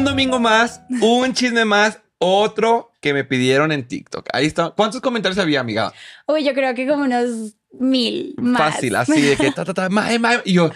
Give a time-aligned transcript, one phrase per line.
[0.00, 4.30] Un domingo más, un chisme más, otro que me pidieron en TikTok.
[4.32, 4.70] Ahí está.
[4.70, 5.92] ¿Cuántos comentarios había, amiga?
[6.26, 8.74] Uy, yo creo que como unos mil más.
[8.74, 10.18] Fácil, así de que ta, ta, ta, mae.
[10.44, 10.70] Y yo,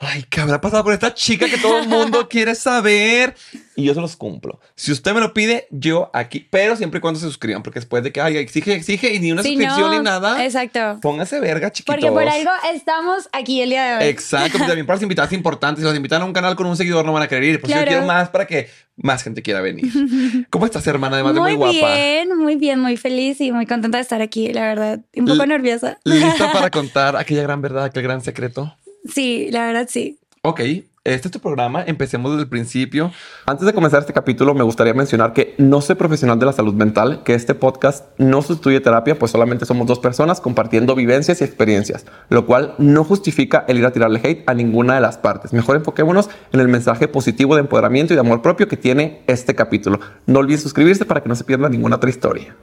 [0.00, 3.34] ay, ¿qué habrá pasado con esta chica que todo el mundo quiere saber?
[3.76, 4.60] Y yo se los cumplo.
[4.74, 8.02] Si usted me lo pide, yo aquí, pero siempre y cuando se suscriban, porque después
[8.02, 10.98] de que, ay, exige, exige, y ni una Sí, suscripción no, ni nada, Exacto.
[11.00, 11.94] póngase verga, chiquitos.
[11.94, 14.10] Porque por algo estamos aquí el día de hoy.
[14.10, 15.80] Exacto, también para las invitadas importantes.
[15.82, 17.60] Si los invitan a un canal con un seguidor, no van a querer ir.
[17.60, 17.86] Yo Claro.
[17.86, 19.90] quiero más para que más gente quiera venir.
[20.50, 21.16] ¿Cómo estás, hermana?
[21.16, 21.94] Además de muy muy guapa.
[21.94, 25.00] bien, muy bien, muy feliz y muy contenta de estar aquí, la verdad.
[25.16, 25.98] Un poco L- nerviosa.
[26.40, 28.74] ¿Lista para contar aquella gran verdad, aquel gran secreto?
[29.06, 30.18] Sí, la verdad sí.
[30.42, 30.60] Ok,
[31.04, 31.82] este es tu programa.
[31.86, 33.12] Empecemos desde el principio.
[33.46, 36.72] Antes de comenzar este capítulo, me gustaría mencionar que no soy profesional de la salud
[36.72, 41.44] mental, que este podcast no sustituye terapia, pues solamente somos dos personas compartiendo vivencias y
[41.44, 45.52] experiencias, lo cual no justifica el ir a tirarle hate a ninguna de las partes.
[45.52, 49.54] Mejor enfoquémonos en el mensaje positivo de empoderamiento y de amor propio que tiene este
[49.54, 50.00] capítulo.
[50.26, 52.56] No olviden suscribirse para que no se pierda ninguna otra historia.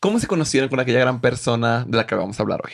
[0.00, 2.72] ¿Cómo se conocieron con aquella gran persona de la que vamos a hablar hoy?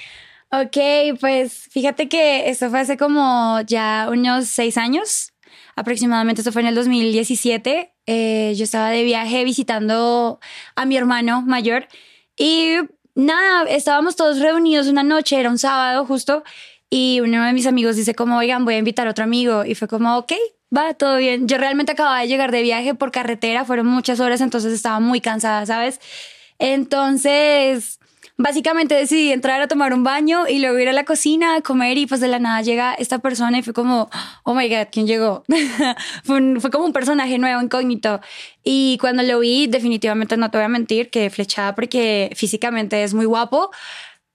[0.52, 5.32] Ok, pues fíjate que esto fue hace como ya unos seis años.
[5.74, 7.92] Aproximadamente esto fue en el 2017.
[8.06, 10.38] Eh, yo estaba de viaje visitando
[10.76, 11.88] a mi hermano mayor
[12.36, 12.76] y
[13.16, 16.44] nada, estábamos todos reunidos una noche, era un sábado justo,
[16.88, 19.64] y uno de mis amigos dice como, oigan, voy a invitar a otro amigo.
[19.64, 20.32] Y fue como, ok,
[20.76, 21.48] va, todo bien.
[21.48, 25.20] Yo realmente acababa de llegar de viaje por carretera, fueron muchas horas, entonces estaba muy
[25.20, 25.98] cansada, ¿sabes?
[26.58, 27.98] Entonces,
[28.38, 31.96] básicamente decidí entrar a tomar un baño y luego ir a la cocina a comer
[31.98, 34.10] y pues de la nada llega esta persona y fue como,
[34.44, 35.44] oh my God, ¿quién llegó?
[36.24, 38.20] fue, como un personaje nuevo, incógnito.
[38.62, 43.14] Y cuando lo vi, definitivamente no te voy a mentir, que flechada porque físicamente es
[43.14, 43.70] muy guapo,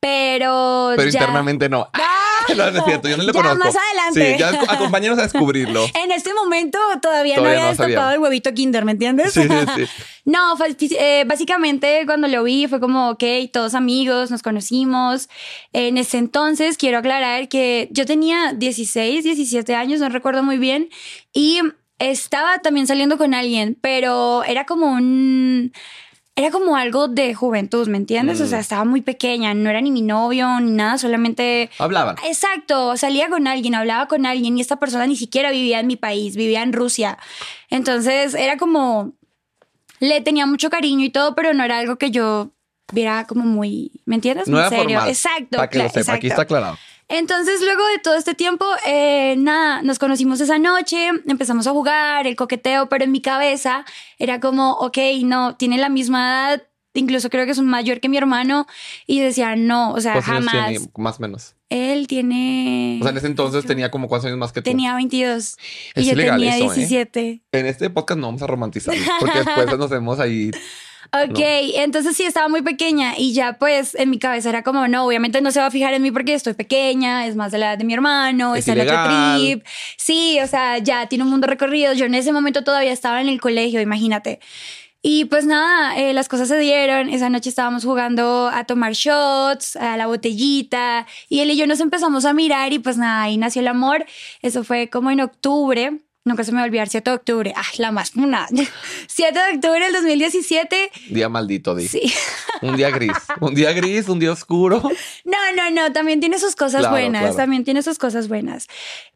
[0.02, 0.91] pero...
[0.97, 1.89] Pero ya- internamente no.
[1.94, 2.07] ¡Ah!
[2.57, 3.63] No, no es cierto, yo no lo Ya, conozco.
[3.66, 4.34] más adelante.
[4.34, 5.85] Sí, ya ac- acompáñanos a descubrirlo.
[6.03, 7.88] En este momento todavía, Todavía no no había sabía.
[7.95, 9.31] destapado el huevito Kinder, ¿me entiendes?
[9.31, 9.85] Sí, sí, sí.
[10.25, 13.23] no, fue- eh, básicamente cuando lo vi fue como, ok,
[13.53, 15.29] todos amigos, nos conocimos.
[15.72, 20.89] En ese entonces quiero aclarar que yo tenía 16, 17 años, no recuerdo muy bien,
[21.31, 21.59] y
[22.00, 25.72] estaba también saliendo con alguien, pero era como un...
[26.36, 28.40] Era como algo de juventud, ¿me entiendes?
[28.40, 28.62] O sea, Mm.
[28.62, 32.16] estaba muy pequeña, no era ni mi novio ni nada, solamente Hablaban.
[32.25, 35.97] Exacto, salía con alguien, hablaba con alguien y esta persona ni siquiera vivía en mi
[35.97, 37.18] país, vivía en Rusia.
[37.69, 39.14] Entonces era como,
[40.00, 42.52] le tenía mucho cariño y todo, pero no era algo que yo
[42.94, 44.48] viera como muy, ¿me entiendes?
[44.48, 44.84] No era serio.
[44.86, 45.09] formal.
[45.09, 45.58] Exacto.
[45.58, 46.28] Para que lo sepa, aquí exacto.
[46.28, 46.78] está aclarado.
[47.11, 52.25] Entonces, luego de todo este tiempo, eh, nada, nos conocimos esa noche, empezamos a jugar,
[52.25, 53.83] el coqueteo, pero en mi cabeza
[54.17, 56.63] era como, ok, no, tiene la misma edad,
[56.94, 58.66] incluso creo que es un mayor que mi hermano,
[59.07, 60.69] y decía, no, o sea, ¿Cuántos años jamás.
[60.69, 60.91] tiene?
[60.95, 61.55] Más o menos.
[61.67, 63.00] Él tiene...
[63.01, 64.69] O sea, en ese entonces tenía como cuántos años más que tú.
[64.69, 65.57] Tenía 22
[65.95, 66.75] Es y yo tenía eso, ¿eh?
[66.75, 67.41] 17.
[67.51, 70.51] En este podcast no vamos a romantizar porque después nos vemos ahí.
[71.13, 71.39] Ok,
[71.75, 75.41] entonces sí estaba muy pequeña y ya pues en mi cabeza era como, no, obviamente
[75.41, 77.77] no se va a fijar en mí porque estoy pequeña, es más de la edad
[77.77, 78.95] de mi hermano, Es en otro
[79.35, 79.66] trip.
[79.97, 81.91] Sí, o sea, ya tiene un mundo recorrido.
[81.91, 84.39] Yo en ese momento todavía estaba en el colegio, imagínate.
[85.01, 87.09] Y pues nada, eh, las cosas se dieron.
[87.09, 91.81] Esa noche estábamos jugando a tomar shots, a la botellita, y él y yo nos
[91.81, 94.05] empezamos a mirar y pues nada, ahí nació el amor.
[94.41, 96.00] Eso fue como en octubre.
[96.23, 97.53] Nunca se me va a olvidar, 7 de octubre.
[97.55, 98.47] Ah, la más una.
[99.07, 100.91] 7 de octubre del 2017.
[101.09, 101.87] Día maldito, di.
[101.87, 102.13] Sí.
[102.61, 103.11] Un día gris.
[103.39, 104.83] Un día gris, un día oscuro.
[105.25, 107.35] No, no, no, también tiene sus cosas Claro, buenas, claro.
[107.35, 108.67] también tiene sus cosas buenas.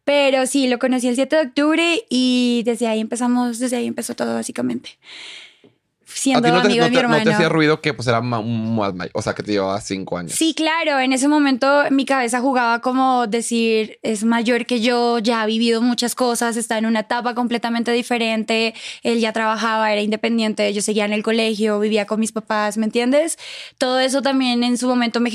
[0.03, 4.16] Pero sí, lo conocí el 7 de octubre y desde ahí empezamos, desde ahí empezó
[4.16, 4.97] todo básicamente.
[6.18, 7.31] Siendo no te, amigo no de mi te- no te hermano.
[7.36, 8.42] hacía ruido que pues era más
[8.96, 10.31] may- o sea, que te llevaba cinco años.
[10.31, 15.42] Sí, claro, en ese momento mi cabeza jugaba como decir, es mayor que yo, ya
[15.42, 20.74] ha vivido muchas cosas, está en una etapa completamente diferente, él ya trabajaba, era independiente,
[20.74, 23.38] yo seguía en el colegio, vivía con mis papás, ¿me entiendes?
[23.78, 25.29] Todo eso también en su momento me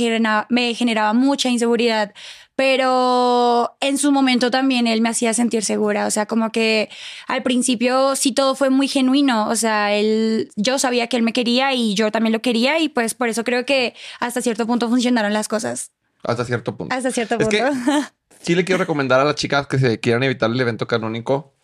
[0.49, 2.12] me generaba mucha inseguridad,
[2.61, 6.91] pero en su momento también él me hacía sentir segura, o sea, como que
[7.27, 11.33] al principio sí todo fue muy genuino, o sea, él, yo sabía que él me
[11.33, 14.91] quería y yo también lo quería y pues por eso creo que hasta cierto punto
[14.91, 15.91] funcionaron las cosas,
[16.23, 16.95] Hasta cierto punto.
[16.95, 17.57] hasta cierto Es punto.
[17.57, 18.03] que
[18.43, 21.55] sí le quiero recomendar a las chicas que se quieran evitar el evento canónico,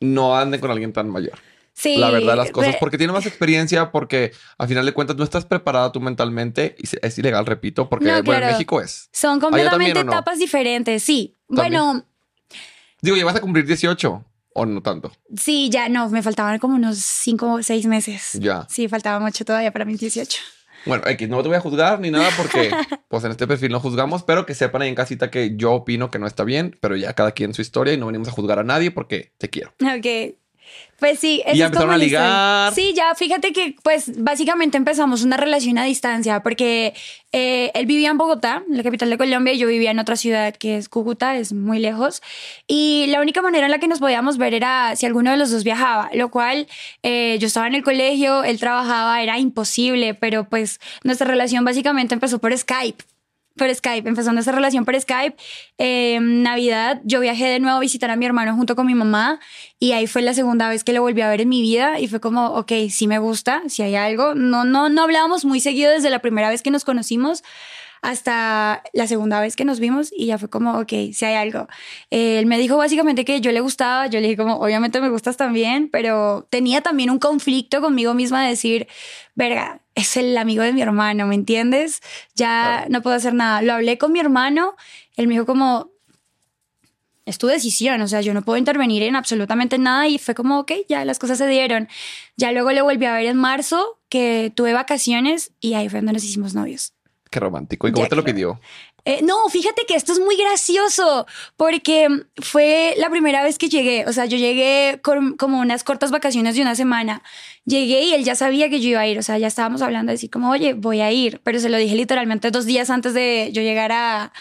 [0.00, 1.38] no anden con alguien tan mayor.
[1.72, 5.24] Sí, la verdad las cosas, porque tiene más experiencia, porque a final de cuentas no
[5.24, 8.46] estás preparada tú mentalmente y es ilegal, repito, porque No, bueno, en claro.
[8.52, 9.08] México es.
[9.12, 10.12] son también, completamente ¿o no?
[10.12, 11.34] etapas diferentes, sí.
[11.48, 11.82] También.
[11.82, 12.04] Bueno,
[13.02, 15.10] Digo, ¿ya vas a cumplir 18 o no tanto?
[15.36, 18.32] sí, ya no, me faltaban como unos cinco o seis meses.
[18.34, 18.66] Ya.
[18.68, 20.38] Sí, faltaba mucho todavía para mis 18.
[20.86, 22.70] Bueno, X, no te voy a juzgar ni nada porque
[23.08, 26.10] pues en este perfil no juzgamos, pero que sepan ahí en casita que yo opino
[26.10, 28.58] que no está bien, pero ya cada quien su historia y no venimos a juzgar
[28.58, 29.72] a nadie porque te quiero.
[29.80, 30.36] Ok.
[30.98, 32.74] Pues sí, y ya empezaron a ligar.
[32.74, 36.92] Sí, ya fíjate que pues básicamente empezamos una relación a distancia porque
[37.32, 40.54] eh, él vivía en Bogotá, la capital de Colombia, y yo vivía en otra ciudad
[40.54, 42.20] que es Cúcuta, es muy lejos.
[42.66, 45.50] Y la única manera en la que nos podíamos ver era si alguno de los
[45.50, 46.66] dos viajaba, lo cual
[47.02, 52.12] eh, yo estaba en el colegio, él trabajaba, era imposible, pero pues nuestra relación básicamente
[52.12, 53.02] empezó por Skype
[53.56, 55.36] por Skype, empezando esa relación por Skype.
[55.78, 59.40] En Navidad yo viajé de nuevo a visitar a mi hermano junto con mi mamá
[59.78, 62.08] y ahí fue la segunda vez que lo volví a ver en mi vida y
[62.08, 64.34] fue como, ok, sí me gusta, si hay algo.
[64.34, 67.42] No, no, no hablábamos muy seguido desde la primera vez que nos conocimos
[68.02, 71.68] hasta la segunda vez que nos vimos y ya fue como, ok, si hay algo.
[72.10, 75.36] él me dijo básicamente que yo le gustaba, yo le dije como, obviamente me gustas
[75.36, 78.88] también, pero tenía también un conflicto conmigo misma de decir,
[79.34, 82.00] verga, es el amigo de mi hermano, ¿me entiendes?
[82.34, 83.62] Ya no puedo hacer nada.
[83.62, 84.76] Lo hablé con mi hermano,
[85.16, 85.90] él me dijo como,
[87.26, 90.60] es tu decisión, o sea, yo no puedo intervenir en absolutamente nada y fue como,
[90.60, 91.88] ok, ya las cosas se dieron.
[92.36, 96.14] Ya luego le volví a ver en marzo, que tuve vacaciones y ahí fue donde
[96.14, 96.94] nos hicimos novios.
[97.30, 97.86] Qué romántico.
[97.86, 98.60] ¿Y cómo te lo pidió?
[99.04, 101.26] Eh, no, fíjate que esto es muy gracioso
[101.56, 104.06] porque fue la primera vez que llegué.
[104.06, 107.22] O sea, yo llegué con como unas cortas vacaciones de una semana.
[107.64, 109.18] Llegué y él ya sabía que yo iba a ir.
[109.18, 111.40] O sea, ya estábamos hablando de decir como, oye, voy a ir.
[111.44, 114.32] Pero se lo dije literalmente dos días antes de yo llegar a,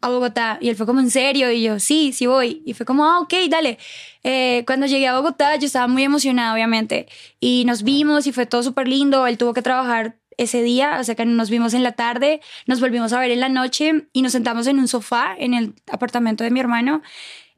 [0.00, 0.58] a Bogotá.
[0.60, 1.50] Y él fue como, ¿en serio?
[1.50, 2.62] Y yo, sí, sí voy.
[2.64, 3.78] Y fue como, ah, ok, dale.
[4.22, 7.06] Eh, cuando llegué a Bogotá, yo estaba muy emocionada, obviamente.
[7.40, 9.26] Y nos vimos y fue todo súper lindo.
[9.26, 12.80] Él tuvo que trabajar ese día, o sea que nos vimos en la tarde, nos
[12.80, 16.44] volvimos a ver en la noche y nos sentamos en un sofá en el apartamento
[16.44, 17.02] de mi hermano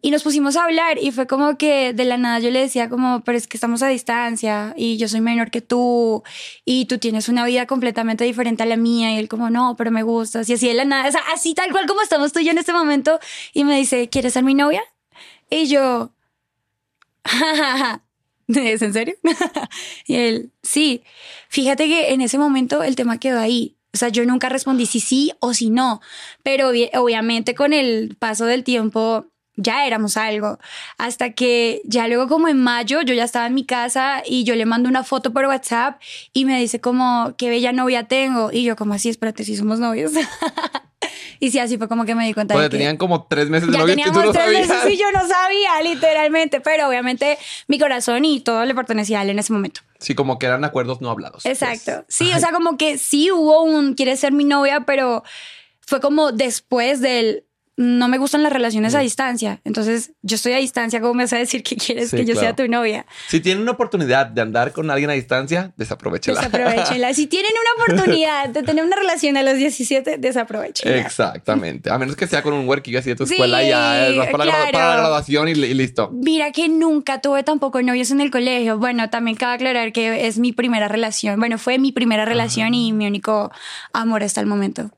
[0.02, 2.88] y nos pusimos a hablar y fue como que de la nada yo le decía
[2.88, 6.22] como, pero es que estamos a distancia y yo soy menor que tú
[6.64, 9.90] y tú tienes una vida completamente diferente a la mía y él como, no, pero
[9.90, 12.52] me gustas y así de la nada, así tal cual como estamos tú y yo
[12.52, 13.18] en este momento
[13.52, 14.82] y me dice, ¿quieres ser mi novia?
[15.50, 16.12] Y yo.
[18.54, 19.14] ¿Es en serio?
[20.06, 21.02] y él, sí.
[21.48, 23.76] Fíjate que en ese momento el tema quedó ahí.
[23.92, 26.02] O sea, yo nunca respondí si sí o si no,
[26.42, 30.58] pero obviamente con el paso del tiempo ya éramos algo.
[30.98, 34.54] Hasta que ya luego como en mayo yo ya estaba en mi casa y yo
[34.54, 36.00] le mando una foto por WhatsApp
[36.34, 38.50] y me dice como, qué bella novia tengo.
[38.52, 40.12] Y yo como así, espérate, si somos novios.
[41.40, 43.70] Y sí, así fue como que me di cuenta de que tenían como tres meses
[43.70, 44.68] de novio y tú no tres sabías.
[44.68, 46.60] meses y yo no sabía, literalmente.
[46.60, 47.38] Pero obviamente
[47.68, 49.82] mi corazón y todo le pertenecía a él en ese momento.
[49.98, 51.42] Sí, como que eran acuerdos no hablados.
[51.42, 51.62] Pues.
[51.62, 52.04] Exacto.
[52.08, 55.24] Sí, o sea, como que sí hubo un quiere ser mi novia, pero
[55.80, 57.44] fue como después del
[57.76, 59.60] no me gustan las relaciones a distancia.
[59.64, 62.56] Entonces, yo estoy a distancia, ¿cómo me vas a decir que quieres que yo sea
[62.56, 63.04] tu novia?
[63.28, 66.40] Si tienen una oportunidad de andar con alguien a distancia, desaprovechenla.
[66.40, 67.12] Desaprovechenla.
[67.12, 70.98] si tienen una oportunidad de tener una relación a los 17, desaprovechenla.
[70.98, 71.90] Exactamente.
[71.90, 74.70] A menos que sea con un working así de tu escuela ya vas para, la,
[74.70, 76.10] graduación y, listo.
[76.12, 78.78] Mira que nunca tuve tampoco novios en el colegio.
[78.78, 81.38] Bueno, también cabe aclarar que es mi primera relación.
[81.38, 83.50] Bueno, fue mi primera relación y mi único
[83.92, 84.90] amor hasta el momento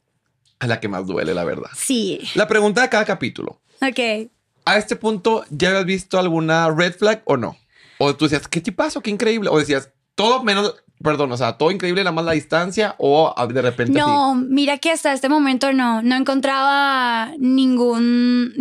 [0.61, 1.71] a la que más duele, la verdad.
[1.77, 2.21] Sí.
[2.35, 3.61] La pregunta de cada capítulo.
[3.81, 4.31] Ok.
[4.65, 7.57] A este punto, ¿ya habías visto alguna red flag o no?
[7.99, 9.01] O tú decías, ¿qué tipazo?
[9.01, 9.49] Qué increíble.
[9.51, 13.99] O decías, todo menos, perdón, o sea, todo increíble, la distancia o de repente.
[13.99, 18.53] No, mira que hasta este momento no, no encontraba ningún,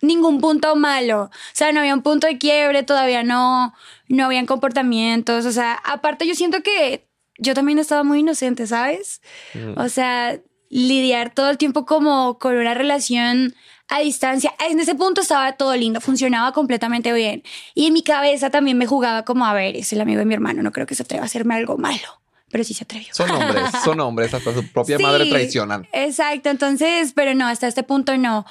[0.00, 1.24] ningún punto malo.
[1.24, 3.74] O sea, no había un punto de quiebre, todavía no,
[4.08, 5.46] no habían comportamientos.
[5.46, 9.20] O sea, aparte yo siento que yo también estaba muy inocente, ¿sabes?
[9.54, 9.78] Mm.
[9.78, 10.40] O sea,
[10.70, 13.54] lidiar todo el tiempo como con una relación
[13.88, 14.54] a distancia.
[14.70, 17.42] En ese punto estaba todo lindo, funcionaba completamente bien.
[17.74, 20.34] Y en mi cabeza también me jugaba como, a ver, es el amigo de mi
[20.34, 22.22] hermano, no creo que se atreva a hacerme algo malo.
[22.50, 23.08] Pero sí se atrevió.
[23.12, 25.86] Son hombres, son hombres, hasta su propia madre traicionan.
[25.92, 28.46] Exacto, entonces, pero no, hasta este punto no.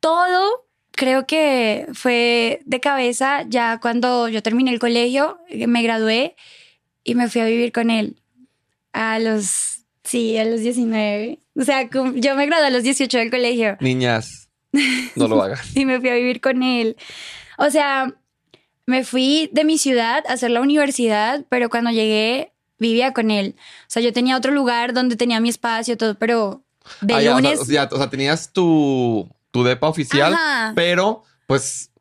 [0.00, 6.36] Todo creo que fue de cabeza ya cuando yo terminé el colegio, me gradué
[7.02, 8.20] y me fui a vivir con él
[8.92, 11.38] a los Sí, a los 19.
[11.56, 13.76] O sea, yo me gradué a los 18 del colegio.
[13.80, 14.48] Niñas,
[15.16, 15.58] no lo hagan.
[15.74, 16.96] y me fui a vivir con él.
[17.58, 18.12] O sea,
[18.86, 23.54] me fui de mi ciudad a hacer la universidad, pero cuando llegué vivía con él.
[23.56, 26.62] O sea, yo tenía otro lugar donde tenía mi espacio, todo, pero
[27.00, 27.60] de ah, lunes...
[27.60, 30.36] O sea, o sea, tenías tu, tu depa oficial,
[30.74, 31.91] pero pues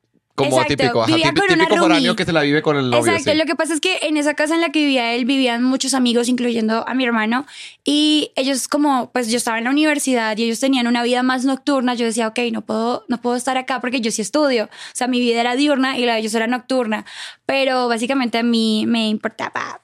[0.49, 3.11] como típico, ajá, típico, típico foráneo que se la vive con el novio.
[3.11, 5.63] Exacto, lo que pasa es que en esa casa en la que vivía él vivían
[5.63, 7.45] muchos amigos, incluyendo a mi hermano,
[7.83, 11.45] y ellos como, pues yo estaba en la universidad y ellos tenían una vida más
[11.45, 14.95] nocturna, yo decía, ok, no puedo, no puedo estar acá porque yo sí estudio, o
[14.95, 17.05] sea, mi vida era diurna y la de ellos era nocturna,
[17.45, 19.81] pero básicamente a mí me importaba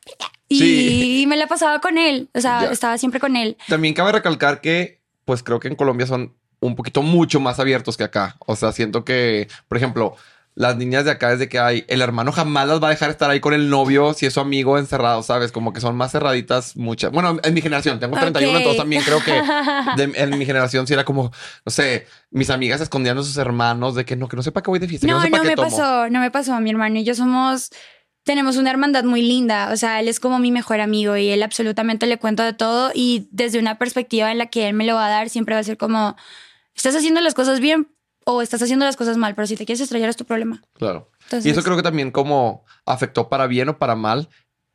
[0.50, 3.58] y, me la pasaba con él, o sea, estaba siempre con él.
[3.68, 7.98] También cabe recalcar que, pues creo que en Colombia son un poquito mucho más abiertos
[7.98, 10.16] que acá, o sea, siento que, por ejemplo,
[10.60, 13.12] las niñas de acá es de que hay el hermano jamás las va a dejar
[13.12, 15.52] estar ahí con el novio si es su amigo encerrado, ¿sabes?
[15.52, 17.12] Como que son más cerraditas muchas.
[17.12, 18.58] Bueno, en mi generación, tengo 31, Ok.
[18.58, 19.32] entonces también creo que
[19.98, 21.32] de- en mi generación sí era como,
[21.64, 24.72] no sé, mis amigas escondiendo a sus hermanos de que no, que no sepa que
[24.72, 25.70] voy de fiesta, No, no me tomo.
[25.70, 26.60] pasó, no me pasó.
[26.60, 27.70] Mi hermano y yo somos,
[28.24, 29.70] tenemos una hermandad muy linda.
[29.72, 32.90] O sea, él es como mi mejor amigo y él absolutamente le cuento de todo
[32.96, 35.62] y desde una perspectiva en la que él me lo va a dar, siempre va
[35.62, 36.16] a ser como,
[36.76, 37.90] estás haciendo las cosas bien
[38.30, 40.62] o estás haciendo las cosas mal, pero si te quieres estrellar es tu problema.
[40.74, 41.10] Claro.
[41.24, 44.28] Entonces, Y eso creo que también como afectó para bien o para mal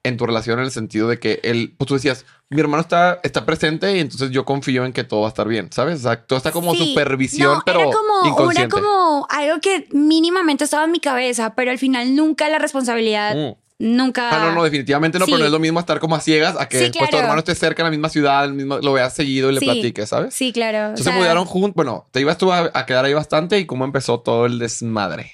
[0.05, 3.21] en tu relación en el sentido de que él, pues tú decías, mi hermano está,
[3.23, 6.01] está presente y entonces yo confío en que todo va a estar bien, ¿sabes?
[6.01, 6.89] O sea, todo está como Sí.
[6.89, 8.75] supervisión, No, pero era como, era inconsciente.
[8.75, 13.55] como algo que mínimamente estaba en mi cabeza, pero al final nunca la responsabilidad, Mm.
[13.83, 14.31] Nunca.
[14.31, 16.69] Ah, no, no, definitivamente no, pero no es lo mismo estar como a ciegas a
[16.69, 19.15] que Sí, pues, tu hermano esté cerca en la misma ciudad, el mismo, lo veas
[19.15, 19.67] seguido y le Sí.
[19.67, 20.35] platiques, ¿sabes?
[20.35, 20.79] Sí, claro.
[20.79, 23.59] o Entonces sea, se mudaron juntos, bueno, te ibas tú a, a quedar ahí bastante
[23.59, 25.33] y cómo empezó todo el desmadre.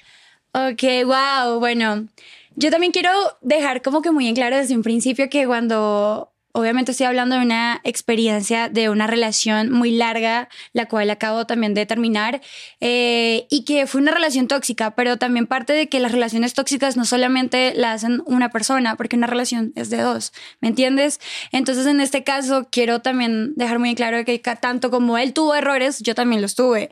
[0.53, 1.59] Ok, wow.
[1.59, 2.07] Bueno,
[2.55, 6.91] yo también quiero dejar como que muy en claro desde un principio que cuando obviamente
[6.91, 11.85] estoy hablando de una experiencia de una relación muy larga, la cual acabo también de
[11.85, 12.41] terminar,
[12.79, 16.97] eh, y que fue una relación tóxica, pero también parte de que las relaciones tóxicas
[16.97, 21.19] no solamente la hacen una persona, porque una relación es de dos, ¿me entiendes?
[21.51, 25.99] Entonces en este caso quiero también dejar muy claro que tanto como él tuvo errores,
[25.99, 26.89] yo también los tuve.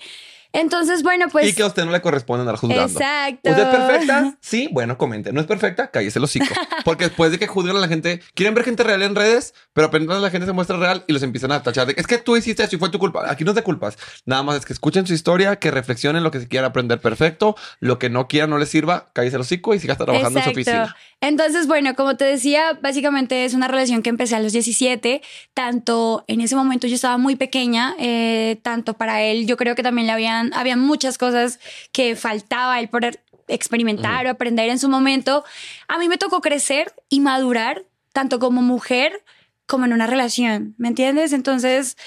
[0.53, 1.47] Entonces, bueno, pues...
[1.47, 2.99] y que a usted no le corresponde andar juzgando.
[2.99, 3.49] Exacto.
[3.49, 4.37] ¿Usted es perfecta?
[4.41, 5.33] Sí, bueno, comente.
[5.33, 5.91] ¿No es perfecta?
[5.91, 6.47] Cállese el hocico.
[6.85, 9.87] Porque después de que juzgan a la gente, quieren ver gente real en redes, pero
[9.87, 12.37] apenas la gente se muestra real y los empiezan a tachar de es que tú
[12.37, 13.29] hiciste eso y fue tu culpa.
[13.29, 13.97] Aquí no de culpas.
[14.25, 17.55] Nada más es que escuchen su historia, que reflexionen lo que se quieran aprender perfecto,
[17.79, 20.51] lo que no quieran no les sirva, cállese el hocico y siga trabajando en su
[20.51, 20.95] oficina.
[21.19, 25.21] Entonces, bueno, como te decía, básicamente es una relación que empecé a los 17.
[25.53, 29.81] Tanto en ese momento yo estaba muy pequeña, eh, tanto para él, yo creo que
[29.83, 31.59] también le habían, habían muchas cosas
[31.91, 33.03] que faltaba él por
[33.47, 35.43] experimentar o aprender en su momento.
[35.87, 37.83] A mí me tocó crecer y madurar,
[38.13, 39.23] tanto como mujer
[39.65, 41.33] como en una relación, ¿me entiendes?
[41.33, 41.97] Entonces,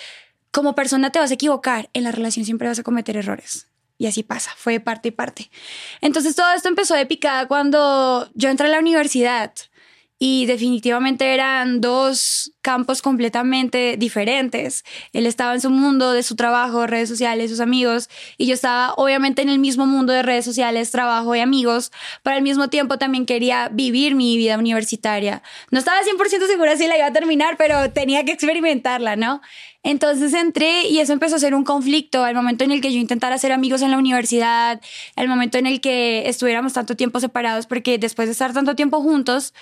[0.50, 3.69] como persona te vas a equivocar, en la relación siempre vas a cometer errores.
[4.00, 5.50] Y así pasa, fue parte y parte.
[6.00, 9.52] Entonces todo esto empezó de picada cuando yo entré a la universidad
[10.18, 14.84] y definitivamente eran dos campos completamente diferentes.
[15.12, 18.94] Él estaba en su mundo de su trabajo, redes sociales, sus amigos, y yo estaba
[18.94, 21.92] obviamente en el mismo mundo de redes sociales, trabajo y amigos,
[22.22, 25.42] pero al mismo tiempo también quería vivir mi vida universitaria.
[25.70, 29.42] No estaba 100% segura si la iba a terminar, pero tenía que experimentarla, ¿no?
[29.82, 32.98] Entonces entré y eso empezó a ser un conflicto al momento en el que yo
[32.98, 34.80] intentara hacer amigos en la universidad,
[35.16, 39.00] al momento en el que estuviéramos tanto tiempo separados, porque después de estar tanto tiempo
[39.00, 39.54] juntos,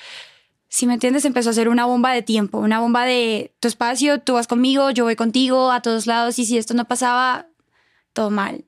[0.68, 4.20] si me entiendes, empezó a ser una bomba de tiempo, una bomba de tu espacio,
[4.20, 7.46] tú vas conmigo, yo voy contigo a todos lados y si esto no pasaba,
[8.12, 8.64] todo mal.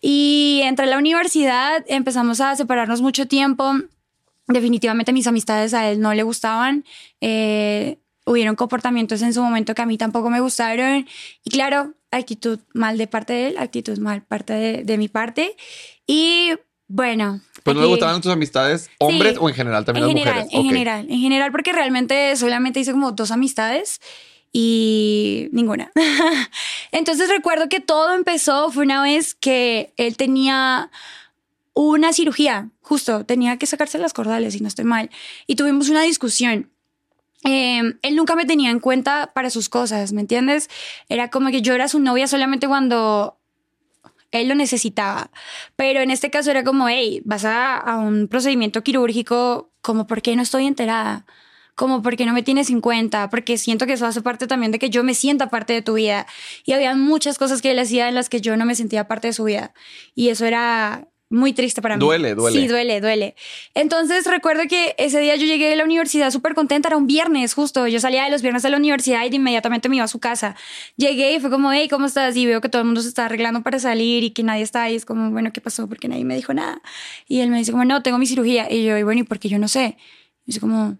[0.00, 3.72] Y entre la universidad empezamos a separarnos mucho tiempo.
[4.46, 6.84] Definitivamente mis amistades a él no le gustaban.
[7.20, 11.06] Eh, hubieron comportamientos en su momento que a mí tampoco me gustaron.
[11.44, 15.56] Y claro, actitud mal de parte de él, actitud mal parte de, de mi parte.
[16.06, 16.50] Y
[16.88, 17.40] bueno.
[17.62, 20.44] Pues no le gustaban tus amistades, hombres Sí, o en general también en las general,
[20.44, 20.54] mujeres.
[20.54, 20.66] En Ok.
[20.72, 24.00] general, en general, porque realmente solamente hice como dos amistades
[24.52, 25.90] y ninguna.
[26.92, 30.90] Entonces recuerdo que todo empezó, fue una vez que él tenía
[31.74, 35.10] una cirugía, justo, tenía que sacarse las cordales, si no estoy mal,
[35.46, 36.70] y tuvimos una discusión.
[37.44, 40.68] Eh, él nunca me tenía en cuenta para sus cosas, ¿me entiendes?
[41.08, 43.38] Era como que yo era su novia solamente cuando
[44.32, 45.30] él lo necesitaba.
[45.76, 50.22] Pero en este caso era como, hey, vas a, a un procedimiento quirúrgico, como, ¿por
[50.22, 51.26] qué no estoy enterada?
[51.74, 53.28] Como, ¿por qué no me tienes en cuenta?
[53.28, 55.94] Porque siento que eso hace parte también de que yo me sienta parte de tu
[55.94, 56.26] vida.
[56.64, 59.28] Y había muchas cosas que él hacía en las que yo no me sentía parte
[59.28, 59.74] de su vida.
[60.14, 62.00] Y eso era muy triste para mí.
[62.00, 62.60] Duele, duele.
[62.60, 63.34] Sí, duele, duele.
[63.74, 67.54] Entonces recuerdo que ese día yo llegué de la universidad súper contenta, era un viernes
[67.54, 70.08] justo, yo salía de los viernes de la universidad y de inmediatamente me iba a
[70.08, 70.56] su casa.
[70.96, 72.36] Llegué y fue como, hey, ¿cómo estás?
[72.36, 74.82] Y veo que todo el mundo se está arreglando para salir y que nadie está
[74.82, 74.96] ahí.
[74.96, 75.88] Es como, bueno, ¿qué pasó?
[75.88, 76.80] Porque nadie me dijo nada.
[77.28, 78.70] Y él me dice como, no, tengo mi cirugía.
[78.70, 79.96] Y yo, y bueno, ¿y por qué yo no sé?
[80.44, 80.96] Y dice como,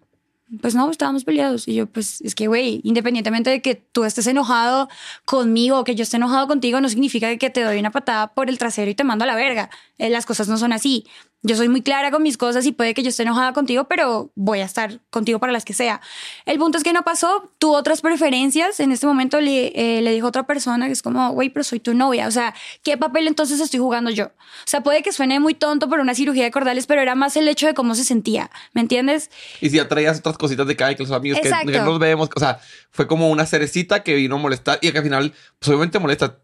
[0.61, 1.67] pues no, estábamos peleados.
[1.69, 4.89] Y yo, pues es que, güey, independientemente de que tú estés enojado
[5.25, 8.49] conmigo o que yo esté enojado contigo, no significa que te doy una patada por
[8.49, 9.71] el trasero y te mando a la verga.
[9.99, 11.07] Eh, las cosas no son así.
[11.47, 14.33] Yo soy muy clara con mis cosas y puede que yo esté enojada contigo, pero
[14.35, 16.01] voy a estar contigo para las que sea.
[16.45, 18.81] El punto es que no pasó, tuvo otras preferencias.
[18.81, 21.63] En este momento le, eh, le dijo a otra persona que es como, güey, pero
[21.63, 22.27] soy tu novia.
[22.27, 24.25] O sea, ¿qué papel entonces estoy jugando yo?
[24.25, 27.37] O sea, puede que suene muy tonto por una cirugía de cordales, pero era más
[27.37, 28.51] el hecho de cómo se sentía.
[28.73, 29.31] ¿Me entiendes?
[29.61, 32.41] Y si atraías otras cositas de hay que los amigos que, que nos vemos, o
[32.41, 32.59] sea,
[32.91, 36.39] fue como una cerecita que vino a molestar y que al final, pues obviamente molesta.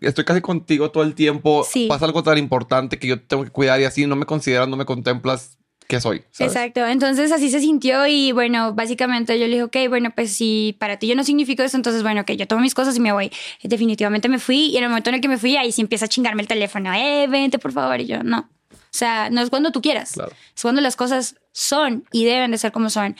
[0.00, 1.86] Estoy casi contigo todo el tiempo, Sí.
[1.88, 4.76] pasa algo tan importante que yo tengo que cuidar y así no me consideras, no
[4.76, 6.22] me contemplas, ¿qué soy?
[6.30, 6.52] ¿sabes?
[6.54, 10.76] Exacto, entonces así se sintió y bueno, básicamente yo le dije, ok, bueno, pues si
[10.78, 13.12] para ti yo no significo eso, entonces bueno, que yo tomo mis cosas y me
[13.12, 13.30] voy.
[13.62, 16.04] Definitivamente me fui y en el momento en el que me fui, ahí sí empieza
[16.04, 18.48] a chingarme el teléfono, eh, vente por favor, y yo no.
[18.70, 20.32] O sea, no es cuando tú quieras, Claro.
[20.54, 23.16] es cuando las cosas son y deben de ser como son.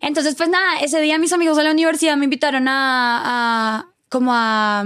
[0.00, 3.22] Entonces, pues nada, ese día mis amigos de la universidad me invitaron a,
[3.78, 4.84] a como a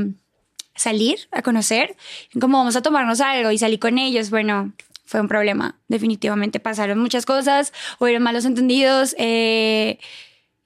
[0.80, 1.94] salir, a conocer,
[2.40, 4.72] como vamos a tomarnos algo y salí con ellos, bueno,
[5.04, 9.98] fue un problema, definitivamente pasaron muchas cosas, hubieron malos entendidos eh,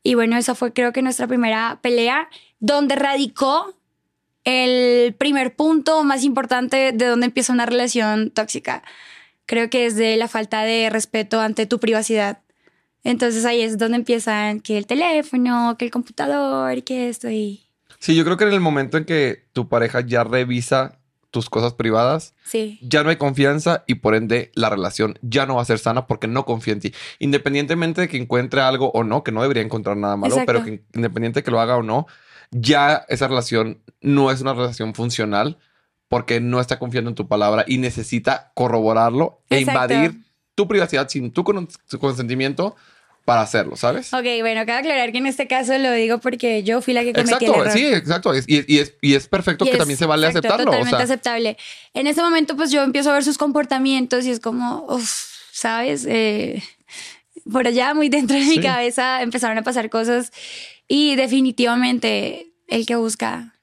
[0.04, 2.28] y bueno, esa fue creo que nuestra primera pelea
[2.60, 3.74] donde radicó
[4.44, 8.84] el primer punto más importante de donde empieza una relación tóxica.
[9.46, 12.38] Creo que es de la falta de respeto ante tu privacidad.
[13.02, 17.63] Entonces ahí es donde empiezan que el teléfono, que el computador, que esto y
[18.04, 20.98] Sí, yo creo que en el momento en que tu pareja ya revisa
[21.30, 22.78] tus cosas privadas, sí.
[22.82, 26.06] ya no hay confianza y por ende la relación ya no va a ser sana
[26.06, 26.92] porque no confía en ti.
[27.18, 30.52] Independientemente de que encuentre algo o no, que no debería encontrar nada malo, Exacto.
[30.52, 32.06] pero que independiente de que lo haga o no,
[32.50, 35.56] ya esa relación no es una relación funcional
[36.08, 40.20] porque no está confiando en tu palabra y necesita corroborarlo e invadir
[40.54, 42.76] tu privacidad sin tu con- tu consentimiento
[43.24, 44.12] para hacerlo, ¿sabes?
[44.12, 47.12] Ok, bueno, cabe aclarar que en este caso lo digo porque yo fui la que
[47.14, 47.72] cometí el Exacto, error.
[47.72, 48.32] sí, exacto.
[48.46, 50.70] Y, y es, y es perfecto Y que es- también se vale exacto, aceptarlo.
[50.70, 51.56] o Totalmente sea, aceptable.
[51.94, 55.10] En ese momento, pues yo empiezo a ver sus comportamientos y es como, uff,
[55.52, 56.04] ¿sabes?
[56.08, 56.62] Eh,
[57.50, 58.58] por allá, muy dentro de Sí.
[58.58, 60.30] mi cabeza, empezaron a pasar cosas
[60.86, 63.54] y definitivamente el que busca,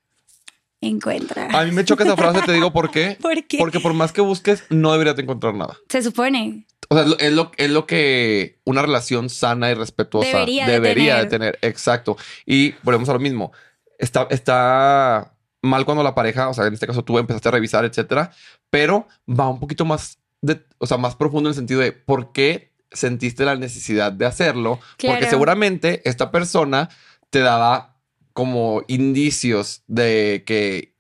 [0.81, 1.47] encuentra.
[1.51, 3.17] a mí me choca esa frase, te digo por qué.
[3.21, 3.57] ¿Por qué?
[3.59, 5.77] Porque por más que busques, no deberías de encontrar nada.
[5.89, 6.65] Se supone.
[6.89, 11.23] O sea, es lo- es lo, que una relación sana y respetuosa Debería debería, de
[11.23, 11.59] de, tener.
[11.61, 12.17] Exacto.
[12.45, 13.51] Y volvemos a lo mismo.
[13.97, 17.85] Está, está mal cuando la pareja, o sea, en este caso tú empezaste a revisar,
[17.85, 18.31] etcétera,
[18.69, 22.31] pero va un poquito más, de, o sea, más profundo en el sentido de por
[22.33, 24.79] qué sentiste la necesidad de hacerlo.
[25.01, 26.89] Porque seguramente esta persona
[27.29, 27.90] te daba
[28.33, 30.91] como indicios de que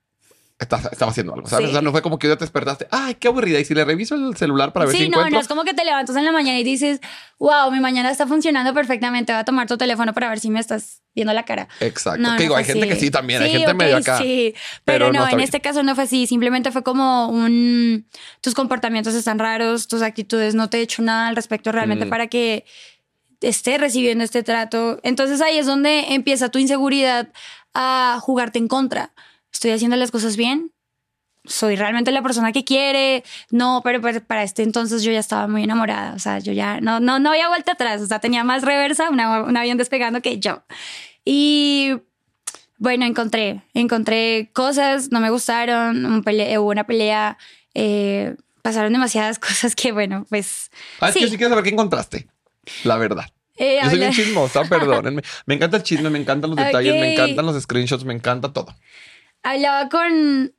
[0.59, 1.65] estaba haciendo algo, ¿sabes?
[1.65, 1.69] Sí.
[1.71, 3.59] O sea, no fue como que día te despertaste, ay, qué aburrida.
[3.59, 5.37] Y si le reviso el celular para ver Sí, si no, encuentro.
[5.37, 6.99] no es como que te levantas en la mañana y dices,
[7.39, 10.59] wow, mi mañana está funcionando perfectamente, voy a tomar tu teléfono para ver si me
[10.59, 11.67] estás viendo la cara.
[11.79, 12.21] Exacto.
[12.21, 14.19] No, digo, hay gente que sí también, hay Sí, gente medio acá.
[14.19, 14.53] Sí,
[14.85, 15.39] pero pero, no en bien.
[15.41, 16.27] este caso no fue así.
[16.27, 18.05] Simplemente fue como un.
[18.41, 22.09] Tus comportamientos están raros, tus actitudes no te he hecho nada al respecto realmente Mm.
[22.09, 22.65] para que
[23.41, 24.99] esté recibiendo este trato.
[25.03, 27.29] Entonces ahí es donde empieza tu inseguridad
[27.73, 29.11] a jugarte en contra.
[29.51, 30.71] Estoy haciendo las cosas bien.
[31.43, 33.23] Soy realmente la persona que quiere.
[33.49, 36.13] No, pero para, para este entonces yo ya estaba muy enamorada.
[36.13, 38.01] O sea, yo ya no, no, no había vuelta atrás.
[38.01, 40.61] O sea, tenía más reversa, una- un avión despegando que yo.
[41.25, 41.93] Y
[42.77, 47.37] bueno, encontré, encontré cosas, no me gustaron, un pele- hubo una pelea,
[47.75, 50.71] eh, pasaron demasiadas cosas que, bueno, pues...
[50.99, 51.25] Ah, es que sí.
[51.25, 52.27] yo sí quiero saber qué encontraste.
[52.83, 53.25] La verdad.
[53.57, 55.21] Eh, Yo soy bien chismosa, perdónenme.
[55.45, 58.73] Me encanta el chisme, me encantan los detalles, me encantan los screenshots, me encanta todo.
[59.43, 60.53] hablaba con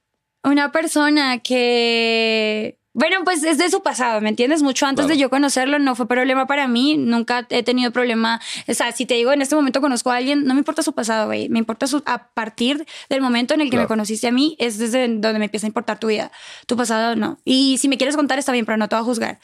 [0.44, 4.62] una persona que, bueno, pues es de su pasado, ¿me entiendes?
[4.62, 5.14] Mucho antes Claro.
[5.16, 9.06] de yo conocerlo no fue problema para mí, nunca he tenido problema, o sea, si
[9.06, 11.58] te digo en este momento conozco a alguien, no me importa su pasado, güey, me
[11.60, 13.84] importa su, a partir del momento en el que Claro.
[13.84, 16.30] me conociste a mí, es desde donde me empieza a importar tu vida,
[16.66, 17.38] tu pasado no.
[17.44, 19.38] Y si me quieres contar está bien, pero no te voy a juzgar.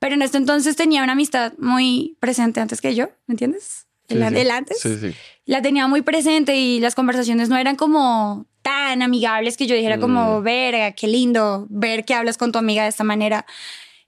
[0.00, 3.86] Pero en este entonces tenía una amistad muy presente antes que yo, ¿me entiendes?
[4.08, 5.14] El, Sí, antes Sí, sí.
[5.44, 9.98] la tenía muy presente y las conversaciones no eran como tan amigables que yo dijera
[9.98, 10.00] Mm.
[10.00, 13.46] como, verga, qué lindo ver que hablas con tu amiga de esta manera.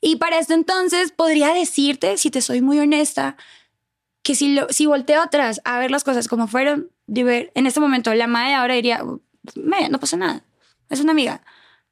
[0.00, 3.36] Y para esto entonces podría decirte, si te soy muy honesta,
[4.22, 7.66] que si, lo, si volteo atrás a ver las cosas como fueron, de ver, en
[7.66, 9.02] este momento la madre ahora diría,
[9.54, 10.42] "Me, no pasa nada,
[10.90, 11.42] es una amiga.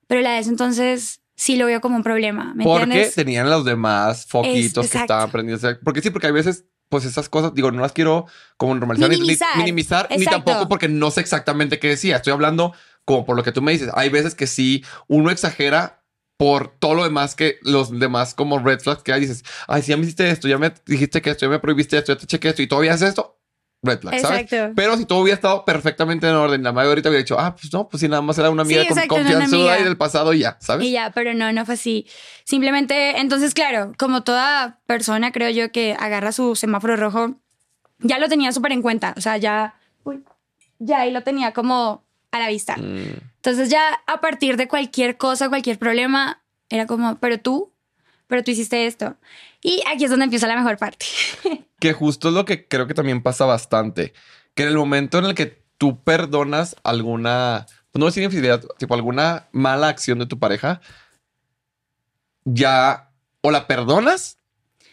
[0.07, 3.15] Pero la de ese entonces sí lo veo como un problema, ¿me Porque entiendes?
[3.15, 5.05] tenían los demás foquitos que exacto.
[5.15, 5.63] estaban prendidos.
[5.83, 8.27] Porque sí, porque hay veces, pues esas cosas, digo, no las quiero
[8.59, 9.49] como normalizar ni- ni- Minimizar.
[9.57, 10.45] ni minimizar, ni Exacto.
[10.45, 12.17] tampoco porque no sé exactamente qué decía.
[12.17, 12.75] Estoy hablando
[13.07, 13.91] como por lo que tú me dices.
[13.95, 16.05] Hay veces que sí, uno exagera
[16.37, 19.21] por todo lo demás que los demás como red flags que hay.
[19.21, 21.97] Dices, ay, si ya me hiciste esto, ya me dijiste que esto, ya me prohibiste
[21.97, 23.40] esto, ya te chequé esto y todavía haces esto.
[23.83, 24.41] Red flag, ¿sabes?
[24.43, 24.73] Exacto.
[24.77, 27.73] Pero si todo hubiera estado perfectamente en orden, la madre ahorita hubiera dicho, ah, pues
[27.73, 29.81] no, pues si nada más era una amiga Sí, con exacto, confianzuda amiga.
[29.81, 30.87] y del pasado y ya, ¿sabes?
[30.87, 32.07] Y ya, pero no, no fue así.
[32.45, 37.37] Simplemente, entonces, claro, como toda persona, creo yo que agarra su semáforo rojo,
[38.01, 39.15] ya lo tenía súper en cuenta.
[39.17, 40.25] O sea, ya, uy,
[40.79, 42.77] ya ahí lo tenía como a la vista.
[42.77, 43.31] Mm.
[43.37, 47.73] Entonces, ya a partir de cualquier cosa, cualquier problema, era como, pero tú,
[48.27, 49.17] pero tú hiciste esto.
[49.63, 51.07] Y aquí es donde empieza la mejor parte.
[51.81, 54.13] Que justo es lo que creo que también pasa bastante.
[54.55, 59.49] Que en el momento en el que tú perdonas alguna no decir infidelidad, tipo alguna
[59.53, 60.81] mala acción de tu pareja,
[62.45, 64.40] ya o la perdonas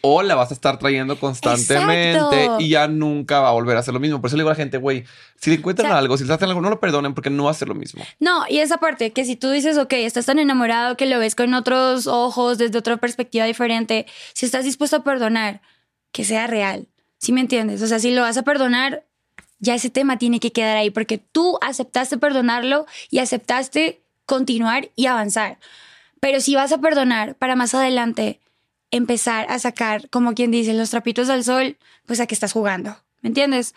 [0.00, 2.60] o la vas a estar trayendo constantemente Exacto.
[2.60, 4.20] y ya nunca va a volver a hacer lo mismo.
[4.20, 5.04] Por eso le digo a la gente, güey,
[5.36, 7.44] si le encuentran O sea- algo, si les hacen algo, no lo perdonen porque no
[7.44, 8.04] va a ser lo mismo.
[8.20, 11.34] No, y esa parte, que si tú dices, ok, estás tan enamorado que lo ves
[11.34, 15.60] con otros ojos, desde otra perspectiva diferente, si estás dispuesto a perdonar,
[16.12, 16.86] que sea real.
[17.18, 17.82] ¿Sí me entiendes?
[17.82, 19.04] O sea, si lo vas a perdonar,
[19.58, 25.06] ya ese tema tiene que quedar ahí, porque tú aceptaste perdonarlo y aceptaste continuar y
[25.06, 25.58] avanzar.
[26.20, 28.38] Pero si vas a perdonar para más adelante
[28.90, 32.96] empezar a sacar, como quien dice, los trapitos al sol, pues a qué estás jugando,
[33.20, 33.74] ¿me entiendes?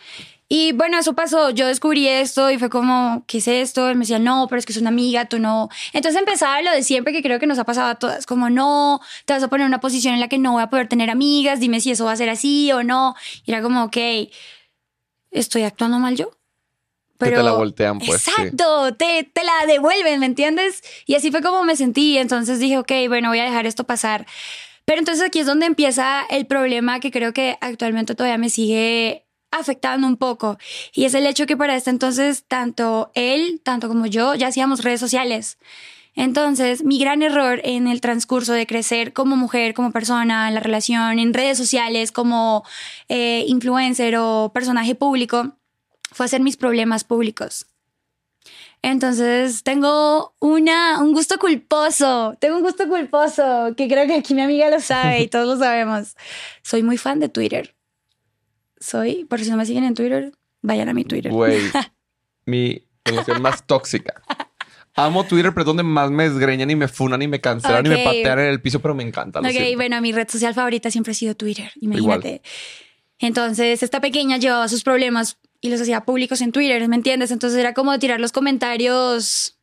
[0.53, 3.87] Y bueno, eso pasó, yo descubrí esto y fue como, ¿qué es esto?
[3.89, 5.69] Él me decía, no, pero es que es una amiga, tú no.
[5.93, 8.99] Entonces empezaba lo de siempre que creo que nos ha pasado a todas, como, no,
[9.23, 11.09] te vas a poner en una posición en la que no voy a poder tener
[11.09, 13.15] amigas, dime si eso va a ser así o no.
[13.45, 13.97] Y era como, ok,
[15.31, 16.31] ¿estoy actuando mal yo?
[17.17, 18.31] Que te la voltean, pues, sí.
[18.31, 20.83] Exacto, te, te la devuelven, ¿me entiendes?
[21.05, 22.17] Y así fue como me sentí.
[22.17, 24.25] Entonces dije, ok, bueno, voy a dejar esto pasar.
[24.85, 29.25] Pero entonces aquí es donde empieza el problema que creo que actualmente todavía me sigue
[29.51, 30.57] afectando un poco.
[30.93, 34.83] Y es el hecho que para este entonces, tanto él, tanto como yo, ya hacíamos
[34.83, 35.57] redes sociales.
[36.15, 40.59] Entonces, mi gran error en el transcurso de crecer como mujer, como persona, en la
[40.59, 42.63] relación, en redes sociales, como
[43.07, 45.55] eh, influencer o personaje público,
[46.11, 47.70] fue hacer mis problemas públicos.
[48.83, 54.41] Entonces tengo una, un gusto culposo, tengo un gusto culposo, que creo que aquí mi
[54.41, 56.15] amiga lo sabe y todos lo sabemos.
[56.63, 57.75] Soy muy fan de Twitter.
[58.79, 61.31] Soy, por si no me siguen en Twitter, vayan a mi Twitter.
[61.31, 61.61] Güey,
[62.45, 64.21] mi relación más tóxica.
[64.95, 67.89] Amo Twitter, pero es donde más me desgreñan y me funan y me cancelan y
[67.89, 69.39] me patean en el piso, pero me encanta.
[69.39, 69.77] Ok, siento.
[69.77, 72.41] bueno, mi red social favorita siempre ha sido Twitter, imagínate.
[73.19, 77.31] Entonces, esta pequeña llevaba sus problemas y los hacía públicos en Twitter, ¿me entiendes?
[77.31, 79.57] Entonces era como tirar los comentarios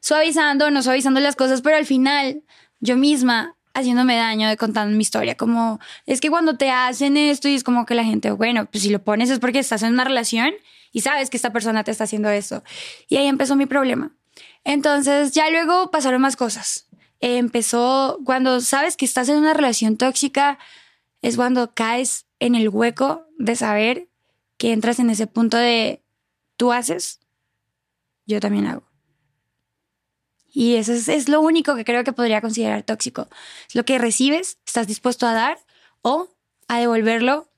[0.00, 2.42] suavizando, no suavizando las cosas, pero al final
[2.78, 7.48] yo misma haciéndome daño de contando mi historia, como es que cuando te hacen esto
[7.48, 9.92] y es como que la gente, bueno, pues si lo pones es porque estás en
[9.92, 10.52] una relación
[10.92, 12.64] y sabes que esta persona te está haciendo esto.
[13.08, 14.12] Y ahí empezó mi problema.
[14.64, 16.88] Entonces ya luego pasaron más cosas.
[17.20, 20.58] Eh, empezó cuando sabes que estás en una relación tóxica,
[21.22, 24.09] es cuando caes en el hueco de saber
[24.60, 26.02] que entras en ese punto de
[26.58, 27.18] tú haces,
[28.26, 28.82] yo también hago.
[30.52, 33.30] Y eso es, es lo único que creo que podría considerar tóxico.
[33.66, 35.58] Es lo que recibes, estás dispuesto a dar
[36.02, 36.28] o
[36.68, 37.48] a devolverlo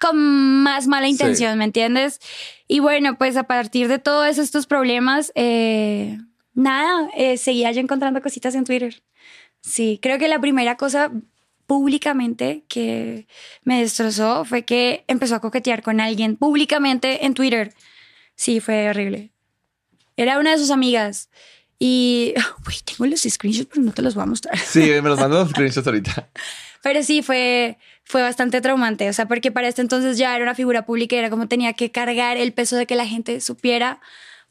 [0.00, 0.16] con
[0.64, 1.12] más mala Sí.
[1.12, 2.18] intención, ¿me entiendes?
[2.66, 6.18] Y bueno, pues a partir de todos estos problemas, eh,
[6.54, 9.04] nada, eh, seguía yo encontrando cositas en Twitter.
[9.60, 11.12] Sí, creo que la primera cosa
[11.66, 13.26] públicamente que
[13.62, 17.74] me destrozó fue que empezó a coquetear con alguien públicamente en Twitter.
[18.36, 19.30] Sí, fue horrible.
[20.16, 21.28] Era una de sus amigas.
[21.78, 22.34] Y,
[22.84, 24.58] tengo los screenshots, pero no te los voy a mostrar.
[24.58, 26.28] Sí, me los mando los screenshots ahorita.
[26.82, 29.08] Pero sí, fue, fue bastante traumante.
[29.08, 31.72] O sea, porque para este entonces ya era una figura pública y era como tenía
[31.72, 34.00] que cargar el peso de que la gente supiera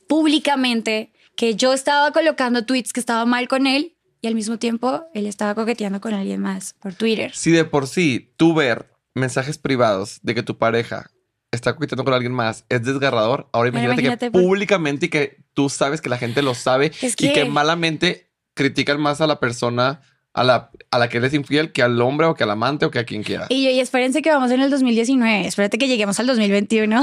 [0.07, 3.94] públicamente que yo estaba colocando tweets que estaba mal con él
[4.25, 7.31] y al mismo tiempo él estaba coqueteando con alguien más por Twitter.
[7.35, 11.11] Si de por sí tú ver mensajes privados de que tu pareja
[11.51, 14.43] está coqueteando con alguien más es desgarrador, ahora imagínate, imagínate, que pues.
[14.43, 18.31] públicamente y que tú sabes que la gente lo sabe Es y que que- malamente
[18.55, 20.01] critican más a la persona
[20.35, 22.85] a la, a la que él es infiel que al hombre o que al amante
[22.85, 23.45] o que a quien quiera.
[23.47, 27.01] Y yo, y espérense que vamos en el 2019, espérate que lleguemos al 2021.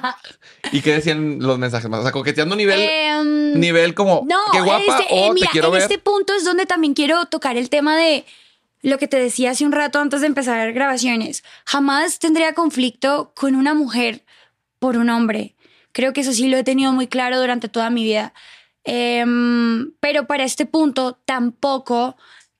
[0.72, 2.00] ¿Y qué decían los mensajes más?
[2.00, 5.48] O sea, coqueteando nivel, Em, nivel como No, qué guapa este, o eh, te mira,
[5.50, 5.82] quiero en ver.
[5.82, 8.26] este punto es donde también quiero tocar el tema de
[8.82, 11.44] lo que te decía hace un rato antes de empezar grabaciones.
[11.64, 14.24] Jamás tendría conflicto con una mujer
[14.78, 15.56] por un hombre.
[15.92, 18.34] Creo que eso sí lo he tenido muy claro durante toda mi vida.
[18.84, 22.16] Em, pero para este punto tampoco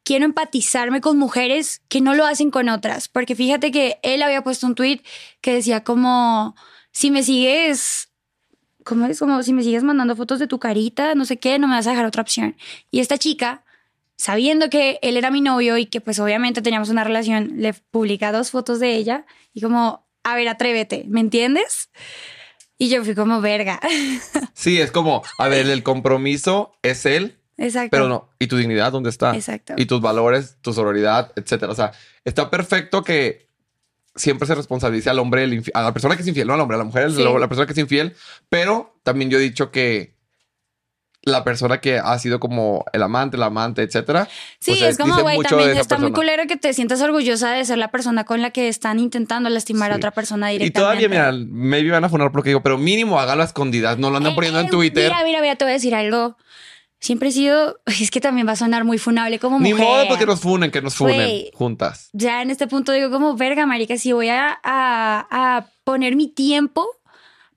[0.08, 3.08] quiero empatizarme con mujeres que no lo hacen con otras.
[3.08, 5.02] Porque fíjate que él había puesto un tweet
[5.42, 6.56] que decía como,
[6.92, 8.08] si me sigues
[8.84, 9.18] ¿cómo es?
[9.18, 11.86] Como si me sigues mandando fotos de tu carita, no sé qué, no me vas
[11.86, 12.56] a dejar otra opción.
[12.90, 13.66] Y esta chica,
[14.16, 18.32] sabiendo que él era mi novio y que pues obviamente teníamos una relación, le publica
[18.32, 21.90] dos fotos de ella y como, a ver, atrévete, ¿me entiendes?
[22.78, 23.78] Y yo fui como, verga.
[24.54, 27.88] Sí, es como, a ver, el compromiso es él, Exacto.
[27.90, 28.30] pero no.
[28.38, 29.34] ¿Y tu dignidad dónde está?
[29.34, 29.74] Exacto.
[29.76, 31.72] Y tus valores, tu sororidad, etcétera.
[31.72, 31.92] O sea,
[32.24, 33.48] está perfecto que
[34.14, 36.76] siempre se responsabilice al hombre, el a la persona que es infiel, no al hombre,
[36.76, 37.22] a la mujer, Sí.
[37.22, 38.14] la persona que es infiel.
[38.48, 40.16] Pero también yo he dicho que
[41.22, 44.28] la persona que ha sido como el amante, la amante, etcétera.
[44.60, 46.14] Sí, pues, es como, dice güey, también está muy persona.
[46.14, 49.90] culero que te sientas orgullosa de ser la persona con la que están intentando lastimar
[49.90, 49.98] a Sí.
[49.98, 50.80] otra persona Y directamente.
[51.02, 53.98] todavía, mira, maybe van a funar por lo que digo, pero mínimo hágalo a escondidas,
[53.98, 55.04] no lo andan Eh, poniendo en eh, Twitter.
[55.12, 56.36] Mira, mira, mira, te voy a decir algo.
[57.00, 60.26] Siempre he sido, es que también va a sonar muy funable como Ni modo porque
[60.26, 62.10] nos funen, que nos funen juntas.
[62.12, 66.28] Ya en este punto digo como, verga, marica, si voy a, a, a poner mi
[66.28, 66.86] tiempo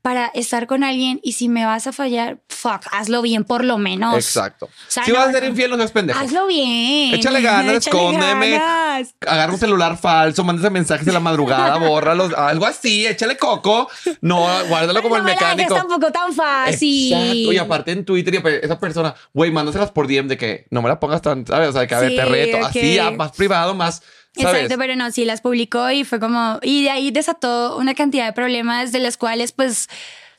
[0.01, 3.77] para estar con alguien y si me vas a fallar, fuck, hazlo bien por lo
[3.77, 4.15] menos.
[4.15, 4.69] Exacto.
[4.87, 5.49] sea, si no, vas a ser no.
[5.49, 6.19] infiel, no seas pendejo.
[6.19, 7.13] Hazlo bien.
[7.13, 8.51] Échale ganas, escóndeme.
[8.51, 9.15] ganas.
[9.27, 13.89] Agarra un celular falso, mándese mensajes en la madrugada, bórralos, algo así, échale coco.
[14.21, 15.75] No, guárdalo como no el me mecánico.
[15.75, 17.13] tampoco tan fácil.
[17.13, 17.53] Exacto.
[17.53, 20.99] Y aparte en Twitter, esa persona, güey, mándaselas por DM de que no me la
[20.99, 21.69] pongas tan, ¿sabes?
[21.69, 22.65] O sea, que a ver, Sí, te reto.
[22.65, 24.01] Así, ya, más privado, más,
[24.35, 24.61] ¿sabes?
[24.63, 28.25] Exacto, pero no, sí las publicó y fue como, y de ahí desató una cantidad
[28.25, 29.87] de problemas de las cuales pues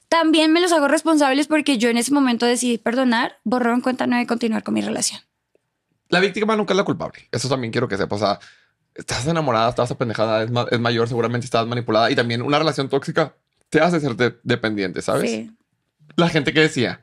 [0.09, 4.07] también me los hago responsables porque yo en ese momento decidí perdonar, borró en cuenta
[4.07, 5.21] no de continuar con mi relación.
[6.09, 7.29] La víctima nunca es la culpable.
[7.33, 8.21] Eso también quiero que sepas.
[8.21, 8.39] O sea,
[8.95, 12.91] estás enamorada, estás apendejada, es, ma- es mayor, seguramente estás manipulada y también una relación
[12.91, 13.35] tóxica
[13.71, 15.31] te hace ser de- dependiente, ¿sabes?
[15.31, 15.51] Sí.
[16.17, 17.01] La gente que decía,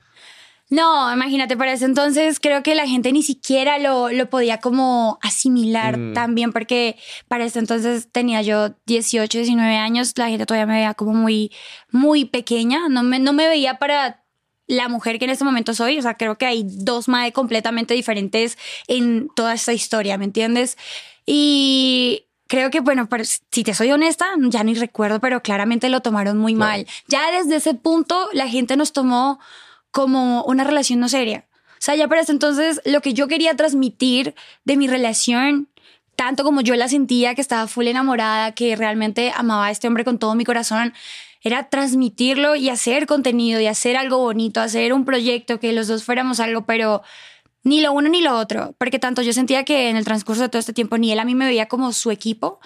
[0.70, 5.18] No, imagínate, para ese entonces creo que la gente ni siquiera lo, lo podía como
[5.24, 6.14] asimilar Mm.
[6.14, 6.96] tan bien porque
[7.28, 11.52] para ese entonces tenía yo 18, 19 años, la gente todavía me veía como muy,
[11.92, 14.24] muy pequeña, no me, no me veía para
[14.68, 17.96] la mujer que en este momento soy, o sea, creo que hay dos mae completamente
[17.96, 18.56] diferentes
[18.88, 20.78] en toda esta historia, ¿me entiendes?
[21.26, 26.02] Y creo que, bueno, pero si te soy honesta, ya ni recuerdo, pero claramente lo
[26.02, 26.70] tomaron muy Claro.
[26.72, 26.88] mal.
[27.08, 29.40] Ya desde ese punto la gente nos tomó
[29.92, 31.46] como una relación no seria.
[31.74, 35.70] O sea, ya para ese entonces lo que yo quería transmitir de mi relación,
[36.16, 40.04] tanto como yo la sentía, que estaba full enamorada, que realmente amaba a este hombre
[40.04, 40.94] con todo mi corazón,
[41.42, 46.04] era transmitirlo y hacer contenido y hacer algo bonito, hacer un proyecto, que los dos
[46.04, 47.02] fuéramos algo, pero
[47.64, 50.50] ni lo uno ni lo otro, porque tanto yo sentía que en el transcurso de
[50.50, 52.60] todo este tiempo ni él a mí me veía como su equipo,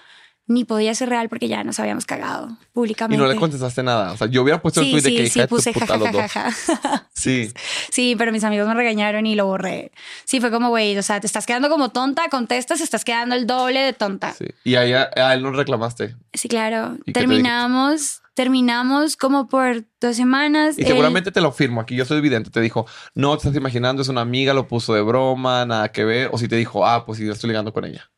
[0.46, 3.22] ni podía ser real porque ya nos habíamos cagado y públicamente.
[3.24, 4.12] no le contestaste nada.
[4.12, 5.98] O sea, yo hubiera puesto el Sí, tweet de sí, que sí, de puse puta
[5.98, 6.22] los dos.
[6.22, 7.10] jajajaja.
[7.14, 7.52] Sí.
[7.92, 9.92] Sí, pero mis amigos me regañaron y lo borré.
[10.26, 13.46] Sí, fue como, güey, o sea, te estás quedando como tonta, contestas, estás quedando el
[13.48, 14.34] doble de tonta.
[14.34, 14.54] Sí, sí.
[14.64, 16.16] Y a, ella- a él no reclamaste.
[16.50, 16.96] claro.
[17.06, 20.78] ¿Y qué te Terminamos, terminamos como por dos semanas.
[20.78, 21.82] Y Él- seguramente te lo firmo.
[21.82, 22.50] Aquí yo soy evidente.
[22.50, 26.04] Te dijo, no te estás imaginando, es una amiga, lo puso de broma, nada que
[26.04, 26.30] ver.
[26.34, 28.10] O si te dijo, ah, pues sí, yo estoy ligando con ella.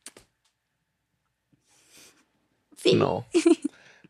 [2.90, 2.96] Sí.
[2.96, 3.26] No,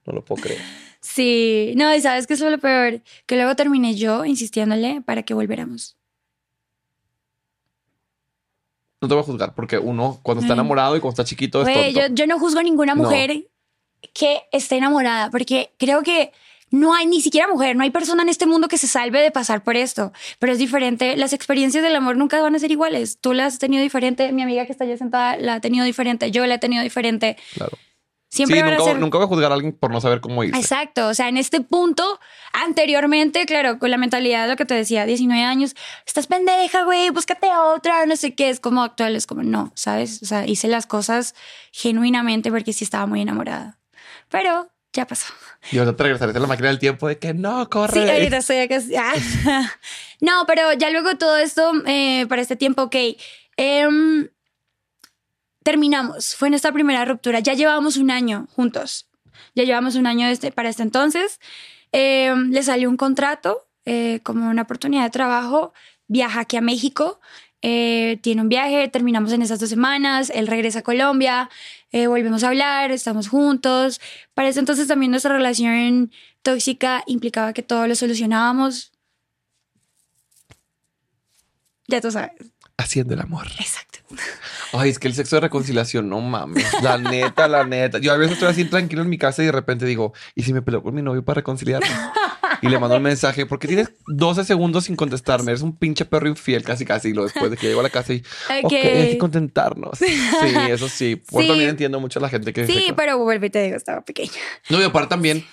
[0.04, 0.60] no lo puedo creer.
[1.00, 5.22] Sí, no, y sabes que eso es lo peor, que luego terminé yo insistiéndole para
[5.22, 5.96] que volviéramos.
[9.00, 11.68] No te voy a juzgar porque uno, cuando está enamorado y cuando está chiquito, es
[11.68, 12.08] Güey, tonto.
[12.08, 13.04] yo, yo no juzgo a ninguna No.
[13.04, 13.46] mujer
[14.14, 16.32] que esté enamorada, porque creo que
[16.70, 19.30] no hay ni siquiera mujer, no hay persona en este mundo que se salve de
[19.30, 20.12] pasar por esto.
[20.38, 21.16] Pero es diferente.
[21.16, 23.18] Las experiencias del amor nunca van a ser iguales.
[23.20, 26.30] Tú las has tenido diferente, mi amiga que está allá sentada la ha tenido diferente,
[26.30, 27.36] yo la he tenido diferente.
[27.54, 27.76] Claro.
[28.28, 28.98] Siempre sí, nunca, ser.
[28.98, 30.58] nunca voy a juzgar a alguien por no saber cómo irse.
[30.58, 32.18] Exacto, o sea, en este punto,
[32.52, 37.10] anteriormente, claro, con la mentalidad de lo que te decía, 19 años, estás pendeja, güey,
[37.10, 40.22] búscate otra, no sé qué, es como actual, es como no, ¿sabes?
[40.22, 41.34] O sea, hice las cosas
[41.72, 43.78] genuinamente porque sí estaba muy enamorada.
[44.28, 45.32] Pero ya pasó.
[45.70, 48.02] Y ahorita te regresarías a la máquina del tiempo de que no, corre.
[48.04, 48.80] Sí, ahorita estoy acá.
[48.98, 49.72] ah.
[50.20, 52.96] No, pero ya luego todo esto, eh, para este tiempo, ok.
[53.56, 54.28] em,
[55.66, 56.36] terminamos.
[56.36, 57.40] Fue nuestra primera ruptura.
[57.40, 59.08] Ya llevábamos un año juntos.
[59.56, 61.40] Ya llevamos un año este, para este entonces.
[61.90, 65.72] Em, le salió un contrato eh, como una oportunidad de trabajo.
[66.06, 67.18] Viaja aquí a México.
[67.62, 71.50] eh, tiene un viaje, terminamos en esas dos semanas, él regresa a Colombia,
[71.90, 74.00] eh, volvemos a hablar, estamos juntos.
[74.34, 78.92] Para ese entonces también nuestra relación tóxica implicaba que todo lo solucionábamos.
[81.88, 82.55] Ya tú sabes.
[82.78, 83.46] Haciendo el amor.
[83.58, 83.98] Exacto.
[84.72, 86.66] Ay, es que el sexo de reconciliación, no mames.
[86.82, 87.98] La neta, la neta.
[87.98, 90.52] Yo a veces estoy así tranquilo en mi casa y de repente digo, ¿y si
[90.52, 91.88] me peleo con mi novio para reconciliarme?
[92.62, 95.52] Y le mando un mensaje, porque tienes 12 segundos sin contestarme.
[95.52, 97.08] Eres un pinche perro infiel casi casi.
[97.08, 98.22] Y lo después de que llego a la casa y,
[98.62, 99.98] ok, hay que contentarnos.
[99.98, 100.14] Sí,
[100.68, 101.16] eso sí.
[101.16, 101.48] Por Sí.
[101.48, 102.66] también entiendo mucho a la gente que...
[102.66, 104.32] Sí, pero vuelvo y te digo, estaba pequeña.
[104.70, 105.44] No, y aparte también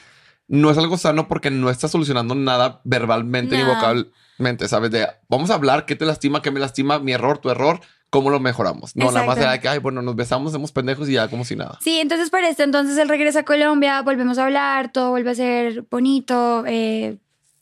[0.47, 3.73] no es algo sano porque no estás solucionando nada verbalmente ni No.
[3.75, 4.91] vocalmente, ¿sabes?
[4.91, 7.79] De vamos a hablar, qué te lastima, qué me lastima, mi error, tu error,
[8.09, 8.95] cómo lo mejoramos.
[8.95, 11.55] No, nada más era que, ay, bueno, nos besamos, somos pendejos y ya como si
[11.55, 11.79] nada.
[11.81, 15.35] Sí, entonces para este entonces él regresa a Colombia, volvemos a hablar, todo vuelve a
[15.35, 17.17] ser bonito, eh,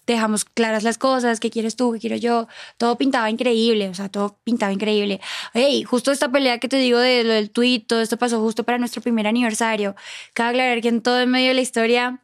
[0.07, 4.09] dejamos claras las cosas, qué quieres tú, qué quiero yo, todo pintaba increíble, o sea,
[4.09, 5.21] todo pintaba increíble.
[5.53, 8.63] Hey, justo esta pelea que te digo de lo del tweet, todo esto pasó justo
[8.65, 9.95] para nuestro primer aniversario.
[10.33, 12.19] Cabe aclarar que en todo en medio de la historia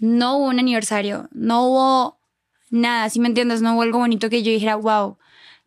[0.00, 2.20] no hubo un aniversario, no hubo
[2.70, 5.18] nada, si me entiendes, no hubo algo bonito que yo dijera, wow,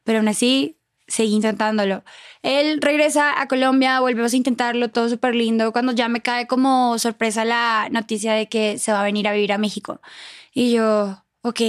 [0.03, 2.03] pero aún así seguí intentándolo.
[2.41, 6.97] Él regresa a Colombia, volvemos a intentarlo, todo súper lindo, cuando ya me cae como
[6.97, 10.01] sorpresa la noticia de que se va a venir a vivir a México.
[10.53, 11.61] Y yo, ok,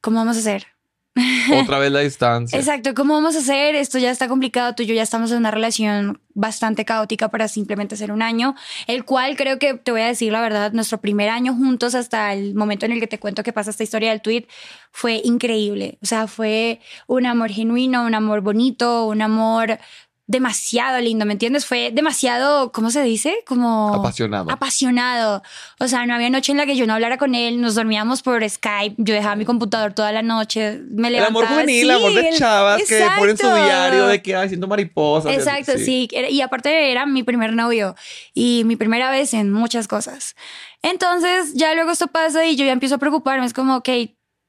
[0.00, 0.73] ¿cómo vamos a hacer?
[1.62, 2.58] Otra vez la distancia.
[2.58, 3.74] Exacto, ¿cómo vamos a hacer?
[3.76, 7.46] Esto ya está complicado, tú y yo ya estamos en una relación bastante caótica para
[7.46, 8.56] simplemente ser un año,
[8.88, 12.32] el cual creo que, te voy a decir la verdad, nuestro primer año juntos hasta
[12.32, 14.46] el momento en el que te cuento que pasa esta historia del tweet
[14.90, 15.98] fue increíble.
[16.02, 19.78] O sea, fue un amor genuino, un amor bonito, un amor
[20.26, 21.66] demasiado lindo, ¿me entiendes?
[21.66, 23.44] Fue demasiado, ¿cómo se dice?
[23.46, 23.94] Como...
[23.94, 24.50] Apasionado.
[24.50, 25.42] Apasionado.
[25.80, 28.22] O sea, no había noche en la que yo no hablara con él, nos dormíamos
[28.22, 31.40] por Skype, yo dejaba mi computador toda la noche, me levantaba.
[31.40, 35.34] El amor juvenil, el amor de chavas que ponen su diario de que haciendo mariposas.
[35.34, 36.08] Exacto, sí.
[36.30, 37.94] Y aparte era mi primer novio
[38.32, 40.36] y mi primera vez en muchas cosas.
[40.80, 43.88] Entonces, ya luego esto pasa y yo ya empiezo a preocuparme, es como, ok,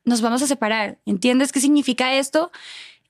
[0.06, 2.52] nos vamos a separar, ¿entiendes qué significa esto?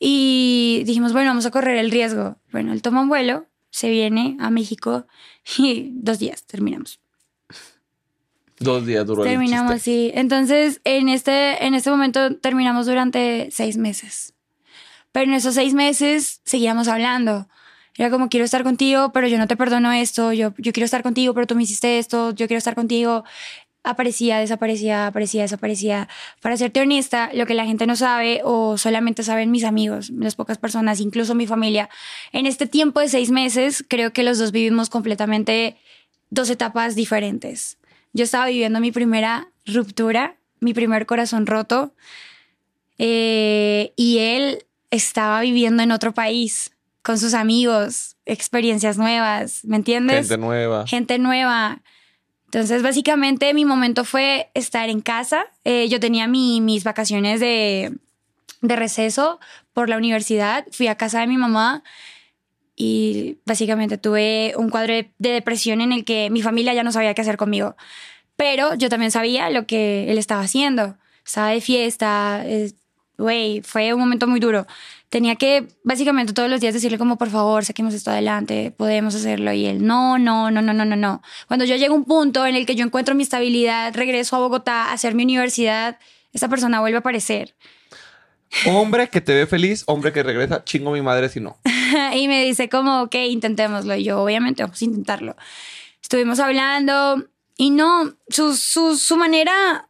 [0.08, 2.38] Y dijimos, bueno, vamos a correr el riesgo.
[2.52, 5.08] Bueno, él toma un vuelo, se viene a México
[5.58, 7.00] y dos días terminamos.
[8.60, 10.12] Dos días duró Terminamos, sí.
[10.14, 14.36] Entonces, en este, en este momento terminamos durante seis meses.
[15.12, 17.48] Pero en esos seis meses seguíamos hablando.
[17.98, 20.34] Era como, quiero estar contigo, pero yo no te perdono esto.
[20.34, 22.30] Yo, yo quiero estar contigo, pero tú me hiciste esto.
[22.30, 23.24] Yo quiero estar contigo
[23.86, 26.10] aparecía, desaparecía, aparecía, desaparecía.
[26.42, 30.36] Para serte honesta, lo que la gente no sabe o solamente saben mis amigos, las
[30.36, 31.90] pocas personas, incluso mi familia,
[32.32, 35.78] en este tiempo de seis meses creo que los dos vivimos completamente
[36.30, 37.78] dos etapas diferentes.
[38.14, 41.94] Yo estaba viviendo mi primera ruptura, mi primer corazón roto,
[42.98, 46.72] eh, y él estaba viviendo en otro país
[47.02, 50.28] con sus amigos, experiencias nuevas, ¿me entiendes?
[50.28, 50.88] Gente nueva.
[50.88, 51.82] Gente nueva.
[52.56, 55.48] Entonces, básicamente mi momento fue estar en casa.
[55.66, 57.98] Eh, yo tenía mis vacaciones de,
[58.62, 59.42] de receso
[59.74, 60.66] por la universidad.
[60.72, 61.84] Fui a casa de mi mamá
[62.74, 67.14] y básicamente tuve un cuadro de, depresión en el que mi familia ya no sabía
[67.14, 67.76] qué hacer conmigo.
[68.38, 70.96] Pero yo también sabía lo que él estaba haciendo.
[71.26, 72.42] Estaba de fiesta,
[73.18, 74.66] güey, fue un momento muy duro
[75.16, 79.54] tenía que básicamente todos los días decirle como, por favor, saquemos esto adelante, podemos hacerlo.
[79.54, 81.22] Y él, no, no, no, no, no, no, no.
[81.48, 84.40] Cuando yo llego a un punto en el que yo encuentro mi estabilidad, regreso a
[84.40, 86.00] Bogotá a hacer mi universidad,
[86.34, 87.56] esa persona vuelve a aparecer.
[88.68, 91.60] Hombre que te ve feliz, hombre que regresa, chingo mi madre si no.
[92.14, 93.96] y me dice como, ok, intentémoslo.
[93.96, 95.38] Y yo, obviamente, vamos a intentarlo.
[96.02, 97.24] Estuvimos hablando
[97.56, 99.88] y no, su, su, su manera,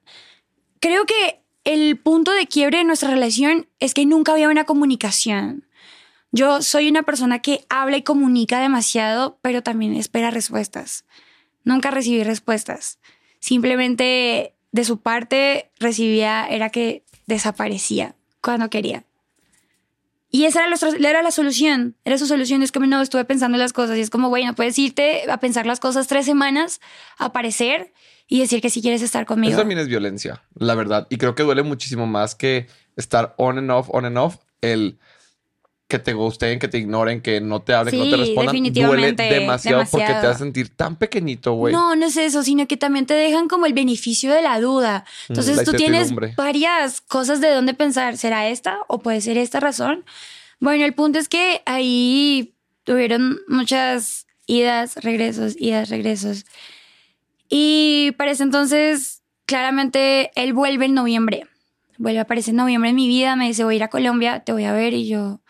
[0.79, 5.67] creo que el punto de quiebre de nuestra relación es que nunca había una comunicación.
[6.32, 11.06] Yo soy una persona que habla y comunica demasiado, pero también espera respuestas.
[11.63, 12.99] Nunca recibí respuestas.
[13.39, 19.06] Simplemente de su parte recibía, era que desaparecía cuando quería.
[20.30, 21.95] Y esa era, la solución.
[22.04, 22.62] Era su solución.
[22.62, 23.97] Es como no, estuve pensando en las cosas.
[23.97, 26.82] Y es como, bueno, puedes irte a pensar las cosas tres semanas,
[27.17, 27.93] aparecer
[28.27, 29.51] y decir que si quieres estar conmigo.
[29.51, 31.07] Eso también es violencia, la verdad.
[31.09, 34.38] Y creo que duele muchísimo más que estar on and off, on and off.
[34.61, 34.97] El
[35.88, 39.11] que te gusten, que te ignoren, que no te hablen, que no te respondan, duele
[39.11, 41.73] demasiado, porque te hace sentir tan pequeñito, güey.
[41.73, 45.05] No, no es eso, sino que también te dejan como el beneficio de la duda.
[45.29, 48.17] Mm, Entonces tú tienes varias cosas de dónde pensar.
[48.17, 50.03] ¿Será esta o puede ser esta razón?
[50.59, 56.45] Bueno, el punto es que ahí tuvieron muchas idas, regresos, idas, regresos.
[57.49, 61.47] Y para ese entonces, claramente, él vuelve en noviembre.
[61.97, 63.36] Vuelve a aparecer en noviembre en mi vida.
[63.36, 64.93] Me dice, voy a ir a Colombia, te voy a ver.
[64.93, 65.41] Y yo,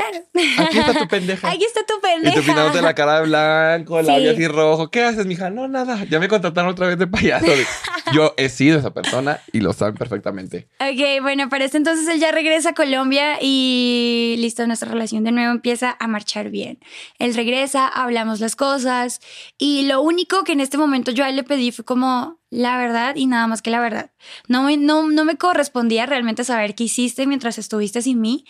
[0.00, 0.24] Claro.
[0.68, 1.50] Aquí está tu pendeja.
[1.50, 2.36] Aquí está tu pendeja.
[2.36, 4.90] Y tú pintándote la cara de blanco, el labio así rojo.
[4.90, 5.50] ¿Qué haces, mija?
[5.50, 6.04] No, nada.
[6.04, 7.46] Ya me contrataron otra vez de payaso.
[8.12, 10.68] Yo he sido esa persona y lo saben perfectamente.
[10.80, 15.32] Ok, bueno, para este entonces él ya regresa a Colombia y listo, nuestra relación de
[15.32, 16.78] nuevo empieza a marchar bien.
[17.18, 19.20] Él regresa, hablamos las cosas
[19.58, 22.76] y lo único que en este momento yo a él le pedí fue como la
[22.78, 24.10] verdad y nada más que la verdad.
[24.48, 28.44] No me, no, no me correspondía realmente saber qué hiciste mientras estuviste sin mí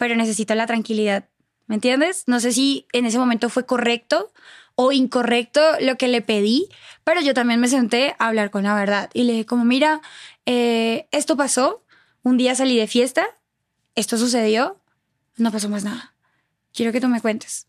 [0.00, 1.28] pero necesito la tranquilidad.
[1.66, 2.24] ¿Me entiendes?
[2.26, 4.32] No sé si en ese momento fue correcto
[4.74, 6.70] o incorrecto lo que le pedí,
[7.04, 10.00] pero yo también me senté a hablar con la verdad y le dije como, mira,
[10.46, 11.84] eh, esto pasó,
[12.22, 13.26] un día salí de fiesta,
[13.94, 14.80] esto sucedió,
[15.36, 16.14] no pasó más nada.
[16.72, 17.66] Quiero que tú me cuentes.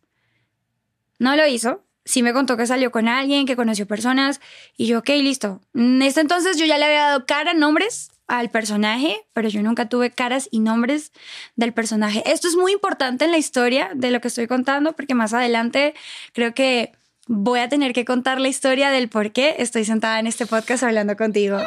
[1.19, 4.39] No lo hizo, sí me contó que salió con alguien, que conoció personas
[4.77, 5.59] y yo, ok, listo.
[5.73, 9.89] En este entonces yo ya le había dado cara, nombres al personaje, pero yo nunca
[9.89, 11.11] tuve caras y nombres
[11.57, 12.23] del personaje.
[12.25, 15.93] Esto es muy importante en la historia de lo que estoy contando, porque más adelante
[16.31, 16.93] creo que
[17.27, 20.83] voy a tener que contar la historia del por qué estoy sentada en este podcast
[20.83, 21.59] hablando contigo.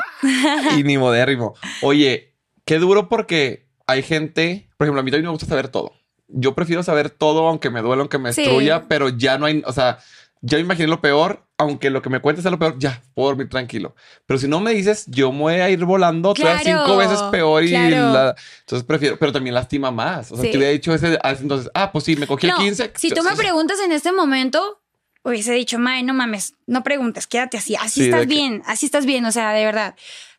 [0.79, 1.55] y ni modérrimo.
[1.83, 2.33] Oye,
[2.65, 5.93] qué duro porque hay gente, por ejemplo, a mí también me gusta saber todo.
[6.29, 9.73] Yo prefiero saber todo, aunque me duela, aunque me destruya, pero ya no hay, o
[9.73, 9.99] sea,
[10.41, 13.29] ya me imaginé lo peor, aunque lo que me cuentes sea lo peor, ya, puedo
[13.29, 13.95] dormir tranquilo.
[14.27, 17.63] Pero si no me dices, yo me voy a ir volando claro, cinco veces peor
[17.63, 18.35] y la...
[18.61, 20.33] Entonces prefiero, pero también lastima más.
[20.33, 22.93] O sea, te hubiera dicho ese, entonces, ah, pues sí, me cogí el 15.
[22.97, 24.81] Si tú me preguntas en este momento,
[25.23, 29.25] hubiese dicho, Mae, no mames, no preguntes, quédate así, así estás bien, así estás bien,
[29.25, 29.95] o sea, de verdad.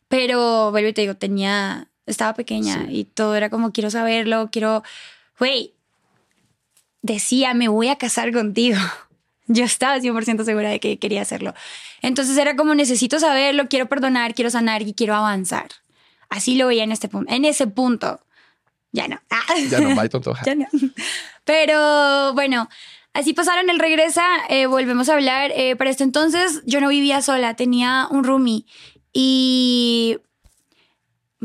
[0.08, 4.82] Pero vuelvo y te digo, tenía, estaba pequeña y todo era como, quiero saberlo, quiero,
[5.38, 5.74] güey,
[7.00, 8.78] decía, me voy a casar contigo.
[9.46, 11.54] Yo estaba 100% segura de que quería hacerlo.
[12.02, 15.68] Entonces era como, necesito saberlo, quiero perdonar, quiero sanar y quiero avanzar.
[16.28, 17.32] Así lo veía en este punto.
[17.32, 18.20] En ese punto.
[18.92, 19.20] Ya no.
[19.68, 20.34] Ya no, bye, tonto.
[20.44, 20.66] ya no.
[21.44, 22.68] Pero bueno,
[23.16, 25.50] Así pasaron el regresa, eh, volvemos a hablar.
[25.56, 28.66] Eh, para este entonces yo no vivía sola, tenía un roomie.
[29.14, 30.18] Y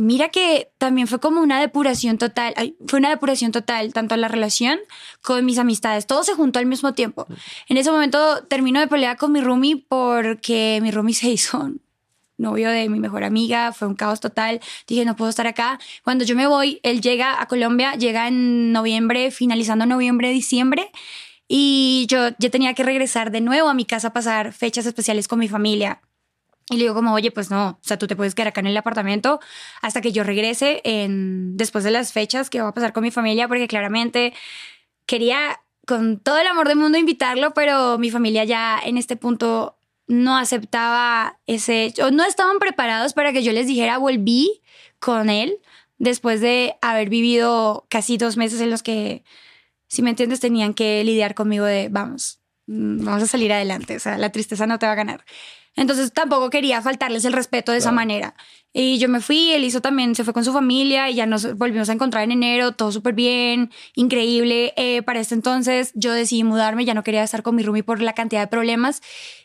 [0.01, 2.53] mira que también fue como una depuración total.
[2.87, 4.79] Fue una depuración total, tanto la relación
[5.21, 6.07] con mis amistades.
[6.07, 7.27] Todo se juntó al mismo tiempo.
[7.67, 11.71] En ese momento termino de pelear con mi roomie porque mi roomie se hizo
[12.37, 14.59] novio de mi mejor amiga, fue un caos total.
[14.87, 15.79] Dije, no puedo estar acá.
[16.03, 20.91] Cuando yo me voy, él llega a Colombia, llega en noviembre, finalizando noviembre, diciembre.
[21.47, 25.27] Y yo ya tenía que regresar de nuevo a mi casa a pasar fechas especiales
[25.27, 26.01] con mi familia.
[26.69, 28.67] Y le digo como, oye, pues no, o sea, tú te puedes quedar acá en
[28.67, 29.39] el apartamento
[29.81, 33.11] hasta que yo regrese en, después de las fechas que va a pasar con mi
[33.11, 34.33] familia, porque claramente
[35.05, 39.77] quería con todo el amor del mundo invitarlo, pero mi familia ya en este punto
[40.07, 44.61] no aceptaba ese, o no estaban preparados para que yo les dijera, volví
[44.99, 45.57] con él
[45.97, 49.23] después de haber vivido casi dos meses en los que
[49.91, 54.17] si me entiendes, tenían que lidiar conmigo de, vamos, vamos a salir adelante, o sea,
[54.17, 55.25] la tristeza no te va a ganar.
[55.75, 58.35] Entonces tampoco quería faltarles el respeto de esa manera.
[58.73, 61.57] Y yo me fui, él hizo también, se fue con su familia y ya nos
[61.57, 64.73] volvimos a encontrar en enero, todo súper bien, increíble.
[64.77, 68.01] Eh, para este entonces yo decidí mudarme, ya no quería estar con mi roomie por
[68.01, 69.01] la cantidad de problemas.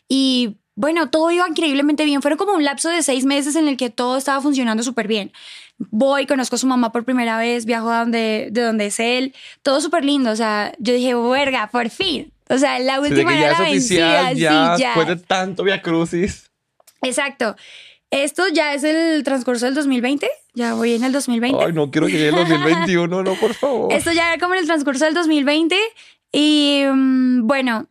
[0.08, 2.22] Y bueno, todo iba increíblemente bien.
[2.22, 5.32] Fueron como un lapso de seis meses en el que todo estaba funcionando súper bien
[5.78, 9.34] voy, conozco a su mamá por primera vez, viajo a donde, de donde es él,
[9.62, 12.32] todo súper lindo, o sea, yo dije, verga, por fin.
[12.48, 16.50] O sea, la última sí, ya es oficial, ya, después de tanto Via Crucis.
[17.02, 17.56] Exacto.
[18.10, 21.64] Esto ya es el transcurso del 2020, ya voy en el 2020.
[21.64, 23.92] Ay, no quiero que llegue el 2021, no, por favor.
[23.92, 25.76] Esto ya era como en el transcurso del 2020
[26.30, 27.88] y mm, bueno,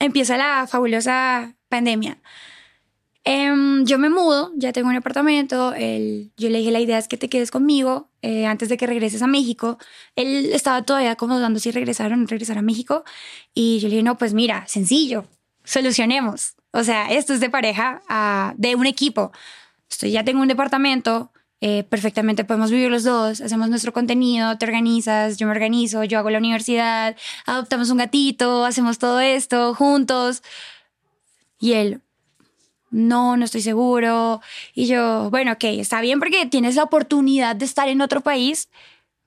[0.00, 2.18] empieza la fabulosa pandemia.
[3.30, 5.74] Em, yo me mudo, ya tengo un apartamento.
[5.74, 9.20] yo le dije, la idea es que te quedes conmigo eh, antes de que regreses
[9.20, 9.76] a México.
[10.16, 13.04] Él estaba todavía como dudando si regresar o no regresar a México.
[13.52, 15.26] Y yo le dije, no, pues mira, sencillo,
[15.62, 16.54] solucionemos.
[16.70, 19.30] O sea, esto es de pareja, ah, de un equipo.
[19.90, 24.64] Estoy, ya tengo un departamento, eh, perfectamente podemos vivir los dos, hacemos nuestro contenido, te
[24.64, 27.14] organizas, yo me organizo, yo hago la universidad,
[27.44, 30.42] adoptamos un gatito, hacemos todo esto juntos.
[31.60, 32.00] Y él,
[32.90, 34.40] no, no estoy seguro.
[34.74, 38.68] Y yo, bueno, ok, está bien porque tienes la oportunidad de estar en otro país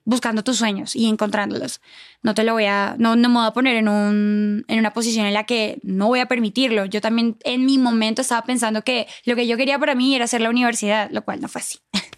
[0.03, 1.80] buscando tus sueños y encontrándolos.
[2.24, 4.93] No te lo voy a, no, no me voy a poner en, un, en una
[4.93, 6.86] posición en la que no voy a permitirlo.
[6.86, 10.26] Yo también en mi momento estaba pensando que lo que yo quería para mí era
[10.26, 11.80] hacer la universidad, lo cual no fue así.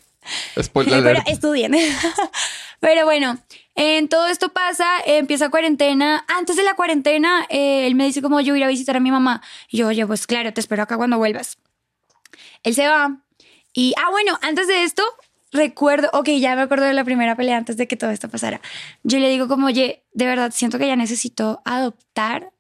[1.04, 1.74] Pero estudien.
[2.80, 3.38] Pero bueno,
[3.76, 6.26] en todo esto pasa, empieza cuarentena.
[6.28, 9.10] Antes de la cuarentena, eh, él me dice como yo ir a visitar a mi
[9.10, 9.42] mamá.
[9.70, 11.58] Y yo, oye, pues claro, te espero acá cuando vuelvas.
[12.64, 13.18] Él se va.
[13.74, 15.04] Y, ah, bueno, antes de esto,
[15.52, 18.62] recuerdo, ok, ya me acuerdo de la primera pelea antes de que todo esto pasara.
[19.04, 22.52] Yo le digo como, oye, de verdad, siento que ya necesito adoptar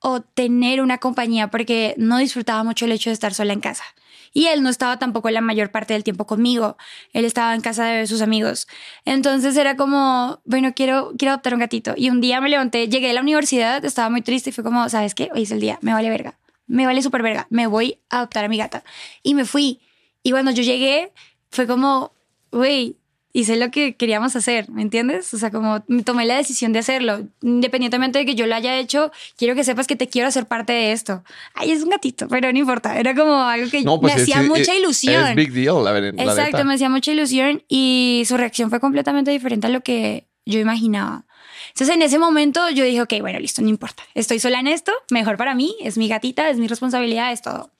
[0.00, 3.84] o tener una compañía porque no disfrutaba mucho el hecho de estar sola en casa.
[4.32, 6.76] Y él no estaba tampoco la mayor parte del tiempo conmigo.
[7.12, 8.68] Él estaba en casa de sus amigos.
[9.04, 11.94] Entonces era como, bueno, quiero, quiero adoptar un gatito.
[11.96, 14.88] Y un día me levanté, llegué a la universidad, estaba muy triste y fue como,
[14.88, 15.30] ¿sabes qué?
[15.34, 16.38] Hoy es el día, me vale verga.
[16.66, 17.48] Me vale súper verga.
[17.50, 18.84] Me voy a adoptar a mi gata.
[19.24, 19.80] Y me fui.
[20.22, 21.12] Y cuando yo llegué,
[21.50, 22.12] fue como,
[22.52, 22.96] güey,
[23.32, 25.32] hice lo que queríamos hacer, ¿me entiendes?
[25.34, 27.26] O sea, como tomé la decisión de hacerlo.
[27.42, 30.72] Independientemente de que yo lo haya hecho, quiero que sepas que te quiero hacer parte
[30.72, 31.22] de esto.
[31.54, 32.98] Ay, es un gatito, pero no importa.
[32.98, 35.28] Era como algo que pues me hacía mucha ilusión.
[35.28, 39.68] Es big deal, la, Exacto, me hacía mucha ilusión y su reacción fue completamente diferente
[39.68, 41.24] a lo que yo imaginaba.
[41.68, 44.02] Entonces en ese momento yo dije, ok, bueno, listo, no importa.
[44.14, 47.70] Estoy sola en esto, mejor para mí, es mi gatita, es mi responsabilidad, es todo.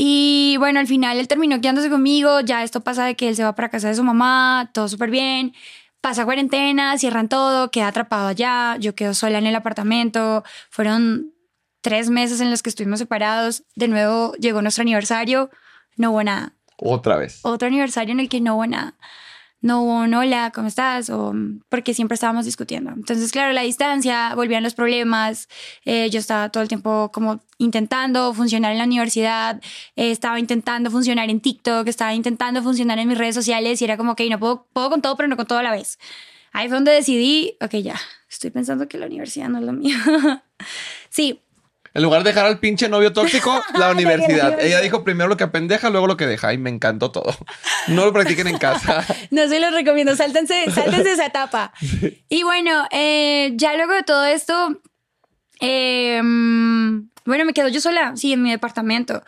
[0.00, 3.42] Y bueno, al final él terminó quedándose conmigo, ya esto pasa de que él se
[3.42, 5.54] va para casa de su mamá, todo súper bien,
[6.00, 11.32] pasa cuarentena, cierran todo, queda atrapado allá, yo quedo sola en el apartamento, fueron
[11.80, 15.50] tres meses en los que estuvimos separados, de nuevo llegó nuestro aniversario,
[15.96, 16.52] no hubo nada.
[16.76, 17.40] Otra vez.
[17.42, 18.94] Otro aniversario en el que no hubo nada.
[19.60, 21.10] No hubo un hola, ¿cómo estás?
[21.10, 21.34] O
[21.68, 22.90] porque siempre estábamos discutiendo.
[22.90, 25.48] Entonces, claro, la distancia, volvían los problemas.
[25.84, 29.60] Eh, yo estaba todo el tiempo como intentando funcionar en la universidad,
[29.96, 33.96] eh, estaba intentando funcionar en TikTok, estaba intentando funcionar en mis redes sociales y era
[33.96, 35.98] como, que no puedo, puedo con todo, pero no con todo a la vez.
[36.52, 37.96] Ahí fue donde decidí, ok, ya,
[38.30, 39.96] estoy pensando que la universidad no es lo mío.
[41.10, 41.40] sí,
[41.94, 44.60] en lugar de dejar al pinche novio tóxico, la universidad.
[44.60, 46.52] Ella dijo primero lo que apendeja, luego lo que deja.
[46.52, 47.34] Y me encantó todo.
[47.88, 49.04] No lo practiquen en casa.
[49.30, 50.14] No se lo recomiendo.
[50.14, 51.72] Sáltense, sáltense esa etapa.
[52.28, 54.80] Y bueno, eh, ya luego de todo esto,
[55.60, 59.22] eh, bueno, me quedo yo sola, sí, en mi departamento.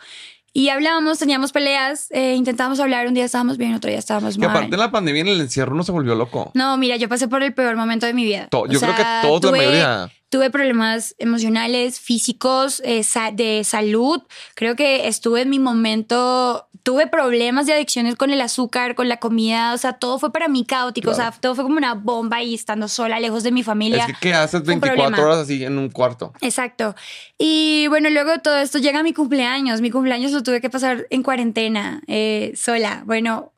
[0.53, 4.47] Y hablábamos, teníamos peleas, eh, intentábamos hablar, un día estábamos bien, otro día estábamos mal.
[4.47, 6.51] Y aparte de la pandemia en el encierro uno se volvió loco.
[6.55, 8.49] No, mira, yo pasé por el peor momento de mi vida.
[8.51, 13.03] yo creo que todos la mayoría tuve problemas emocionales, físicos, eh,
[13.33, 14.23] de salud.
[14.55, 19.17] Creo que estuve en mi momento, tuve problemas de adicciones con el azúcar, con la
[19.17, 22.41] comida, o sea, todo fue para mí caótico, o sea, todo fue como una bomba
[22.41, 24.05] y estando sola, lejos de mi familia.
[24.05, 26.31] Es que, ¿qué haces 24 horas así en un cuarto?
[26.39, 26.95] Exacto.
[27.37, 29.81] Y bueno, luego de todo esto llega mi cumpleaños.
[29.81, 33.03] Mi cumpleaños lo tuve que pasar en cuarentena, eh, sola.
[33.05, 33.51] Bueno,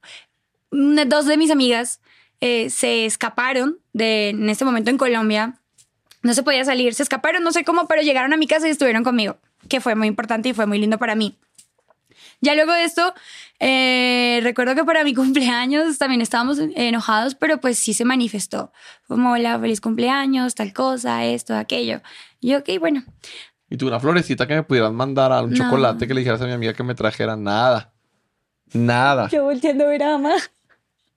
[0.72, 2.02] dos de mis amigas
[2.42, 5.60] eh, se escaparon de, en este momento en Colombia
[6.24, 8.72] no se podía salir, se escaparon, no sé cómo, pero llegaron a mi casa y
[8.72, 9.38] estuvieron conmigo,
[9.70, 11.38] que fue muy importante y fue muy lindo para mí.
[12.42, 13.14] Ya luego de esto,
[13.60, 18.72] eh, recuerdo que para mi cumpleaños también estábamos enojados, pero pues sí se manifestó.
[19.08, 22.02] Como, hola, feliz cumpleaños, tal cosa, esto, aquello.
[22.42, 23.04] Y yo, ok, bueno.
[23.70, 26.46] ¿Y tú una florecita que me pudieras mandar a un chocolate que le dijeras a
[26.46, 27.36] mi amiga que me trajera?
[27.36, 27.94] Nada.
[28.74, 29.30] Nada.
[29.30, 30.36] Yo volteando a ver a mamá.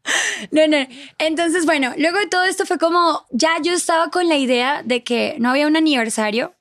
[0.51, 0.77] No, no.
[1.19, 5.03] Entonces, bueno, luego de todo esto fue como, ya yo estaba con la idea de
[5.03, 6.55] que no había un aniversario,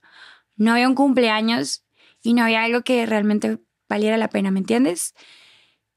[0.56, 1.84] no había un cumpleaños
[2.24, 5.14] y no había algo que realmente valiera la pena, ¿me entiendes?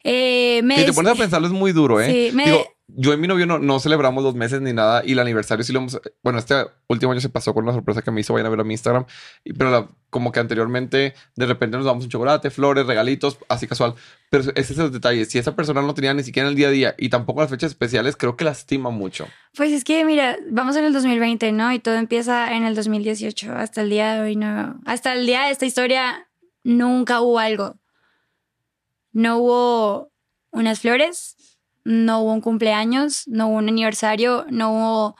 [0.05, 2.07] Eh, me te pones a pensarlo es muy duro, ¿eh?
[2.31, 5.19] Sí, me yo y mi novio no, no, celebramos dos meses ni nada y el
[5.19, 6.01] aniversario sí lo hemos...
[6.23, 6.55] Bueno, este
[6.89, 8.75] último año se pasó con una sorpresa que me hizo, vayan a verlo a mi
[8.75, 9.05] Instagram,
[9.59, 13.95] pero como que anteriormente de repente nos damos un chocolate, flores, regalitos, así casual.
[14.31, 15.27] Pero ese es el detalle.
[15.27, 17.51] Si esa persona no tenía ni siquiera en el día a día y tampoco las
[17.51, 19.29] fechas especiales, creo que lastima mucho.
[19.55, 21.73] Pues es que, mira, vamos en el 2020, ¿no?
[21.73, 23.53] Y todo empieza en el 2018.
[23.53, 24.81] Hasta el día de hoy, no.
[24.87, 26.27] Hasta el día de esta historia,
[26.65, 27.77] nunca hubo algo.
[29.13, 30.13] No hubo
[30.51, 31.37] unas flores,
[31.89, 35.17] no hubo un cumpleaños, no hubo un aniversario, no hubo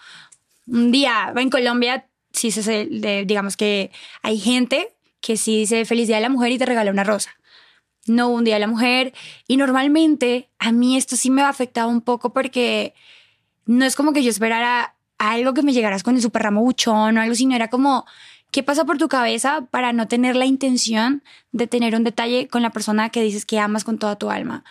[0.67, 1.33] un día.
[1.35, 2.85] En Colombia, sí se,
[3.25, 3.91] digamos que
[4.23, 7.31] hay gente que sí dice feliz día de la mujer y te regala una rosa.
[8.07, 9.15] No hubo un día de la mujer
[9.47, 12.93] y normalmente a mí esto sí me ha afectado un poco porque
[13.65, 17.17] no es como que yo esperara algo que me llegaras con el super ramo buchón
[17.17, 18.05] o algo, sino era como,
[18.51, 22.61] ¿qué pasa por tu cabeza para no tener la intención de tener un detalle con
[22.61, 24.65] la persona que dices que amas con toda tu alma?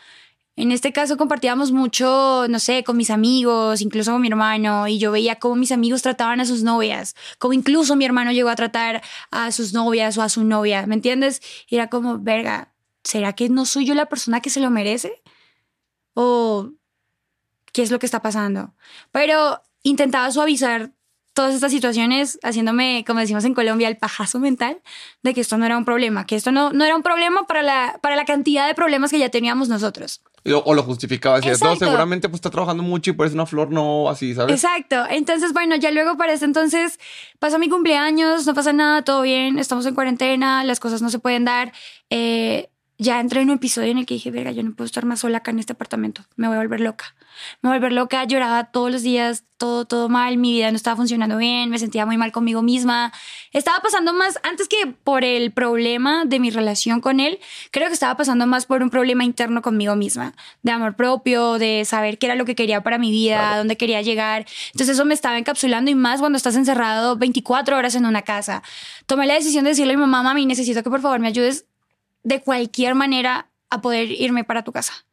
[0.58, 4.98] En este caso compartíamos mucho, no sé, con mis amigos, incluso con mi hermano, y
[4.98, 8.56] yo veía cómo mis amigos trataban a sus novias, cómo incluso mi hermano llegó a
[8.56, 11.44] tratar a sus novias o a su novia, ¿me entiendes?
[11.70, 15.22] Era como, verga, ¿será que no soy yo la persona que se lo merece?
[16.16, 16.72] ¿O
[17.72, 18.74] qué es lo que está pasando?
[19.12, 20.92] Pero intentaba suavizar
[21.38, 24.82] todas estas situaciones haciéndome, como decimos en Colombia, el pajazo mental
[25.22, 27.62] de que esto no era un problema, que esto no, no era un problema para
[27.62, 30.24] la, para la cantidad de problemas que ya teníamos nosotros.
[30.54, 33.72] O, lo justificaba, decía, no, seguramente pues está trabajando mucho y por eso una flor
[33.72, 34.64] no así, ¿sabes?
[34.64, 35.04] Exacto.
[35.10, 37.00] Entonces, bueno, ya luego para ese entonces
[37.40, 41.20] pasa mi cumpleaños, no pasa nada, todo bien, estamos en cuarentena, las cosas no se
[41.20, 41.74] pueden dar.
[42.10, 45.06] Eh, ya entré en un episodio en el que dije, verga, yo no puedo estar
[45.06, 47.16] más sola acá en este apartamento, me voy a volver loca.
[47.62, 50.78] Me voy a volver loca, lloraba todos los días, todo, todo mal, mi vida no
[50.78, 53.12] estaba funcionando bien, me sentía muy mal conmigo misma.
[53.52, 57.40] Estaba pasando más, antes que por el problema de mi relación con él,
[57.72, 60.34] creo que estaba pasando más por un problema interno conmigo misma,
[60.64, 64.02] de amor propio, de saber qué era lo que quería para mi vida, dónde quería
[64.02, 64.46] llegar.
[64.74, 68.64] Entonces eso me estaba encapsulando y más cuando estás encerrado 24 horas en una casa.
[69.06, 71.66] Tomé la decisión de decirle a mi mamá, mami, necesito que por favor me ayudes
[72.28, 75.06] de cualquier manera a poder irme para tu casa,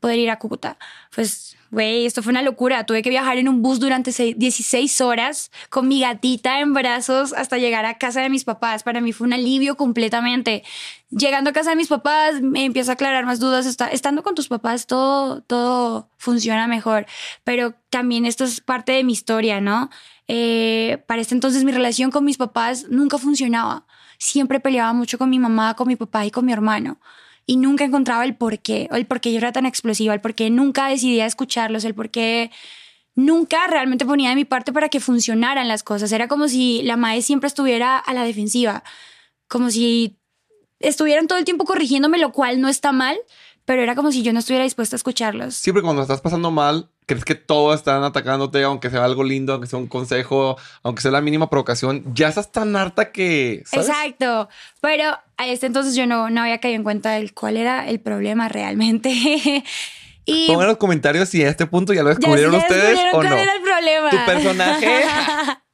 [0.00, 0.78] poder ir a Cúcuta.
[1.14, 2.86] Pues, güey, esto fue una locura.
[2.86, 7.58] Tuve que viajar en un bus durante 16 horas con mi gatita en brazos hasta
[7.58, 8.82] llegar a casa de mis papás.
[8.82, 10.62] Para mí fue un alivio completamente.
[11.10, 13.66] Llegando a casa de mis papás, me empiezo a aclarar más dudas.
[13.66, 17.04] estando con tus papás, todo, todo funciona mejor.
[17.44, 19.90] Pero también esto es parte de mi historia, ¿no?
[20.28, 23.84] Eh, para este entonces mi relación con mis papás nunca funcionaba
[24.18, 26.98] siempre peleaba mucho con mi mamá, con mi papá y con mi hermano.
[27.46, 30.34] Y nunca encontraba el por qué, el por qué yo era tan explosiva, el por
[30.34, 32.50] qué nunca decidía escucharlos, el por qué
[33.14, 36.10] nunca realmente ponía de mi parte para que funcionaran las cosas.
[36.12, 38.82] Era como si la madre siempre estuviera a la defensiva.
[39.46, 40.18] como si
[40.80, 43.16] estuvieran todo el tiempo corrigiéndome, lo cual no está mal,
[43.64, 45.54] pero era como si yo no estuviera dispuesta a escucharlos.
[45.54, 49.68] Siempre cuando estás pasando mal, crees que todos están atacándote, aunque sea algo lindo, aunque
[49.68, 53.62] sea un consejo, aunque sea la mínima provocación, ya estás tan harta que...
[53.66, 53.88] ¿sabes?
[53.88, 54.48] Exacto,
[54.80, 58.00] pero a este entonces yo no, no había caído en cuenta de cuál era el
[58.00, 59.10] problema realmente.
[60.24, 63.08] y Pongan en los comentarios si a este punto ya lo descubrieron ya ustedes descubrieron
[63.08, 63.36] o cuál no.
[63.36, 64.10] era el problema.
[64.10, 65.04] Tu personaje.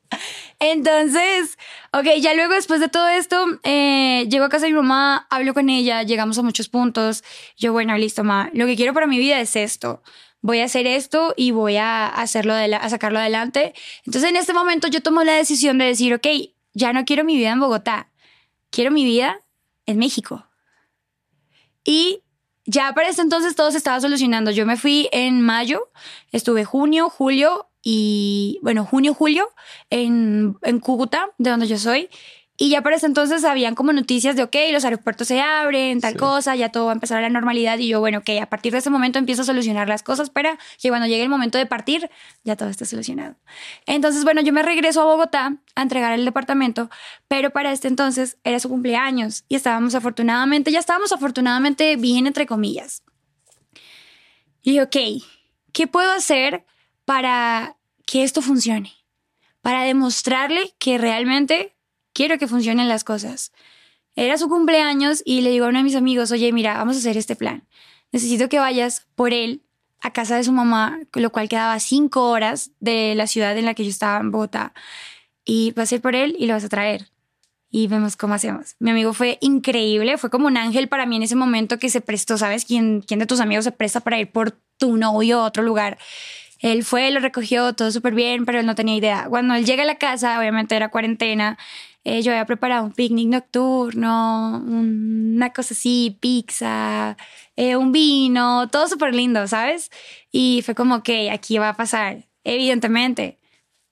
[0.63, 1.57] Entonces,
[1.93, 5.55] ok, ya luego después de todo esto, eh, llego a casa de mi mamá, hablo
[5.55, 7.25] con ella, llegamos a muchos puntos.
[7.57, 10.03] Yo, bueno, listo, ma, lo que quiero para mi vida es esto.
[10.43, 13.75] Voy a hacer esto y voy a hacerlo, de a sacarlo adelante.
[14.07, 16.27] Entonces, en este momento yo tomo la decisión de decir, ok,
[16.73, 18.11] ya no quiero mi vida en Bogotá,
[18.71, 19.41] quiero mi vida
[19.87, 20.47] en México.
[21.85, 22.23] Y
[22.65, 24.51] ya para ese entonces todo se estaba solucionando.
[24.51, 25.91] Yo me fui en mayo,
[26.33, 29.49] estuve junio, julio y, bueno, junio, julio
[29.89, 32.09] en, en Cúcuta, de donde yo soy.
[32.63, 36.13] Y ya para ese entonces habían como noticias de, ok, los aeropuertos se abren, tal
[36.13, 36.19] Sí.
[36.19, 37.79] cosa, ya todo va a empezar a la normalidad.
[37.79, 40.59] Y yo, bueno, ok, a partir de ese momento empiezo a solucionar las cosas para
[40.79, 42.11] que cuando llegue el momento de partir,
[42.45, 43.35] ya todo esté solucionado.
[43.87, 46.91] Entonces, bueno, yo me regreso a Bogotá a entregar el departamento,
[47.29, 52.45] pero para este entonces era su cumpleaños y estábamos afortunadamente, ya estábamos afortunadamente bien, entre
[52.45, 53.03] comillas.
[54.61, 54.97] Y dije, ok,
[55.73, 56.67] ¿qué puedo hacer
[57.07, 58.93] para que esto funcione?
[59.63, 61.75] Para demostrarle que realmente
[62.13, 63.53] quiero que funcionen las cosas.
[64.17, 66.99] Era su cumpleaños y le digo a uno de mis amigos, oye, mira, vamos a
[66.99, 67.65] hacer este plan.
[68.13, 69.63] Necesito que vayas por él
[70.01, 73.75] a casa de su mamá, lo cual quedaba cinco horas de la ciudad en la
[73.75, 74.73] que yo estaba en Bogotá.
[75.45, 77.09] Y vas a ir por él y lo vas a traer.
[77.71, 78.75] Y vemos cómo hacemos.
[78.81, 82.01] Mi amigo fue increíble, fue como un ángel para mí en ese momento que se
[82.01, 82.65] prestó, ¿sabes?
[82.65, 85.99] ¿Quién, quién de tus amigos se presta para ir por tu novio a otro lugar?
[86.59, 89.27] Él fue, lo recogió, todo súper bien, pero él no tenía idea.
[89.31, 91.59] Cuando él llega a la casa, obviamente era cuarentena,
[92.05, 97.17] eh, yo había preparado un picnic nocturno, un- una cosa así, pizza,
[97.57, 99.91] eh, un vino, todo súper lindo, ¿sabes?
[100.33, 102.29] Y fue como que aquí va a pasar.
[102.45, 103.39] Evidentemente,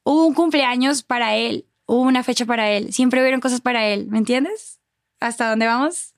[0.04, 4.06] hubo un cumpleaños para él, hubo una fecha para él, siempre hubieron cosas para él,
[4.08, 4.80] ¿me entiendes?
[5.20, 6.14] ¿Hasta dónde vamos?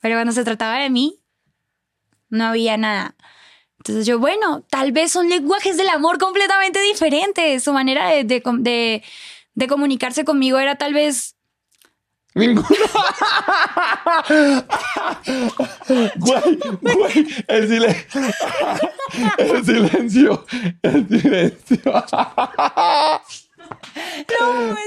[0.00, 1.20] Pero cuando se trataba de mí,
[2.28, 3.14] no había nada.
[3.78, 7.62] Entonces yo, bueno, tal vez son lenguajes del amor completamente diferentes.
[7.64, 9.02] Su manera de-
[9.54, 11.36] de comunicarse conmigo era tal vez...
[12.36, 12.66] Ninguno.
[16.16, 18.20] güey, güey, el silencio.
[19.38, 20.46] El silencio.
[20.82, 22.04] El silencio.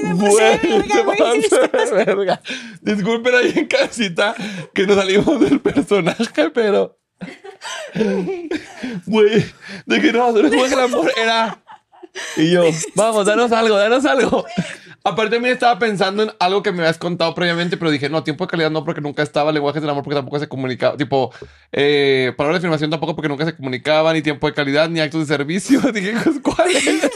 [0.02, 1.40] me puse de Güey, verga, güey.
[1.40, 2.42] de verga.
[2.82, 4.34] Disculpen ahí en casita
[4.74, 6.98] que nos salimos del personaje, pero.
[9.06, 9.44] Güey,
[9.86, 11.62] de que no, juego del amor era.
[12.36, 12.62] Y yo,
[12.94, 14.44] vamos, danos algo, danos algo.
[15.04, 18.44] Aparte, también estaba pensando en algo que me habías contado previamente, pero dije, no, tiempo
[18.44, 20.96] de calidad no, porque nunca estaba, lenguajes del amor, porque tampoco se comunicaba.
[20.96, 21.32] Tipo,
[21.72, 25.26] eh, palabras de afirmación tampoco, porque nunca se comunicaba, ni tiempo de calidad, ni actos
[25.26, 25.80] de servicio.
[25.92, 27.10] Dije, pues, ¿cuál es?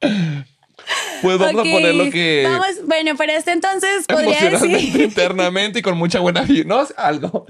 [1.24, 5.78] Pues vamos Ok, a poner lo que Vamos, bueno, para este entonces podría decir, internamente
[5.78, 6.86] y con mucha buena vida, ¿no?
[6.96, 7.46] Algo.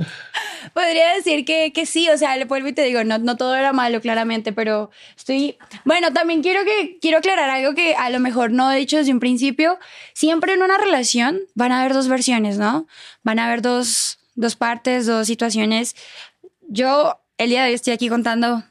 [0.72, 3.54] podría decir que, que sí, o sea, le vuelvo y te digo, no, no todo
[3.54, 5.56] era malo, claramente, pero estoy...
[5.84, 9.12] Bueno, también quiero, que, quiero aclarar algo que a lo mejor no he dicho desde
[9.12, 9.78] un principio.
[10.12, 12.86] Siempre en una relación van a haber dos versiones, ¿no?
[13.22, 15.96] Van a haber dos, dos partes, dos situaciones.
[16.68, 18.62] Yo el día de hoy estoy aquí contando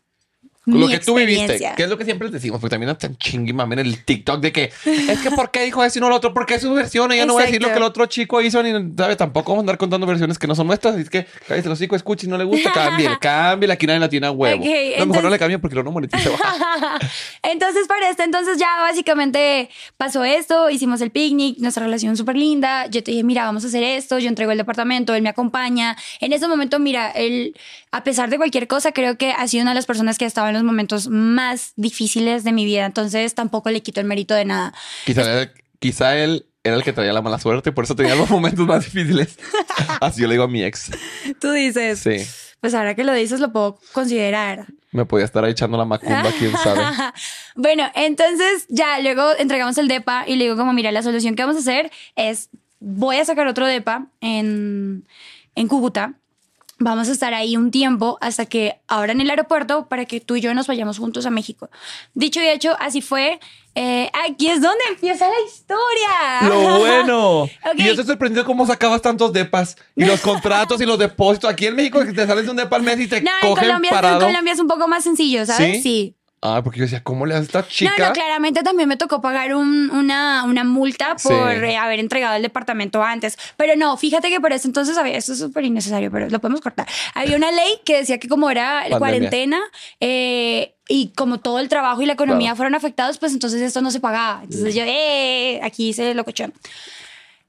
[0.66, 3.18] mi lo que tú viviste, que es lo que siempre les decimos, porque también están
[3.18, 6.16] chingui en el TikTok de que es que ¿por qué dijo eso y no lo
[6.16, 6.34] otro?
[6.34, 7.12] Porque es su versión.
[7.12, 9.62] Ella no va a decir lo que el otro chico hizo, ni sabe tampoco vamos
[9.62, 10.96] a andar contando versiones que no son nuestras.
[10.96, 12.72] Así que cállate los hijos, escuche y no le gusta.
[13.74, 14.62] Aquí nadie la tiene a huevo.
[14.62, 16.30] Ok, no, mejor no le cambien porque luego no monetiza.
[17.44, 22.88] entonces, para este entonces ya básicamente pasó esto, hicimos el picnic, nuestra relación súper linda.
[22.88, 25.98] Yo te dije, mira, vamos a hacer esto, yo entrego el departamento, él me acompaña.
[26.20, 27.56] En ese momento, mira, él,
[27.94, 30.28] a pesar de cualquier cosa, creo que ha sido una de las personas que ha
[30.28, 32.86] estado en los momentos más difíciles de mi vida.
[32.88, 34.74] Entonces, tampoco le quito el mérito de nada.
[35.06, 38.66] quizá, quizá él era el que traía la mala suerte, por eso tenía los momentos
[38.66, 39.38] más difíciles.
[40.02, 40.90] Así yo le digo a mi ex.
[41.40, 42.18] Tú dices, Sí.
[42.62, 44.66] pues ahora que lo dices, lo puedo considerar.
[44.92, 46.82] Me podía estar echando la macumba, quién sabe.
[47.56, 51.44] bueno, entonces ya luego entregamos el DEPA y le digo como, mira, la solución que
[51.44, 55.06] vamos a hacer es, voy a sacar otro DEPA en,
[55.56, 56.14] en Cúcuta.
[56.84, 60.42] Vamos a estar ahí un tiempo hasta que abran el aeropuerto para que tú y
[60.42, 61.70] yo nos vayamos juntos a México.
[62.14, 63.40] Dicho y hecho, así fue.
[63.74, 66.50] Eh, aquí es donde empieza la historia.
[66.50, 67.50] Lo bueno.
[67.76, 71.50] Y yo estoy sorprendido cómo sacabas tantos depas y los contratos y los depósitos.
[71.50, 73.50] Aquí en México que te sales de un depa al mes y te No, en
[73.50, 74.20] cogen Colombia, en.
[74.20, 75.78] Colombia es un poco más sencillo, ¿sabes?
[75.78, 75.82] ¿Sí?
[75.82, 76.16] Sí.
[76.46, 77.94] Ah, porque yo decía, ¿cómo le hace esta chica?
[77.98, 81.64] No, no, claramente también me tocó pagar un- una, una multa por Sí.
[81.64, 83.38] eh, haber entregado el departamento antes.
[83.56, 86.60] Pero no, fíjate que por eso entonces había, esto es súper innecesario, pero lo podemos
[86.60, 86.86] cortar.
[87.16, 89.00] Había una ley que decía que como era Pandemia.
[89.00, 89.62] cuarentena
[90.02, 92.58] eh, y como todo el trabajo y la economía Claro.
[92.58, 94.42] fueron afectados, pues entonces esto no se pagaba.
[94.44, 96.54] Entonces yo, eh, aquí hice locochón.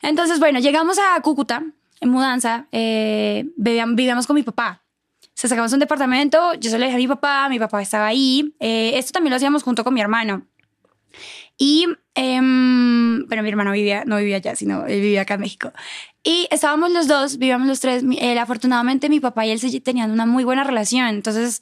[0.02, 1.64] Entonces, bueno, llegamos a Cúcuta
[2.00, 4.82] en mudanza, eh, vivíamos, vivíamos con mi papá.
[5.34, 8.54] Se sacamos un departamento, yo se lo dejé a mi papá, mi papá estaba ahí.
[8.60, 10.46] Eh, esto también lo hacíamos junto con mi hermano.
[11.56, 15.72] Y, em, bueno, mi hermano vivía, no vivía allá, sino él vivía acá en México.
[16.22, 18.02] Y estábamos los dos, vivíamos los tres.
[18.18, 21.08] Él, afortunadamente, mi papá y él se tenían una muy buena relación.
[21.08, 21.60] Entonces,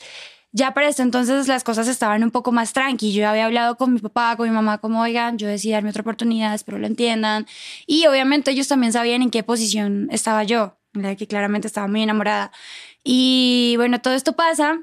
[0.53, 3.13] ya para esto entonces las cosas estaban un poco más tranqui.
[3.13, 6.03] Yo había hablado con mi papá, con mi mamá, como, oigan, yo decidí darme otra
[6.03, 7.47] oportunidad, espero lo entiendan.
[7.87, 12.03] Y obviamente ellos también sabían en qué posición estaba yo, la que claramente estaba muy
[12.03, 12.53] enamorada.
[13.05, 14.81] Y bueno, todo esto pasa.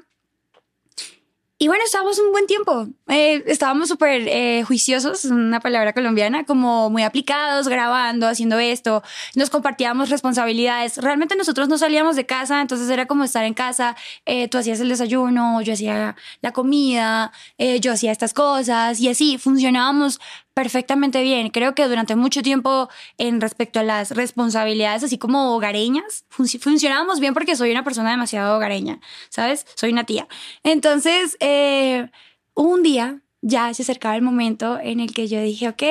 [1.62, 2.88] Y bueno, estábamos un buen tiempo.
[3.08, 9.02] Eh, estábamos súper eh, juiciosos, una palabra colombiana, como muy aplicados, grabando, haciendo esto.
[9.34, 10.96] Nos compartíamos responsabilidades.
[10.96, 13.94] Realmente nosotros no salíamos de casa, entonces era como estar en casa.
[14.24, 19.10] Eh, tú hacías el desayuno, yo hacía la comida, eh, yo hacía estas cosas y
[19.10, 20.18] así funcionábamos
[20.60, 21.48] perfectamente bien.
[21.48, 27.18] Creo que durante mucho tiempo en respecto a las responsabilidades, así como hogareñas, func- funcionábamos
[27.18, 29.00] bien porque soy una persona demasiado hogareña,
[29.30, 29.64] ¿sabes?
[29.74, 30.28] Soy una tía.
[30.62, 32.10] Entonces, eh,
[32.52, 35.82] un día ya se acercaba el momento en el que yo dije, ok,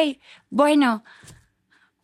[0.52, 1.04] bueno,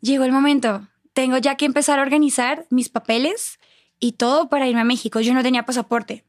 [0.01, 0.88] llegó el momento.
[1.13, 3.59] Tengo ya que empezar a organizar mis papeles
[3.99, 5.22] y todo para irme a México.
[5.22, 6.24] Yo no tenía pasaporte.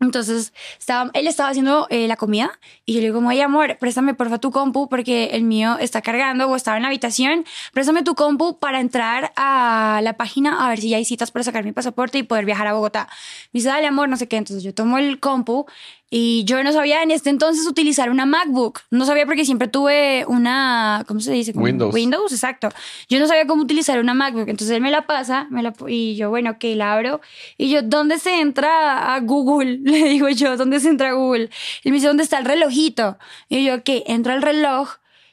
[0.00, 4.14] Entonces, estaba, él estaba haciendo eh, la comida y yo le digo, ay, amor, préstame
[4.14, 7.44] porfa tu compu porque el mío está cargando o estaba en la habitación.
[7.72, 11.42] Préstame tu compu para entrar a la página a ver si ya hay citas para
[11.42, 13.08] sacar mi pasaporte y poder viajar a Bogotá.
[13.52, 14.36] Me dice, dale, amor, no sé qué.
[14.36, 15.66] Entonces, yo tomo el compu
[16.10, 18.80] y yo no sabía en este entonces utilizar una MacBook.
[18.90, 21.52] No sabía porque siempre tuve una, ¿cómo se dice?
[21.52, 21.94] Como Windows.
[21.94, 22.70] Windows, exacto.
[23.08, 24.48] Yo no sabía cómo utilizar una MacBook.
[24.48, 27.20] Entonces él me la pasa me la, y yo, bueno, ok, la abro.
[27.56, 29.78] Y yo, ¿dónde se entra a Google?
[29.84, 31.50] Le digo yo, ¿dónde se entra a Google?
[31.84, 33.18] Y me dice, ¿dónde está el relojito?
[33.48, 34.88] Y yo, ok, entro al reloj.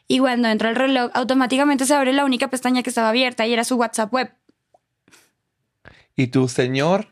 [0.07, 3.53] Y cuando entro al reloj, automáticamente se abre la única pestaña que estaba abierta y
[3.53, 4.31] era su WhatsApp web.
[6.15, 7.07] Y tú, señor,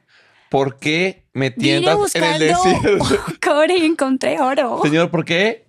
[0.54, 3.06] ¿por qué me Vine tientas en el desierto?
[3.44, 4.82] cobre y encontré oro.
[4.84, 5.66] señor, ¿por qué?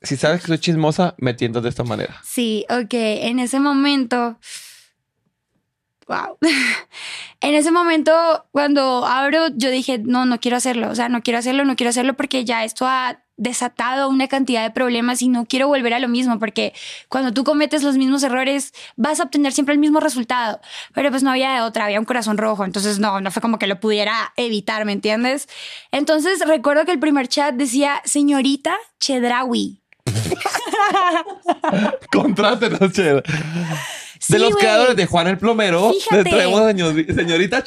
[0.00, 2.18] Si sabes que soy chismosa, me tientas de esta manera.
[2.24, 2.94] Sí, ok.
[2.94, 4.38] En ese momento.
[6.08, 6.38] Wow.
[7.42, 10.88] en ese momento, cuando abro, yo dije, no, no quiero hacerlo.
[10.88, 14.62] O sea, no quiero hacerlo, no quiero hacerlo porque ya esto ha desatado una cantidad
[14.62, 16.72] de problemas y no quiero volver a lo mismo porque
[17.08, 20.60] cuando tú cometes los mismos errores vas a obtener siempre el mismo resultado.
[20.94, 22.64] Pero pues no había de otra, había un corazón rojo.
[22.64, 25.48] Entonces no, no fue como que lo pudiera evitar, ¿me entiendes?
[25.90, 29.80] Entonces recuerdo que el primer chat decía, señorita Chedrawi.
[32.12, 33.22] Contrátenos, Ched.
[34.24, 34.60] Sí, de los güey.
[34.62, 36.22] creadores de Juan el Plomero, Fíjate.
[36.22, 37.64] le traemos a señor- señorita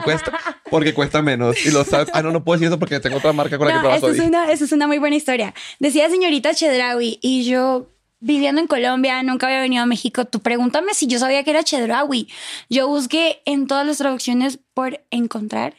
[0.00, 0.32] cuesta,
[0.70, 1.64] porque cuesta menos.
[1.64, 2.08] Y lo sabes.
[2.12, 4.08] Ah, no, no puedo decir eso porque tengo otra marca con la que trabajo.
[4.10, 5.54] esa es, una, esa es una muy buena historia.
[5.78, 7.88] Decía señorita Chedraui y yo
[8.18, 10.24] viviendo en Colombia, nunca había venido a México.
[10.24, 12.28] Tú pregúntame si yo sabía que era Chedraui.
[12.68, 15.74] Yo busqué en todas las traducciones por encontrar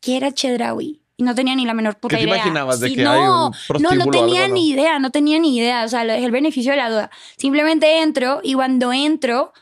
[0.00, 1.01] qué era Chedraui.
[1.22, 2.36] Y no tenía ni la menor puta ¿Qué te idea.
[2.36, 4.60] imaginabas de Sí, que no, hay un no, prostíbulo no o tenía algo, no?
[4.60, 5.84] ni idea, no tenía ni idea.
[5.84, 7.10] O sea, lo dejé el beneficio de la duda.
[7.36, 9.52] Simplemente entro y cuando entro,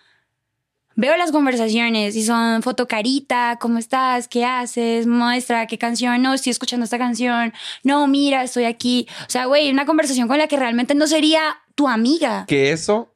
[0.97, 4.29] veo las conversaciones y son fotocarita, ¿cómo estás?
[4.29, 5.07] ¿Qué haces?
[5.07, 7.53] Muestra qué canción, no, estoy escuchando esta canción,
[7.83, 9.07] no, mira, estoy aquí.
[9.27, 12.45] O sea, güey, una conversación con la que realmente no sería tu amiga.
[12.47, 13.15] Que eso,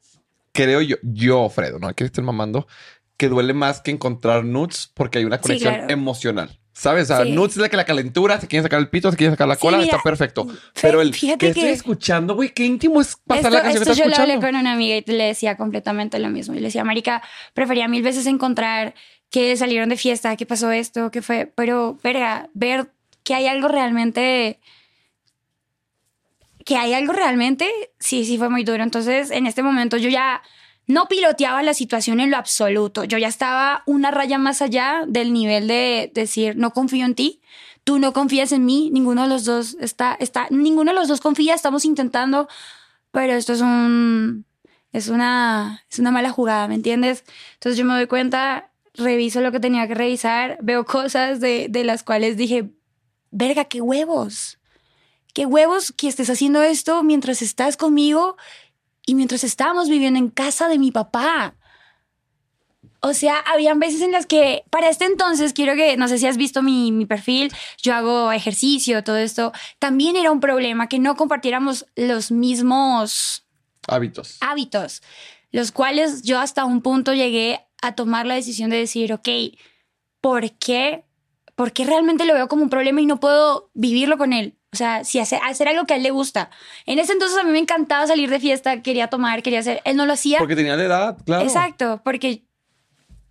[0.53, 2.67] creo yo, yo, Fredo, no hay que estar mamando,
[3.17, 5.93] que duele más que encontrar nudes porque hay una conexión claro.
[5.93, 6.59] emocional.
[6.77, 7.07] ¿Sabes?
[7.07, 7.31] Sea, Sí.
[7.31, 9.55] nudes es la que la calentura, se quieren sacar el pito, se quieren sacar la
[9.57, 10.47] cola, está perfecto.
[10.49, 13.63] fe- Pero el fíjate que estoy que- escuchando, güey, qué íntimo es pasar Esto, la
[13.63, 14.57] canción que esto estás yo lo hablé escuchando.
[14.57, 16.53] con una amiga y le decía completamente lo mismo.
[16.55, 17.23] Y le decía, Marica,
[17.55, 18.95] prefería mil veces encontrar
[19.31, 21.47] que salieron de fiesta, que pasó esto, que fue.
[21.55, 22.89] Pero, verga, ver
[23.23, 24.59] que hay algo realmente.
[26.65, 27.69] Que hay algo realmente,
[27.99, 28.83] sí, sí fue muy duro.
[28.83, 30.43] Entonces, en este momento yo ya
[30.87, 33.05] no piloteaba la situación en lo absoluto.
[33.05, 37.41] Yo ya estaba una raya más allá del nivel de decir, no confío en ti,
[37.85, 41.21] tú no confías en mí, ninguno de los dos está, está, ninguno de los dos
[41.21, 42.49] confía, estamos intentando,
[43.11, 44.45] pero esto es un,
[44.93, 47.25] es una, es una mala jugada, ¿me entiendes?
[47.55, 51.85] Entonces yo me doy cuenta, reviso lo que tenía que revisar, veo cosas de, de
[51.85, 52.71] las cuales dije,
[53.31, 54.59] verga, qué huevos,
[55.33, 58.37] qué huevos que estés haciendo esto mientras estás conmigo
[59.07, 61.57] y mientras estábamos viviendo en casa de mi papá.
[63.01, 66.27] O sea, habían veces en las que, para este entonces, quiero que, no sé si
[66.27, 67.53] has visto mi, mi perfil,
[67.83, 73.45] yo hago ejercicio, todo esto, también era un problema que no compartiéramos los mismos
[73.89, 74.39] Hábitos.
[74.41, 75.03] hábitos,
[75.51, 79.29] los cuales yo hasta un punto llegué a tomar la decisión de decir, ok,
[80.23, 81.05] ¿por qué?
[81.55, 84.57] ¿Por qué realmente lo veo como un problema y no puedo vivirlo con él?
[84.75, 86.51] O sea, si hacer, hacer algo que a él le gusta.
[86.85, 89.81] En ese entonces a mí me encantaba salir de fiesta, quería tomar, quería hacer.
[89.85, 90.39] Él no lo hacía.
[90.39, 91.45] Porque tenía de edad, claro.
[91.45, 92.43] Exacto, porque.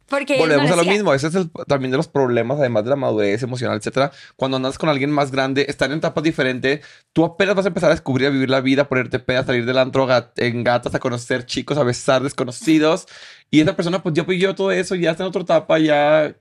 [0.08, 1.14] Porque no Volvemos a lo mismo.
[1.14, 4.12] Ese es el, también de los problemas, además de la madurez emocional, etcétera.
[4.36, 6.82] Cuando andas con alguien más grande, están en etapas diferentes.
[7.14, 9.66] Tú apenas vas a empezar a descubrir, a vivir la vida, a ponerte peda, salir
[9.66, 13.08] del antro gat- en gatas, a conocer chicos, a besar desconocidos.
[13.50, 16.36] Y esa persona, pues ya vivió todo eso, ya está en otra etapa, ya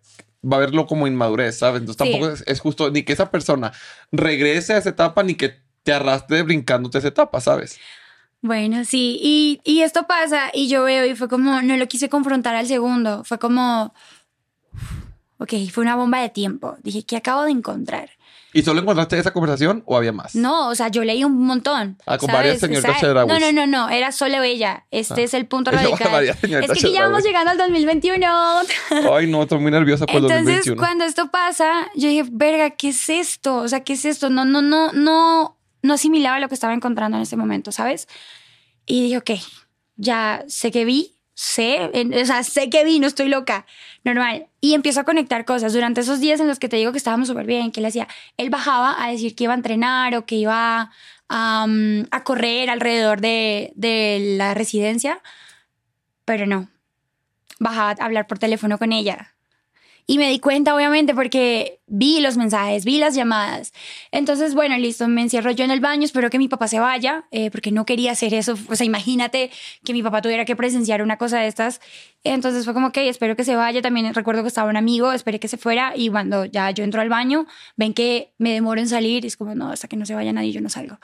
[0.44, 1.80] va a verlo como inmadurez, ¿sabes?
[1.80, 2.10] Entonces Sí.
[2.12, 3.72] tampoco es, es justo ni que esa persona
[4.10, 7.78] regrese a esa etapa, ni que te arrastre brincándote esa etapa, ¿sabes?
[8.40, 12.08] Bueno, sí, y, y esto pasa y yo veo y fue como, no lo quise
[12.08, 13.94] confrontar al segundo, fue como,
[15.38, 18.10] ok, fue una bomba de tiempo, dije, ¿qué acabo de encontrar?
[18.54, 20.34] ¿Y solo encontraste esa conversación o había más?
[20.34, 21.96] No, o sea, yo leí un montón.
[22.06, 22.40] Ah, con ¿sabes?
[22.40, 23.00] varias señoritas ¿Sabes?
[23.00, 23.32] Chedrauis.
[23.32, 24.86] No, no, no, no, era solo ella.
[24.90, 25.24] Este Ah.
[25.24, 26.24] es el punto radical.
[26.28, 26.36] es
[26.82, 28.26] que ya vamos llegando al 2021.
[29.14, 30.76] Ay, no, estoy muy nerviosa por el Entonces, 2021.
[30.76, 33.56] cuando esto pasa, yo dije, verga, ¿qué es esto?
[33.56, 34.28] O sea, ¿qué es esto?
[34.30, 38.06] No, no, no, no, no asimilaba lo que estaba encontrando en ese momento, ¿sabes?
[38.84, 39.30] Y dije, ok,
[39.96, 43.66] ya sé que vi, sé, en- o sea, sé que vi, no estoy loca,
[44.04, 44.46] normal.
[44.60, 45.72] Y empiezo a conectar cosas.
[45.72, 48.08] Durante esos días en los que te digo que estábamos súper bien, que él hacía,
[48.36, 50.90] él bajaba a decir que iba a entrenar o que iba
[51.28, 55.22] a correr alrededor de, de la residencia,
[56.26, 56.68] pero no,
[57.58, 59.34] bajaba a hablar por teléfono con ella.
[60.06, 63.72] Y me di cuenta, obviamente, porque vi los mensajes, vi las llamadas.
[64.10, 67.24] Entonces, bueno, listo, me encierro yo en el baño, espero que mi papá se vaya,
[67.30, 68.58] eh, porque no quería hacer eso.
[68.68, 69.50] O sea, imagínate
[69.84, 71.80] que mi papá tuviera que presenciar una cosa de estas.
[72.24, 73.80] Entonces fue como, ok, espero que se vaya.
[73.80, 75.92] También recuerdo que estaba un amigo, esperé que se fuera.
[75.94, 77.46] Y cuando ya yo entro al baño,
[77.76, 79.24] ven que me demoro en salir.
[79.24, 80.98] Y es como, no, hasta que no se vaya nadie, yo no salgo.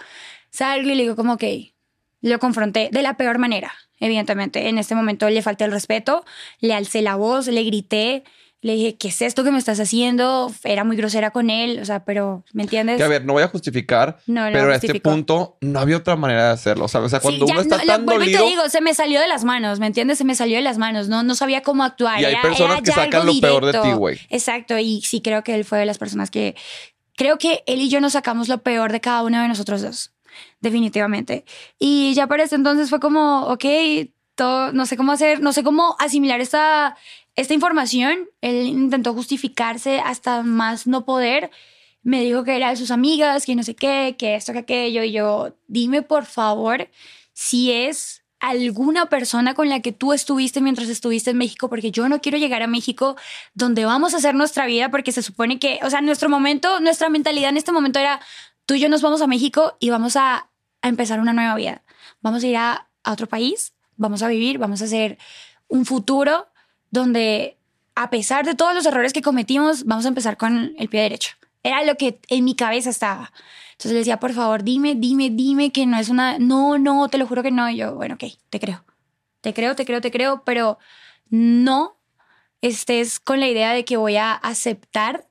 [0.51, 1.45] Salgo y le digo como, ok,
[2.21, 4.69] lo confronté de la peor manera, evidentemente.
[4.69, 6.25] En este momento le falté el respeto,
[6.61, 8.25] le alcé la voz, le grité,
[8.61, 10.53] le dije, ¿qué es esto que me estás haciendo?
[10.65, 12.97] Era muy grosera con él, o sea, pero, ¿me entiendes?
[12.97, 15.97] Que a ver, no voy a justificar, No, no pero a este punto no había
[15.97, 16.89] otra manera de hacerlo.
[16.89, 17.07] ¿sabes?
[17.07, 18.95] O sea, cuando Sí, uno está no, lo tan y dolido te digo, se me
[18.95, 20.19] salió de las manos, ¿me entiendes?
[20.19, 22.21] Se me salió de las manos, no, no sabía cómo actuar.
[22.21, 24.19] y hay era- personas era que sacan lo peor de ti, güey.
[24.29, 26.57] Exacto, y sí creo que él fue de las personas que...
[27.17, 30.13] Creo que él y yo nos sacamos lo peor de cada uno de nosotros dos,
[30.61, 31.45] definitivamente.
[31.79, 33.65] Y ya para ese entonces fue como, ok,
[34.35, 36.97] todo, no sé cómo hacer, no sé cómo asimilar esta,
[37.39, 38.29] esta información.
[38.41, 41.51] Él intentó justificarse hasta más no poder.
[42.03, 45.05] Me dijo que era de sus amigas, que no sé qué, que esto, que aquello.
[45.05, 46.89] Y yo, dime por favor
[47.33, 52.09] si es alguna persona con la que tú estuviste mientras estuviste en México, porque yo
[52.09, 53.17] no quiero llegar a México
[53.55, 57.09] donde vamos a hacer nuestra vida, porque se supone que, o sea, nuestro momento, nuestra
[57.09, 58.21] mentalidad en este momento era,
[58.67, 61.83] tú y yo nos vamos a México y vamos a, empezar una nueva vida.
[62.21, 65.19] Vamos a ir a otro país, vamos a vivir, vamos a hacer
[65.69, 66.48] un futuro
[66.91, 67.57] donde,
[67.95, 71.33] a pesar de todos los errores que cometimos, vamos a empezar con el pie derecho.
[71.63, 73.33] Era lo que en mi cabeza estaba.
[73.73, 76.39] Entonces le decía, por favor, dime, dime, dime que no es una...
[76.39, 77.69] No, no, te lo juro que no.
[77.71, 78.85] Y yo, bueno, ok, te creo.
[79.41, 80.79] Te creo, te creo, te creo, pero
[81.31, 81.97] no
[82.61, 85.29] estés con la idea de que voy a aceptar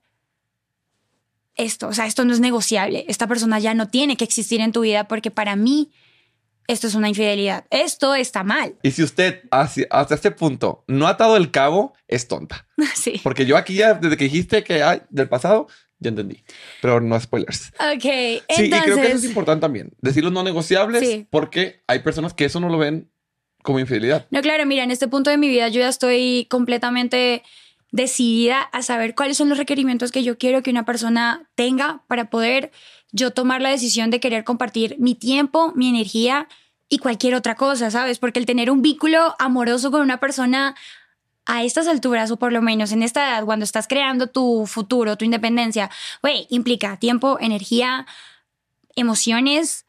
[1.56, 1.88] esto.
[1.88, 3.06] O sea, esto no es negociable.
[3.08, 5.92] Esta persona ya no tiene que existir en tu vida porque para mí
[6.68, 7.66] esto es una infidelidad.
[7.70, 8.76] Esto está mal.
[8.84, 12.68] Y si usted hacia- hasta este punto no ha atado el cabo, es tonta.
[12.96, 13.20] sí.
[13.24, 15.68] Porque yo aquí ya, desde que dijiste que hay del pasado,
[16.00, 16.44] ya entendí.
[16.82, 17.72] Pero no spoilers.
[17.80, 18.68] Ok, Sí, entonces...
[18.68, 19.92] y creo que eso es importante también.
[20.02, 21.28] Decir los no negociables, Sí.
[21.32, 23.10] porque hay personas que eso no lo ven
[23.64, 24.28] como infidelidad.
[24.30, 27.44] No, claro, mira, en este punto de mi vida yo ya estoy completamente
[27.92, 32.30] decidida a saber cuáles son los requerimientos que yo quiero que una persona tenga para
[32.30, 32.72] poder
[33.18, 36.48] yo tomar la decisión de querer compartir mi tiempo, mi energía
[36.88, 38.20] y cualquier otra cosa, ¿sabes?
[38.20, 40.76] Porque el tener un vínculo amoroso con una persona
[41.46, 45.18] a estas alturas, o por lo menos en esta edad, cuando estás creando tu futuro,
[45.18, 45.90] tu independencia,
[46.22, 48.06] güey, implica tiempo, energía,
[48.96, 49.86] emociones,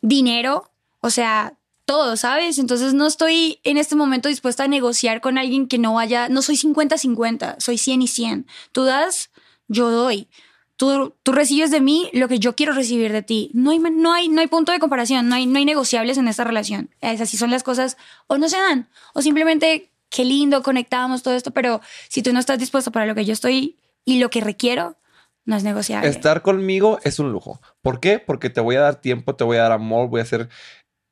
[0.00, 1.54] dinero, o sea,
[1.84, 2.58] todo, ¿sabes?
[2.58, 6.42] Entonces no estoy en este momento dispuesta a negociar con alguien que no vaya, no
[6.42, 8.46] soy 50-50, soy 100 y 100.
[8.72, 9.30] Tú das,
[9.68, 10.28] yo doy.
[10.76, 13.50] Tú, tú recibes de mí lo que yo quiero recibir de ti.
[13.54, 16.28] No hay, no hay, no hay punto de comparación, no hay, no hay negociables en
[16.28, 16.90] esta relación.
[17.00, 17.96] Es así son las cosas,
[18.26, 22.38] o no se dan, o simplemente qué lindo, conectamos todo esto, pero si tú no
[22.38, 24.96] estás dispuesto para lo que yo estoy y lo que requiero,
[25.44, 26.08] no es negociable.
[26.08, 27.60] Estar conmigo es un lujo.
[27.80, 28.18] ¿Por qué?
[28.18, 30.48] Porque te voy a dar tiempo, te voy a dar amor, voy a ser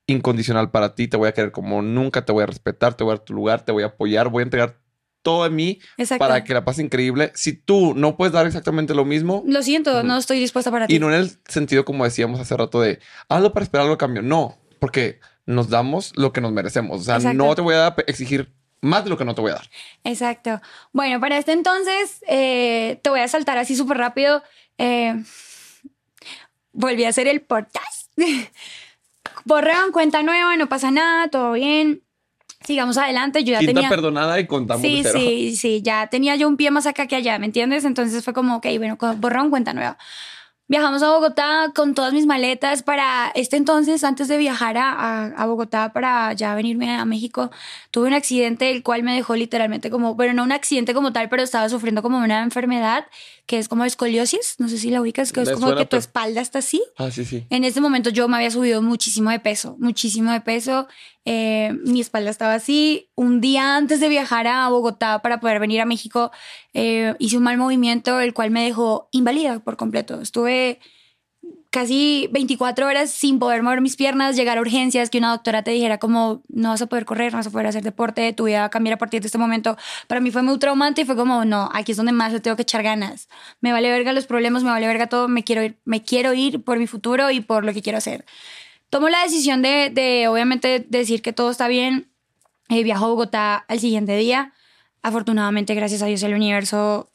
[0.07, 3.13] incondicional para ti, te voy a querer como nunca, te voy a respetar, te voy
[3.13, 4.81] a dar tu lugar, te voy a apoyar, voy a entregar
[5.25, 6.21] todo de mí Exacto.
[6.25, 7.33] para que la pases increíble.
[7.35, 10.95] Si tú no puedes dar exactamente lo mismo, Lo siento, no estoy dispuesta para ti.
[10.95, 13.99] y no en el sentido como decíamos hace rato de hazlo para esperar algo a
[13.99, 14.23] cambio.
[14.23, 17.01] No, porque nos damos lo que nos merecemos.
[17.01, 17.37] O sea, Exacto.
[17.37, 19.71] no te voy a exigir más de lo que no te voy a dar.
[20.05, 20.61] Exacto.
[20.93, 24.43] Bueno, para este entonces, eh, te voy a saltar así súper rápido.
[24.79, 25.15] Eh,
[26.73, 28.13] volví a hacer el podcast.
[29.47, 32.03] Borraron cuenta nueva, no pasa nada, todo bien.
[32.67, 33.45] Sigamos adelante.
[33.45, 33.89] Yo ya Quinta tenía.
[33.89, 35.19] perdonada y contamos Sí, de cero.
[35.19, 37.85] sí, sí, ya tenía yo un pie más acá que allá, ¿me entiendes?
[37.85, 39.99] Entonces fue como, ok, bueno, borrón, cuenta nueva.
[40.67, 45.27] Viajamos a Bogotá con todas mis maletas para este entonces, antes de viajar a, a-
[45.27, 47.51] a Bogotá para ya venirme a México,
[47.91, 51.29] tuve un accidente el cual me dejó literalmente como, bueno, no un accidente como tal,
[51.29, 53.05] pero estaba sufriendo como una enfermedad
[53.45, 56.01] que es como escoliosis, no sé si la ubicas, que es como que tu pero-
[56.01, 56.83] espalda está así.
[56.97, 57.45] Ah, sí, sí.
[57.51, 60.89] En ese momento yo me había subido muchísimo de peso, muchísimo de peso.
[61.25, 63.11] Eh, mi espalda estaba así.
[63.15, 66.31] Un día antes de viajar a Bogotá para poder venir a México,
[66.75, 70.21] eh, hice un mal movimiento, el cual me dejó inválida por completo.
[70.21, 70.81] Estuve
[71.75, 75.73] casi 24 horas sin poder mover mis piernas, llegar a urgencias, que una doctora te
[75.73, 78.61] dijera como no vas a poder correr, no vas a poder hacer deporte, tu vida
[78.61, 79.77] va a cambiar a partir de este momento.
[80.07, 82.55] Para mí fue muy traumante y fue como no, aquí es donde más le tengo
[82.55, 83.29] que echar ganas.
[83.61, 86.63] Me vale verga los problemas, me vale verga todo, me quiero ir, me quiero ir
[86.63, 88.25] por mi futuro y por lo que quiero hacer.
[88.95, 92.13] Tomo la decisión de, de obviamente decir que todo está bien.
[92.69, 94.53] Eh, viajo a Bogotá al siguiente día.
[95.03, 97.11] Afortunadamente, gracias a Dios, el universo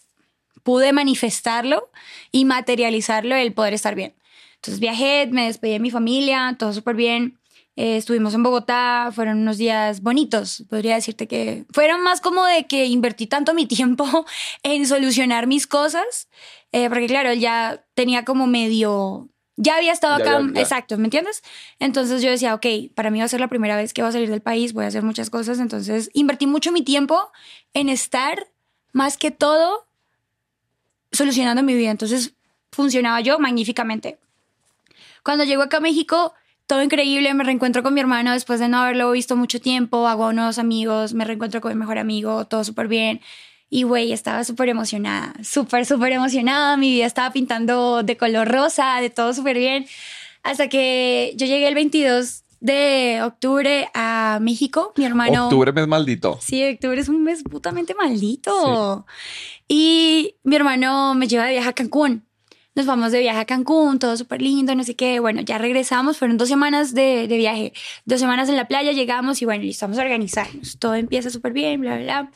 [0.64, 1.90] pude manifestarlo
[2.34, 4.14] y materializarlo, el poder estar bien.
[4.56, 7.40] Entonces viajé, me despedí de mi familia, todo súper bien.
[7.78, 12.68] Eh, estuvimos en Bogotá, fueron unos días bonitos, podría decirte que fueron más como de
[12.68, 14.26] que invertí tanto mi tiempo
[14.64, 16.28] en solucionar mis cosas,
[16.74, 19.30] eh, porque claro, ya tenía como medio,
[19.62, 20.62] ya había estado Ya acá, ya.
[20.62, 21.44] exacto, ¿me entiendes?
[21.80, 24.14] Entonces yo decía, ok, para mí va a ser la primera vez que voy a
[24.14, 27.30] salir del país, voy a hacer muchas cosas, entonces invertí mucho mi tiempo
[27.74, 28.48] en estar
[28.94, 29.86] más que todo
[31.12, 32.34] solucionando mi vida, entonces
[32.72, 34.18] funcionaba yo magníficamente.
[35.24, 36.34] Cuando llego acá a México,
[36.66, 40.32] todo increíble, me reencuentro con mi hermano después de no haberlo visto mucho tiempo, hago
[40.32, 43.20] nuevos amigos, me reencuentro con mi mejor amigo, todo súper bien.
[43.70, 49.00] Y güey, estaba súper emocionada, súper, súper emocionada, mi vida estaba pintando de color rosa,
[49.00, 49.86] de todo súper bien.
[50.42, 55.46] Hasta que yo llegué el 22 de octubre a México, mi hermano...
[55.46, 56.40] Octubre mes maldito.
[56.42, 59.06] Sí, octubre es un mes putamente maldito.
[59.68, 62.26] Y mi hermano me lleva de viaje a Cancún.
[62.76, 65.20] Nos vamos de viaje a Cancún, todo súper lindo, no sé qué.
[65.20, 67.74] Bueno, ya regresamos, fueron dos semanas de, de viaje.
[68.06, 70.80] Dos semanas en la playa, llegamos y bueno, listo, vamos a organizarnos.
[70.80, 72.32] Todo empieza súper bien, bla, bla, bla.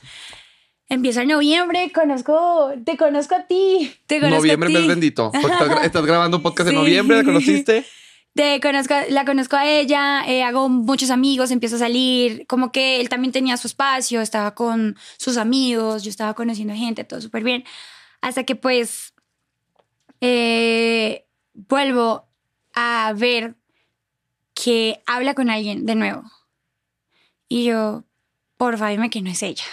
[0.94, 3.91] Empieza noviembre, conozco, te conozco a ti.
[4.06, 4.74] Te conozco Noviembre a ti.
[4.78, 5.32] mes bendito.
[5.34, 6.82] Estás, gra- estás grabando un podcast en Sí.
[6.82, 7.86] noviembre, ¿la conociste?
[8.36, 13.00] Te conozco, la conozco a ella, eh, hago muchos amigos, empiezo a salir, como que
[13.02, 17.44] él también tenía su espacio, estaba con sus amigos, yo estaba conociendo gente, todo súper
[17.44, 17.64] bien.
[18.22, 19.14] Hasta que pues
[20.22, 22.28] eh, vuelvo
[22.74, 23.56] a ver
[24.54, 26.24] que habla con alguien de nuevo.
[27.50, 28.04] Y yo,
[28.58, 29.64] porfa, dime que no es ella.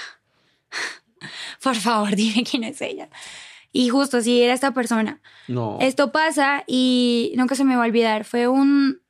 [1.62, 3.08] Por favor, dime no es ella.
[3.72, 5.20] Y justo así era esta persona.
[5.46, 5.78] No.
[5.80, 8.24] Esto pasa y nunca se me va a olvidar.
[8.24, 9.00] Fue un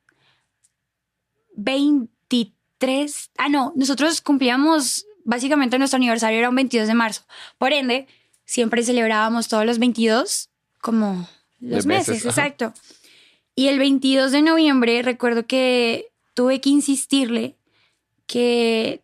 [1.56, 3.30] 23.
[3.38, 7.22] Ah, no, nosotros cumplíamos, básicamente nuestro aniversario era un 22 de marzo.
[7.56, 8.06] Por ende,
[8.44, 11.28] siempre celebrábamos todos los 22 como
[11.60, 12.28] los meses, ajá.
[12.28, 12.74] exacto.
[13.54, 17.56] Y el 22 de noviembre recuerdo que tuve que insistirle
[18.26, 19.02] que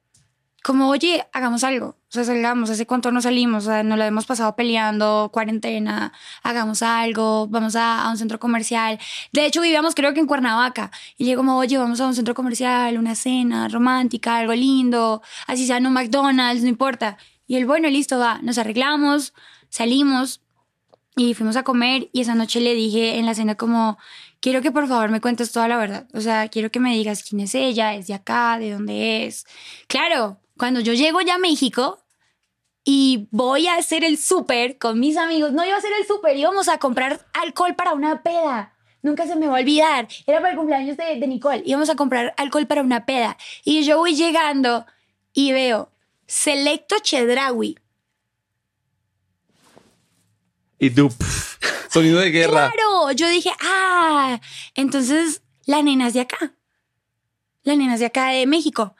[0.66, 1.86] como, oye, hagamos algo.
[1.90, 3.64] O sea, salgamos, ¿hace cuánto no salimos?
[3.64, 6.12] O sea, nos la hemos pasado peleando, cuarentena,
[6.42, 8.98] hagamos algo, vamos a, a un centro comercial.
[9.32, 10.90] De hecho, vivíamos creo que en Cuernavaca.
[11.16, 15.68] Y digo como, oye, vamos a un centro comercial, una cena romántica, algo lindo, así
[15.68, 17.16] sea en un McDonald's, no importa.
[17.46, 18.40] Y él, bueno, listo, va.
[18.42, 19.34] Nos arreglamos,
[19.68, 20.42] salimos
[21.14, 23.98] y fuimos a comer y esa noche le dije en la cena como,
[24.40, 26.08] quiero que por favor me cuentes toda la verdad.
[26.12, 29.46] O sea, quiero que me digas quién es ella, es de acá, de dónde es.
[29.86, 32.02] Claro, cuando yo llego ya a México
[32.84, 36.36] y voy a hacer el súper con mis amigos, no iba a hacer el súper,
[36.36, 38.72] íbamos a comprar alcohol para una peda.
[39.02, 40.08] Nunca se me va a olvidar.
[40.26, 41.62] Era para el cumpleaños de, de Nicole.
[41.64, 43.36] Íbamos a comprar alcohol para una peda.
[43.64, 44.84] Y yo voy llegando
[45.32, 45.90] y veo
[46.26, 47.78] Selecto Chedraui.
[50.78, 51.56] Y tú, pff,
[51.88, 52.70] sonido de guerra.
[52.72, 54.40] Claro, yo dije, ah,
[54.74, 56.52] entonces la nena es de acá.
[57.62, 58.94] La nena es de acá de México.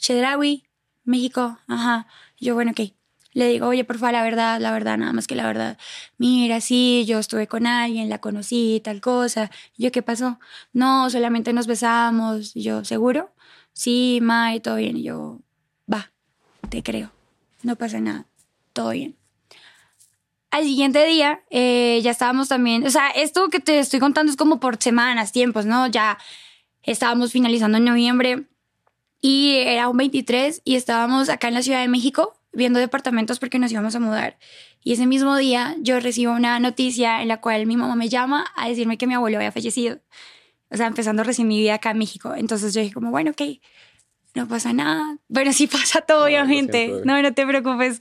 [0.00, 0.64] Chedraui,
[1.04, 2.06] México, ajá.
[2.38, 2.92] Yo, bueno, ok.
[3.32, 5.78] Le digo, oye, por favor, la verdad, la verdad, nada más que la verdad.
[6.18, 9.50] Mira, sí, yo estuve con alguien, la conocí, tal cosa.
[9.76, 10.40] Y yo, ¿qué pasó?
[10.72, 12.56] No, solamente nos besamos.
[12.56, 13.32] Y yo, ¿seguro?
[13.72, 14.96] Sí, May, todo bien.
[14.96, 15.38] Y yo,
[15.92, 16.10] va,
[16.70, 17.12] te creo.
[17.62, 18.26] no pasa nada,
[18.72, 19.16] todo bien.
[20.50, 24.36] Al siguiente día eh, ya estábamos también, o sea, esto que te estoy contando es
[24.36, 25.86] como por semanas, tiempos, ¿no?
[25.86, 26.18] Ya
[26.82, 28.49] estábamos finalizando en noviembre
[29.20, 33.58] y era un 23 y estábamos acá en la Ciudad de México viendo departamentos porque
[33.58, 34.38] nos íbamos a mudar.
[34.82, 38.46] Y ese mismo día yo recibo una noticia en la cual mi mamá me llama
[38.56, 39.98] a decirme que mi abuelo había fallecido.
[40.70, 42.34] O sea, empezando recién mi vida acá en México.
[42.34, 43.42] Entonces yo dije como, bueno, ok,
[44.34, 45.18] no pasa nada.
[45.28, 47.02] Bueno, sí pasa todo, obviamente.
[47.04, 48.00] No, no te preocupes.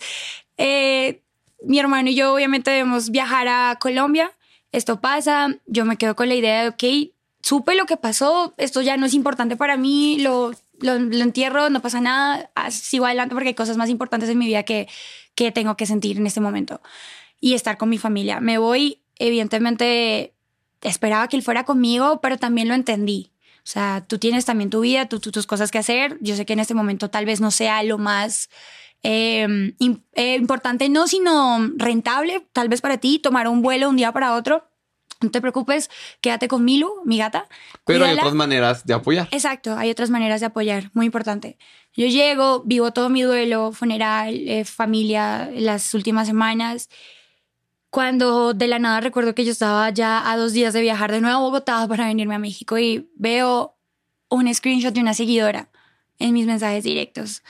[0.58, 1.22] Eh,
[1.64, 4.32] mi hermano y yo obviamente debemos viajar a Colombia.
[4.72, 8.82] Esto pasa, yo me quedo con la idea de, ok, supe lo que pasó, esto
[8.82, 10.52] ya no es importante para mí, lo,
[10.82, 14.64] lo, entierro, no pasa nada, sigo adelante porque hay cosas más importantes en mi vida
[14.64, 14.88] que,
[15.36, 16.82] que tengo que sentir en este momento
[17.40, 18.40] y estar con mi familia.
[18.40, 20.34] Me voy, evidentemente,
[20.82, 23.32] esperaba que él fuera conmigo, pero también lo entendí.
[23.58, 26.18] O sea, tú tienes también tu vida, tú, tus cosas que hacer.
[26.22, 28.50] Yo sé que en este momento tal vez no sea lo más
[29.02, 29.76] Em,
[30.14, 34.36] eh, importante, no, sino rentable, tal vez para ti, tomar un vuelo un día para
[34.36, 34.69] otro.
[35.22, 35.90] No te preocupes,
[36.22, 37.48] quédate con Milu, mi gata.
[37.86, 39.28] Pero hay otras maneras de apoyar.
[39.32, 41.58] Exacto, hay otras maneras de apoyar, muy importante.
[41.94, 46.90] Yo llego, vivo todo mi duelo, funeral, eh, familia, las últimas semanas.
[47.90, 51.22] Cuando de la nada recuerdo que yo estaba ya a dos días de viajar de
[51.22, 53.76] nuevo a Bogotá para venirme a México y veo
[54.30, 55.70] un screenshot de una seguidora
[56.20, 57.42] en mis mensajes directos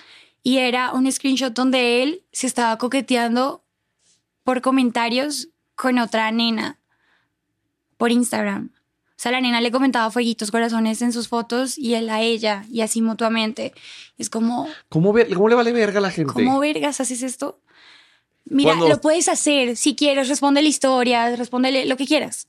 [0.44, 3.64] y era un screenshot donde él se estaba coqueteando
[4.44, 6.79] por comentarios con otra nena
[8.00, 8.72] por Instagram.
[9.10, 12.64] O sea, la nena le comentaba fueguitos, corazones en sus fotos y él a ella
[12.72, 13.74] y así mutuamente.
[14.18, 14.70] Es como...
[14.88, 16.32] ¿Cómo, cómo le vale verga a la gente?
[16.32, 17.60] ¿Cómo vergas haces esto?
[18.46, 22.48] Mira, lo puedes hacer si quieres, responde la historia, responde lo que quieras.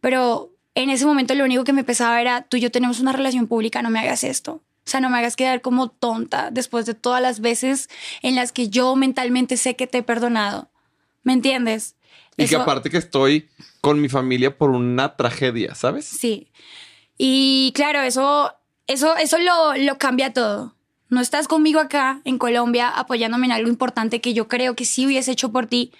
[0.00, 3.12] Pero en ese momento lo único que me pesaba era, tú y yo tenemos una
[3.12, 4.52] relación pública, no me hagas esto.
[4.54, 7.90] O sea, no me hagas quedar como tonta después de todas las veces
[8.22, 10.70] en las que yo mentalmente sé que te he perdonado.
[11.24, 11.96] ¿Me entiendes?
[12.38, 13.48] Y que aparte que estoy
[13.86, 16.06] con mi familia por una tragedia, ¿sabes?
[16.06, 16.50] Sí.
[17.16, 18.52] Y claro, eso,
[18.88, 20.74] eso, eso lo, lo cambia todo.
[21.08, 25.06] No estás conmigo acá en Colombia apoyándome en algo importante que yo creo que sí
[25.06, 25.92] hubiese hecho por ti.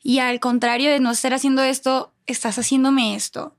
[0.00, 3.56] Y al contrario de no estar haciendo esto, estás haciéndome esto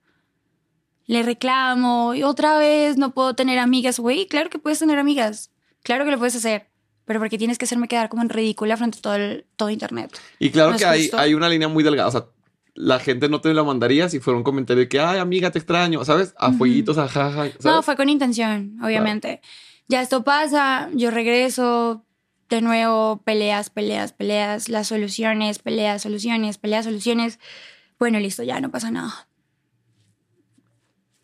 [1.06, 4.00] le reclamo y otra vez no puedo tener amigas.
[4.00, 5.50] Güey, claro que puedes tener amigas.
[5.82, 6.68] Claro que lo puedes hacer.
[7.06, 10.16] Pero porque tienes que hacerme quedar como en ridícula frente a todo, el, todo Internet.
[10.38, 12.10] Y claro que hay, hay una línea muy delgada.
[12.10, 12.26] O sea,
[12.76, 15.60] la gente no te la mandaría si fuera un comentario de que, ay, amiga, te
[15.60, 16.34] extraño, ¿sabes?
[16.38, 17.48] A fueguitos, a jaja.
[17.64, 19.42] No, fue con intención, obviamente.
[19.88, 22.06] Ya esto pasa, yo regreso,
[22.50, 27.40] de nuevo, peleas, peleas, peleas, las soluciones, peleas, soluciones, peleas, soluciones.
[27.98, 29.30] Bueno, listo, ya no pasa nada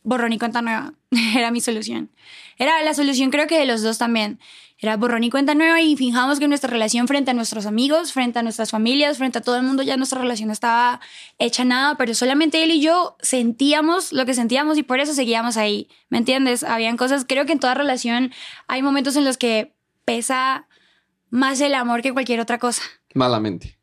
[0.06, 0.94] borrón y cuenta nueva.
[1.36, 2.10] Era mi solución.
[2.58, 4.40] Era la solución creo que de los dos también.
[4.78, 8.40] Era borrón y cuenta nueva y fijamos que nuestra relación frente a nuestros amigos, frente
[8.40, 11.00] a nuestras familias, frente a todo el mundo, ya nuestra relación estaba
[11.40, 15.56] hecha nada, pero solamente él y yo sentíamos lo que sentíamos y por eso seguíamos
[15.56, 15.88] ahí.
[16.10, 16.64] ¿Me entiendes?
[16.64, 18.34] Habían cosas, creo que en toda relación
[18.68, 19.74] hay momentos en los que
[20.04, 20.68] pesa
[21.30, 22.82] más el amor que cualquier otra cosa.
[23.14, 23.78] Malamente.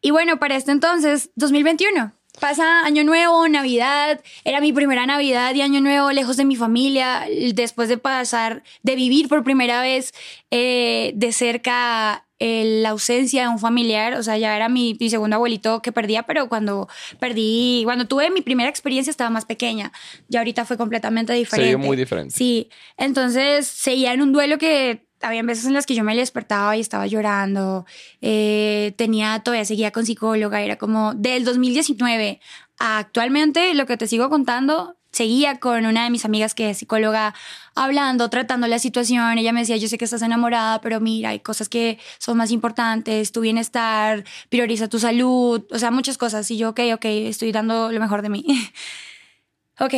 [0.00, 5.62] Y bueno, para este entonces, 2021, Pasa Año Nuevo, Navidad, era mi primera Navidad y
[5.62, 10.12] Año Nuevo lejos de mi familia, después de pasar, de vivir por primera vez
[10.50, 15.34] eh, de cerca eh, la ausencia de un familiar, o sea, ya era mi, segundo
[15.34, 19.90] abuelito que perdía, pero cuando perdí, cuando tuve mi primera experiencia estaba más pequeña,
[20.28, 21.72] ya ahorita fue completamente diferente.
[21.72, 22.32] Sí, muy diferente.
[22.36, 26.76] Sí, entonces seguía en un duelo que había veces en las que yo me despertaba
[26.76, 27.86] y estaba llorando.
[28.20, 30.62] Eh, tenía, todavía seguía con psicóloga.
[30.62, 32.40] Era como del 2019
[32.78, 37.34] actualmente, lo que te sigo contando, seguía con una de mis amigas que es psicóloga
[37.74, 39.38] hablando, tratando la situación.
[39.38, 42.50] Ella me decía, yo sé que estás enamorada, pero mira, hay cosas que son más
[42.50, 46.50] importantes, tu bienestar, prioriza tu salud, o sea, muchas cosas.
[46.50, 48.44] Y yo, ok, ok, estoy dando lo mejor de mí.
[49.80, 49.94] ok,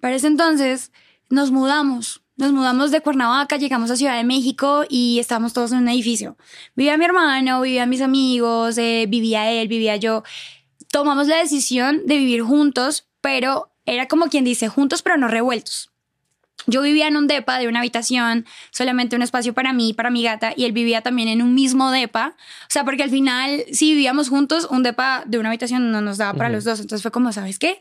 [0.00, 0.92] para ese entonces
[1.28, 5.78] nos mudamos nos mudamos de Cuernavaca, llegamos a Ciudad de México y estábamos todos en
[5.78, 6.36] un edificio.
[6.74, 10.22] Vivía mi hermano, vivían mis amigos, eh, vivía él, vivía yo.
[10.90, 15.90] Tomamos la decisión de vivir juntos, pero era como quien dice, juntos pero no revueltos.
[16.66, 20.22] Yo vivía en un depa de una habitación, solamente un espacio para mí, para mi
[20.22, 22.36] gata, y él vivía también en un mismo depa.
[22.62, 26.18] O sea, porque al final, si vivíamos juntos, un depa de una habitación no nos
[26.18, 26.78] daba para los dos.
[26.78, 27.80] Entonces fue como, ¿sabes qué?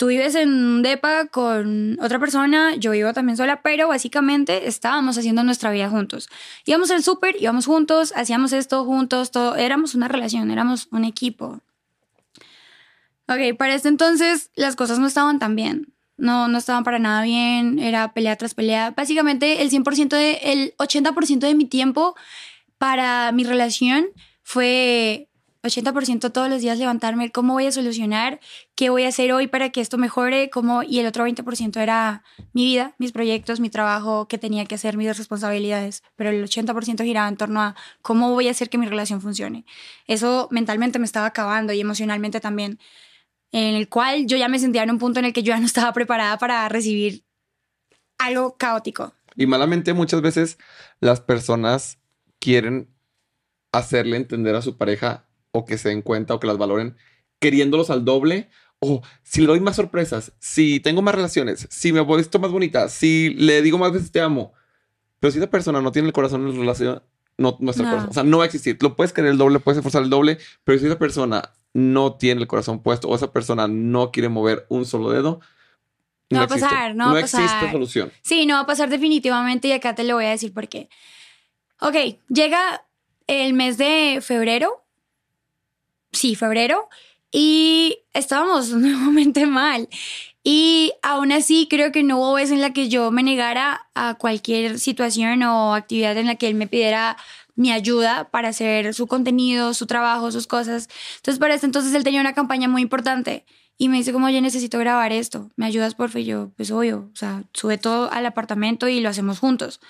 [0.00, 5.18] Tú vives en un depa con otra persona, yo vivo también sola, pero básicamente estábamos
[5.18, 6.30] haciendo nuestra vida juntos.
[6.64, 11.60] Íbamos al súper, íbamos juntos, hacíamos esto juntos, todo, éramos una relación, éramos un equipo.
[13.28, 15.92] Ok, para este entonces las cosas no estaban tan bien.
[16.16, 18.92] No, no estaban para nada bien, era pelea tras pelea.
[18.92, 22.16] Básicamente el 100% de, el 80% de mi tiempo
[22.78, 24.06] para mi relación
[24.42, 25.28] fue
[25.62, 28.40] 80% todos los días levantarme, cómo voy a solucionar,
[28.74, 32.22] qué voy a hacer hoy para que esto mejore, cómo, y el otro 20% era
[32.52, 37.04] mi vida, mis proyectos, mi trabajo, qué tenía que hacer, mis responsabilidades, pero el 80%
[37.04, 39.66] giraba en torno a cómo voy a hacer que mi relación funcione.
[40.06, 42.78] Eso mentalmente me estaba acabando y emocionalmente también,
[43.52, 45.60] en el cual yo ya me sentía en un punto en el que yo ya
[45.60, 47.24] no estaba preparada para recibir
[48.18, 49.12] algo caótico.
[49.36, 50.58] Y malamente muchas veces
[51.00, 51.98] las personas
[52.38, 52.88] quieren
[53.72, 56.96] hacerle entender a su pareja o que se den cuenta o que las valoren
[57.38, 58.48] queriéndolos al doble
[58.78, 62.88] o si le doy más sorpresas, si tengo más relaciones, si me vuelvo más bonita,
[62.88, 64.52] si le digo más veces te amo.
[65.18, 67.02] Pero si esa persona no tiene el corazón en la relación,
[67.36, 67.72] no, No.
[67.72, 68.78] corazón, o sea, no va a existir.
[68.80, 72.40] Lo puedes querer el doble, puedes esforzar el doble, pero si esa persona no tiene
[72.40, 75.40] el corazón puesto o esa persona no quiere mover un solo dedo,
[76.30, 77.72] No va a pasar, no va a existe pasar.
[77.72, 78.12] solución.
[78.22, 80.88] Sí, no va a pasar definitivamente y acá te lo voy a decir por qué.
[81.80, 81.96] Ok,
[82.28, 82.84] llega
[83.26, 84.84] el mes de febrero.
[86.12, 86.88] Sí, febrero.
[87.32, 89.88] Y estábamos nuevamente mal.
[90.42, 94.14] Y aún así creo que no hubo vez en la que yo me negara a
[94.14, 97.16] cualquier situación o actividad en la que él me pidiera
[97.56, 100.88] mi ayuda para hacer su contenido, su trabajo, sus cosas.
[101.16, 103.44] Entonces para este entonces él tenía una campaña muy importante
[103.76, 107.10] y me dice como, oye, necesito grabar esto, ¿me ayudas por Y yo, pues obvio,
[107.12, 109.80] o sea, sube todo al apartamento y lo hacemos juntos.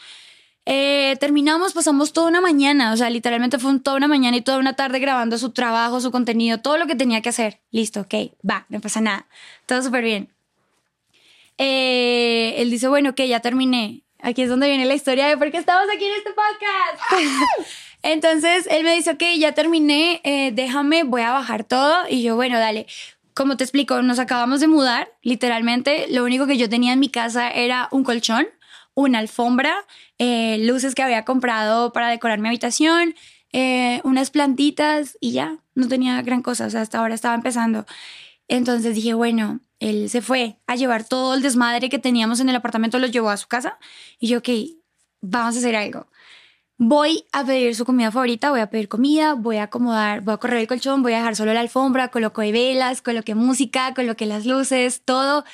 [0.72, 4.40] Eh, terminamos, pasamos toda una mañana, o sea, literalmente fue un- toda una mañana y
[4.40, 7.58] toda una tarde grabando su trabajo, su contenido, todo lo que tenía que hacer.
[7.72, 8.14] Listo, ok,
[8.48, 9.26] va, no pasa nada,
[9.66, 10.28] todo súper bien.
[11.58, 14.02] Eh, él dice, bueno, ok, ya terminé.
[14.22, 17.02] Aquí es donde viene la historia de por qué estamos aquí en este podcast.
[18.02, 21.96] Entonces él me dice, ok, ya terminé, eh, déjame, voy a bajar todo.
[22.08, 22.86] Y yo, bueno, dale.
[23.34, 26.06] Como te explico, nos acabamos de mudar, literalmente.
[26.10, 28.46] Lo único que yo tenía en mi casa era un colchón,
[28.94, 29.74] una alfombra,
[30.18, 33.14] eh, luces que había comprado para decorar mi habitación,
[33.52, 36.66] eh, unas plantitas y ya, no tenía gran cosa.
[36.66, 37.86] O sea, hasta ahora estaba empezando.
[38.48, 42.56] Entonces dije, bueno, él se fue a llevar todo el desmadre que teníamos en el
[42.56, 43.78] apartamento, lo llevó a su casa.
[44.18, 44.48] Y yo, ok,
[45.20, 46.08] vamos a hacer algo.
[46.76, 50.38] Voy a pedir su comida favorita, voy a pedir comida, voy a acomodar, voy a
[50.38, 54.46] correr el colchón, voy a dejar solo la alfombra, coloqué velas, coloqué música, coloqué las
[54.46, 55.44] luces, todo.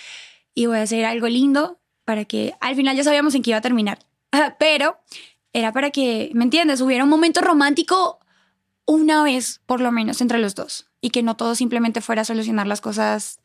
[0.54, 3.58] Y voy a hacer algo lindo para que al final ya sabíamos en qué iba
[3.58, 3.98] a terminar.
[4.58, 4.98] Pero
[5.52, 6.80] era para que, ¿me entiendes?
[6.80, 8.20] Hubiera un momento romántico
[8.86, 10.86] una vez, por lo menos, entre los dos.
[11.02, 13.40] Y que no todo simplemente fuera a solucionar las cosas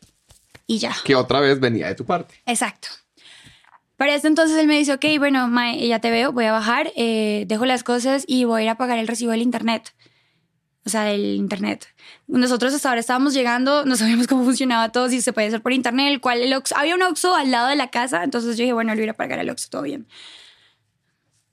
[0.67, 0.95] y ya.
[1.03, 2.35] Que otra vez venía de tu parte.
[2.45, 2.87] Exacto.
[3.97, 6.91] Para esto entonces él me dice, ok, bueno, Mae, ya te veo, voy a bajar,
[6.95, 9.93] eh, dejo las cosas y voy a ir a pagar el recibo del internet.
[10.83, 11.87] O sea, del internet.
[12.27, 15.73] Nosotros hasta ahora estábamos llegando, no sabíamos cómo funcionaba todo, si se podía hacer por
[15.73, 18.63] internet, el cual el Oxxo- había un Oxxo al lado de la casa, entonces yo
[18.63, 20.07] dije, bueno, le voy a pagar el Oxxo, todo bien.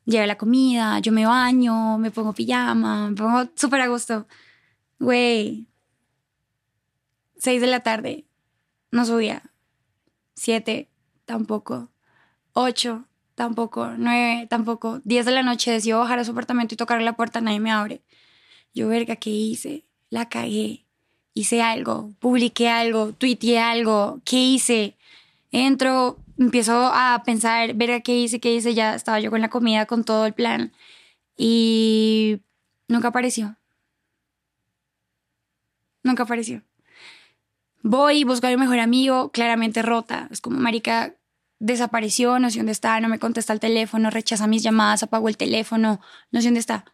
[0.07, 4.27] Llega la comida, yo me baño, me pongo pijama, me pongo súper a gusto.
[4.99, 5.69] Güey,
[7.37, 8.25] seis de la tarde,
[8.91, 9.43] no subía.
[10.35, 10.89] Siete,
[11.27, 11.91] tampoco.
[12.55, 13.91] Ocho, tampoco.
[13.99, 15.01] Nueve, tampoco.
[15.05, 17.71] Diez de la noche decido bajar a su apartamento y tocar la puerta, nadie me
[17.71, 18.03] abre.
[18.79, 19.83] Yo, verga, ¿qué hice?
[20.09, 20.85] La cagué.
[21.35, 24.21] Hice algo, publiqué algo, tuiteé algo.
[24.25, 24.97] ¿Qué hice?
[25.51, 28.39] Entro, empiezo a pensar, verga, ¿qué hice?
[28.39, 28.75] ¿Qué hice?
[28.75, 30.73] Ya estaba yo con la comida, con todo el plan.
[31.37, 32.41] Y
[32.87, 33.57] nunca apareció.
[36.05, 36.63] Nunca apareció.
[37.83, 40.29] Voy, busco a mi mejor amigo, claramente rota.
[40.31, 41.17] Es como, marica,
[41.59, 45.37] desapareció, no sé dónde está, no me contesta el teléfono, rechaza mis llamadas, apagó el
[45.37, 46.01] teléfono,
[46.31, 46.85] no sé dónde está.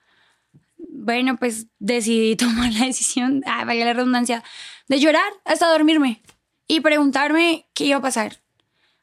[0.96, 4.44] Bueno, pues decidí tomar la decisión, ah, valga la redundancia,
[4.88, 6.22] de llorar hasta dormirme
[6.68, 8.40] y preguntarme qué iba a pasar.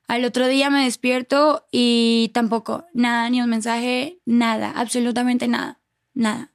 [0.07, 5.79] Al otro día me despierto y tampoco, nada, ni un mensaje, nada, absolutamente nada,
[6.13, 6.51] nada.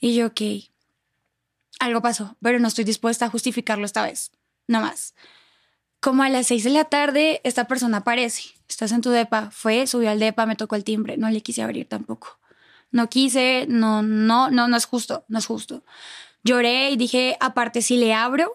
[0.00, 0.40] Y yo, ok,
[1.78, 4.32] algo pasó, pero no estoy dispuesta a justificarlo esta vez,
[4.66, 5.14] no más.
[6.00, 8.42] Como a las seis de la tarde, esta persona aparece.
[8.68, 9.50] Estás en tu depa.
[9.50, 11.16] Fue, subió al depa, me tocó el timbre.
[11.16, 12.37] No le quise abrir tampoco.
[12.90, 15.84] No quise, no, no, no, no es justo, no es justo.
[16.42, 18.52] Lloré y dije, aparte, si le abro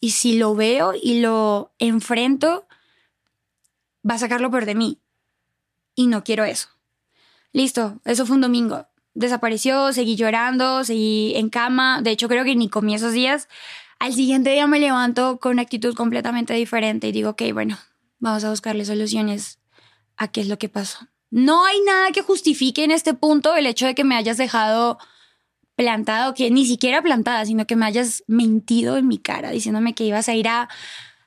[0.00, 2.66] y si lo veo y lo enfrento,
[4.08, 5.00] va a sacar lo peor de mí.
[5.94, 6.68] Y no quiero eso.
[7.52, 8.86] Listo, eso fue un domingo.
[9.14, 12.02] Desapareció, seguí llorando, seguí en cama.
[12.02, 13.48] De hecho, creo que ni comí esos días.
[13.98, 17.78] Al siguiente día me levanto con una actitud completamente diferente y digo, ok, bueno,
[18.18, 19.60] vamos a buscarle soluciones
[20.16, 21.08] a qué es lo que pasó.
[21.30, 24.98] No hay nada que justifique en este punto el hecho de que me hayas dejado
[25.76, 30.04] plantado, que ni siquiera plantada, sino que me hayas mentido en mi cara, diciéndome que
[30.04, 30.68] ibas a ir a...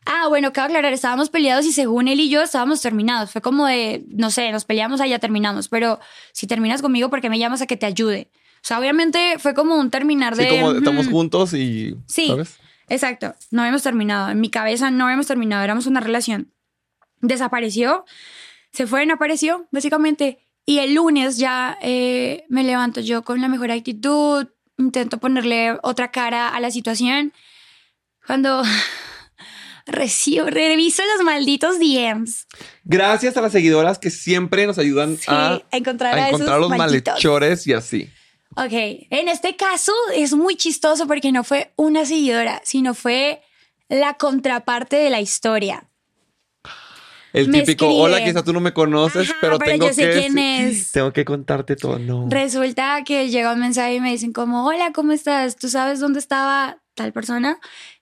[0.05, 3.31] Ah, bueno, cabe aclarar, estábamos peleados y según él y yo estábamos terminados.
[3.31, 5.99] Fue como de, no sé, nos peleamos, ahí ya terminamos, pero
[6.31, 8.31] si terminas conmigo, ¿por qué me llamas a que te ayude?
[8.55, 10.49] O sea, obviamente fue como un terminar Sí, de.
[10.61, 11.11] como estamos "Mm".
[11.11, 11.97] juntos y.
[12.07, 12.27] Sí.
[12.27, 12.57] ¿Sabes?
[12.87, 14.29] Exacto, no habíamos terminado.
[14.29, 16.53] En mi cabeza no habíamos terminado, éramos una relación.
[17.19, 18.05] Desapareció,
[18.77, 20.37] se fue, no apareció, básicamente.
[20.63, 24.45] Y el lunes ya eh, me levanto yo con la mejor actitud,
[24.77, 27.33] intento ponerle otra cara a la situación.
[28.27, 28.61] Cuando
[29.87, 32.45] recibo, reviso los malditos DMs.
[32.83, 37.13] Gracias a las seguidoras que siempre nos ayudan Sí, a, encontrar a encontrar los malditos.
[37.13, 38.11] malhechores y así.
[38.57, 38.73] Ok,
[39.09, 43.41] en este caso es muy chistoso porque no fue una seguidora, sino fue
[43.89, 45.86] la contraparte de la historia.
[47.37, 48.03] El Me típico, escribe.
[48.03, 50.91] hola, quizá tú no me conoces, Ajá, pero, pero tengo yo sé que quién es.
[50.91, 51.99] tengo que contarte todo.
[51.99, 52.27] No.
[52.29, 55.55] Resulta que llega un mensaje y me dicen como, hola, ¿cómo estás?
[55.55, 57.59] ¿Tú sabes dónde estaba tal persona?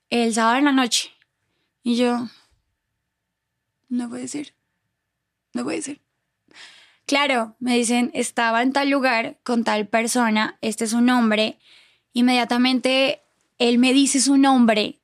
[0.10, 1.12] El sábado en la noche.
[1.84, 2.28] Y yo,
[3.90, 4.54] no puede ser.
[5.54, 6.00] No puede ser.
[7.06, 11.60] Claro, me dicen, estaba en tal lugar con tal persona, este es su nombre.
[12.14, 13.22] Inmediatamente
[13.60, 15.00] él me dice su nombre.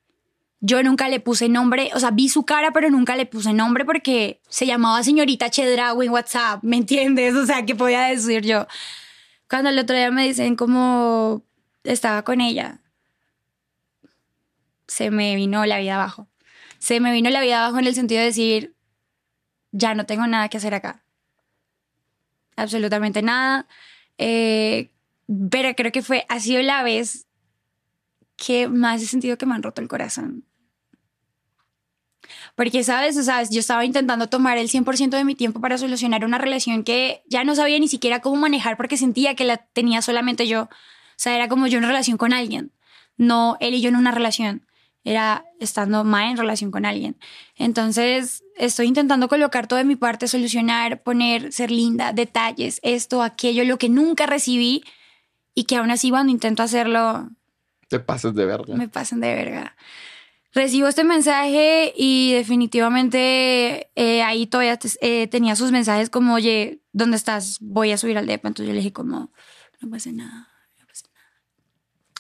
[0.63, 3.83] Yo nunca le puse nombre, o sea, vi su cara, pero nunca le puse nombre
[3.83, 7.35] porque se llamaba señorita Chedraui en WhatsApp, ¿me entiendes?
[7.35, 8.67] O sea, ¿qué podía decir yo?
[9.49, 11.43] Cuando el otro día me dicen cómo
[11.83, 12.79] estaba con ella,
[14.88, 16.27] se me vino la vida abajo.
[16.77, 18.75] Se me vino la vida abajo en el sentido de decir,
[19.71, 21.03] ya no tengo nada que hacer acá.
[22.55, 23.67] Absolutamente nada.
[24.17, 24.91] Eh,
[25.49, 27.25] pero creo que fue, ha sido la vez
[28.35, 30.45] que más he sentido que me han roto el corazón.
[32.56, 33.18] Porque, ¿sabes?
[33.18, 36.84] O sea, yo estaba intentando tomar el 100% de mi tiempo para solucionar una relación
[36.84, 40.64] que ya no sabía ni siquiera cómo manejar porque sentía que la tenía solamente yo.
[40.64, 40.69] O
[41.15, 42.72] sea, era como yo en relación con alguien,
[43.18, 44.68] no él y yo en una relación.
[45.03, 47.18] Era estando más en relación con alguien.
[47.56, 53.64] Entonces, estoy intentando colocar todo de mi parte, solucionar, poner, ser linda, detalles, esto, aquello,
[53.64, 54.84] lo que nunca recibí
[55.56, 57.30] y que aún así cuando intento hacerlo,
[57.88, 58.76] Te pases de verga.
[58.76, 59.76] me pasan de verga.
[60.53, 67.15] Recibo este mensaje y definitivamente eh, ahí todavía eh, tenía sus mensajes como, oye, ¿dónde
[67.15, 67.57] estás?
[67.61, 68.49] Voy a subir al depa.
[68.49, 69.32] Entonces yo le dije como,
[69.80, 71.30] no pasa nada, no pasa nada.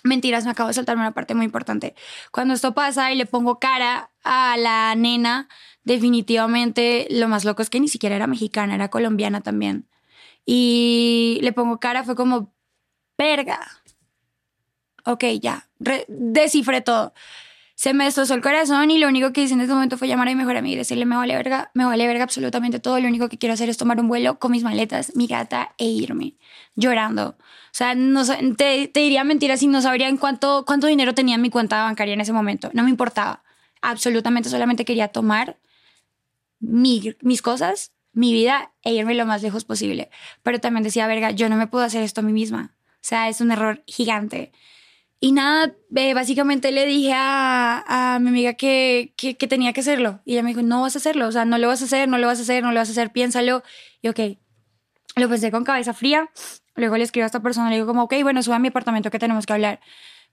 [0.03, 1.93] Mentiras, me acabo de saltarme una parte muy importante.
[2.31, 5.49] Cuando esto pasa y le pongo cara a la nena,
[5.83, 9.89] definitivamente lo más loco es que ni siquiera era mexicana, era colombiana también.
[10.45, 12.53] Y le pongo cara, fue como,
[13.17, 13.59] verga.
[15.05, 15.67] Ok, ya,
[16.07, 17.13] descifré todo.
[17.81, 20.27] Se me destrozó el corazón y lo único que hice en ese momento fue llamar
[20.27, 22.99] a mi mejor amiga y decirle, me vale verga, me vale verga absolutamente todo.
[22.99, 25.85] Lo único que quiero hacer es tomar un vuelo con mis maletas, mi gata e
[25.85, 26.35] irme
[26.75, 27.29] llorando.
[27.39, 28.23] O sea, no,
[28.55, 31.81] te, te diría mentiras si no sabría en cuánto, cuánto dinero tenía en mi cuenta
[31.81, 32.69] bancaria en ese momento.
[32.73, 33.41] No me importaba.
[33.81, 35.57] Absolutamente solamente quería tomar
[36.59, 40.11] mi- mis cosas, mi vida e irme lo más lejos posible.
[40.43, 42.75] Pero también decía, verga, yo no me puedo hacer esto a mí misma.
[42.95, 44.51] O sea, es un error gigante.
[45.23, 45.75] Y nada,
[46.15, 50.19] básicamente le dije a, a mi amiga que, que, tenía que hacerlo.
[50.25, 52.09] Y ella me dijo, no vas a hacerlo, o sea, no lo vas a hacer,
[52.09, 53.61] no lo vas a hacer, no lo vas a hacer, piénsalo.
[54.01, 54.19] Y ok,
[55.15, 56.31] lo pensé con cabeza fría.
[56.75, 59.11] Luego le escribo a esta persona, le digo como, ok, bueno, sube a mi apartamento
[59.11, 59.79] que tenemos que hablar.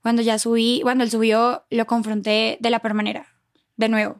[0.01, 3.27] Cuando ya subí, cuando él subió, lo confronté de la peor manera,
[3.77, 4.19] de nuevo.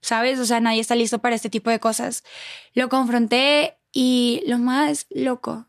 [0.00, 0.38] ¿Sabes?
[0.38, 2.24] O sea, nadie está listo para este tipo de cosas.
[2.72, 5.66] Lo confronté y lo más loco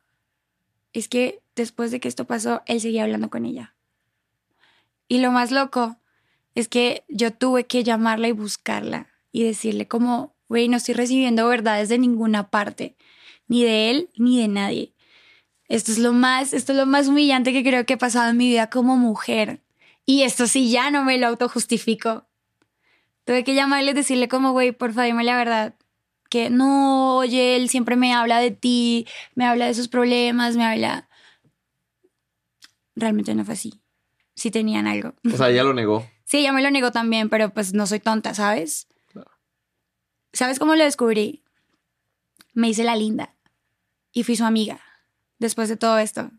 [0.93, 3.73] es que después de que esto pasó, él seguía hablando con ella.
[5.07, 5.97] Y lo más loco
[6.55, 11.47] es que yo tuve que llamarla y buscarla y decirle como, güey, no estoy recibiendo
[11.47, 12.95] verdades de ninguna parte,
[13.47, 14.93] ni de él ni de nadie.
[15.67, 18.37] Esto es lo más, esto es lo más humillante que creo que he pasado en
[18.37, 19.61] mi vida como mujer.
[20.05, 22.25] Y esto sí ya no me lo autojustifico.
[23.25, 25.75] Tuve que llamarle y decirle como, güey, por favor, dime la verdad.
[26.29, 29.05] Que no, oye, él siempre me habla de ti,
[29.35, 31.09] me habla de sus problemas, me habla...
[32.95, 33.81] Realmente no fue así.
[34.37, 35.15] Sí tenían algo.
[35.33, 36.07] O sea, ya lo negó.
[36.27, 38.89] Sí, ella me lo negó también, pero pues no soy tonta, ¿sabes?
[40.33, 41.41] ¿Sabes cómo lo descubrí?
[42.53, 43.33] Me hice la linda
[44.11, 44.81] y fui su amiga
[45.39, 46.29] después de todo esto.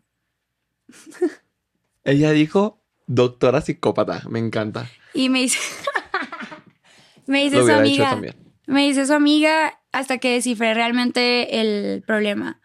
[2.03, 4.21] Ella dijo, doctora psicópata.
[4.29, 4.87] Me encanta.
[5.15, 5.57] Y me hice,
[7.25, 8.21] me hice su amiga.
[8.67, 12.61] Me hice su amiga hasta que descifré realmente el problema.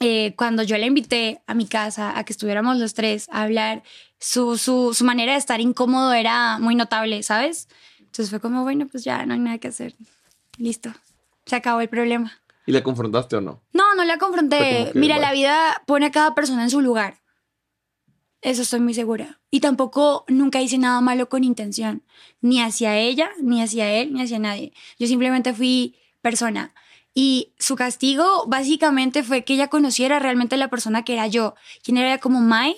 [0.00, 3.82] Eh, cuando yo la invité a mi casa a que estuviéramos los tres a hablar,
[4.18, 7.68] su, su, su manera de estar incómodo era muy notable, ¿sabes?
[8.00, 9.94] Entonces fue como, bueno, pues ya no hay nada que hacer.
[10.58, 10.92] Listo.
[11.46, 12.32] Se acabó el problema.
[12.66, 13.62] ¿Y le confrontaste o no?
[13.72, 14.58] No, no la confronté.
[14.58, 15.28] que, Mira, bueno.
[15.28, 17.18] la vida pone a cada persona en su lugar.
[18.42, 19.38] Eso estoy muy segura.
[19.50, 22.02] Y tampoco nunca hice nada malo con intención.
[22.40, 24.72] Ni hacia ella, ni hacia él, ni hacia nadie.
[24.98, 26.74] Yo simplemente fui persona.
[27.18, 31.96] Y su castigo básicamente fue que ella conociera realmente la persona que era yo, quien
[31.96, 32.76] era como Mai,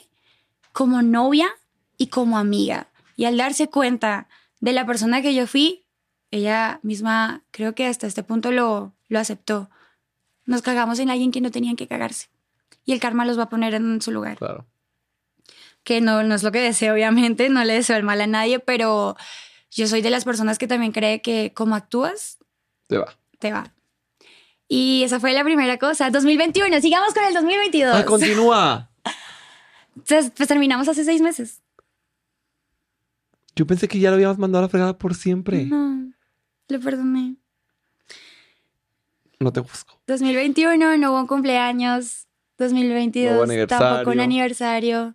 [0.73, 1.48] como novia
[1.97, 2.86] y como amiga.
[3.16, 4.28] Y al darse cuenta
[4.60, 5.85] de la persona que yo fui,
[6.31, 9.70] ella misma creo que hasta este punto lo, lo aceptó.
[10.47, 12.28] Nos cagamos en alguien que no tenían que cagarse.
[12.85, 14.39] Y el karma los va a poner en su lugar.
[14.39, 14.66] Claro.
[15.82, 18.60] Que no, no es lo que deseo, obviamente, no le deseo el mal a nadie,
[18.60, 19.16] pero
[19.73, 22.39] yo soy de las personas que también cree que como actúas,
[22.86, 23.16] Te va.
[23.40, 23.74] te va.
[24.69, 26.11] Y esa fue la primera cosa.
[26.11, 27.97] 2021, sigamos con el 2022.
[27.97, 28.90] Ah, continúa.
[29.97, 31.62] Entonces, pues terminamos hace seis meses.
[33.57, 35.65] Yo pensé que ya lo habíamos mandado a la fregada por siempre.
[35.65, 36.12] No,
[36.69, 37.36] le perdoné.
[39.40, 40.01] No te busco.
[40.07, 42.27] 2021, no hubo un cumpleaños.
[42.59, 45.15] 2022, No tampoco un aniversario.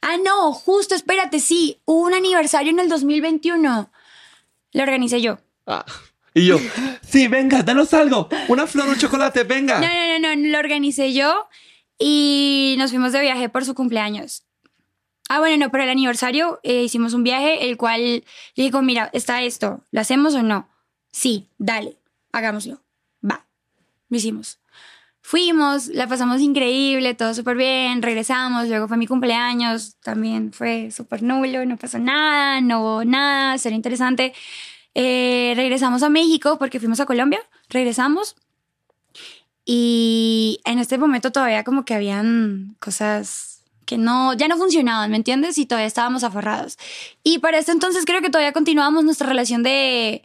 [0.00, 3.90] Ah, no, justo, espérate, sí, hubo un aniversario en el 2021.
[4.72, 5.38] Lo organicé yo.
[5.66, 5.84] Ah.
[6.34, 6.58] Y yo,
[7.02, 8.28] sí, venga, danos algo.
[8.48, 9.80] Una flor, un chocolate, venga.
[9.80, 11.48] No, no, no, no, lo organicé yo
[11.98, 14.44] y nos fuimos de viaje por su cumpleaños.
[15.28, 18.00] Ah, bueno, no, para el aniversario eh, hicimos un viaje, el cual
[18.54, 20.68] le digo, mira, está esto, ¿lo hacemos o no?
[21.10, 21.96] Sí, dale,
[22.32, 22.82] hagámoslo.
[23.24, 23.46] Va,
[24.08, 24.58] lo hicimos.
[25.24, 31.22] Fuimos, la pasamos increíble, todo súper bien, regresamos, luego fue mi cumpleaños, también fue súper
[31.22, 34.34] nulo, no pasó nada, no hubo nada, sería interesante.
[34.94, 38.36] Eh, regresamos a México porque fuimos a Colombia, regresamos
[39.64, 45.16] y en este momento todavía como que habían cosas que no, ya no funcionaban, ¿me
[45.16, 45.58] entiendes?
[45.58, 46.78] Y todavía estábamos aferrados.
[47.22, 50.22] Y para este entonces creo que todavía continuábamos nuestra relación de,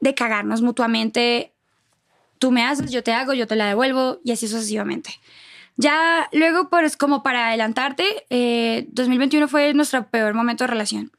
[0.00, 1.52] de cagarnos mutuamente.
[2.38, 5.20] Tú me haces, yo te hago, yo te la devuelvo y así sucesivamente.
[5.76, 11.12] Ya luego, pues como para adelantarte, eh, 2021 fue nuestro peor momento de relación.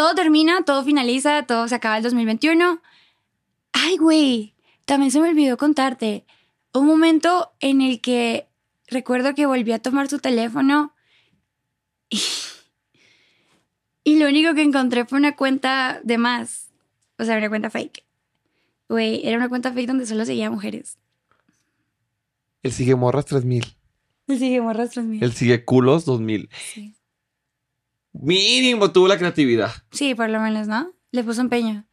[0.00, 2.80] Todo termina, todo finaliza, todo se acaba el 2021.
[3.72, 4.54] Ay, güey,
[4.86, 6.24] también se me olvidó contarte.
[6.72, 8.48] Un momento en el que
[8.86, 10.94] recuerdo que volví a tomar su teléfono
[12.08, 12.18] y,
[14.02, 16.70] y lo único que encontré fue una cuenta de más.
[17.18, 18.02] O sea, una cuenta fake.
[18.88, 20.96] Güey, era una cuenta fake donde solo seguía mujeres.
[22.62, 23.66] Él sigue morras 3000.
[24.28, 25.18] Y sigue morras tras mí.
[25.20, 26.48] Él sigue culos 2000.
[26.72, 26.94] Sí.
[28.12, 29.72] Mínimo tuvo la creatividad.
[29.92, 30.92] sí, por lo menos, ¿no?
[31.12, 31.84] Le puso empeño.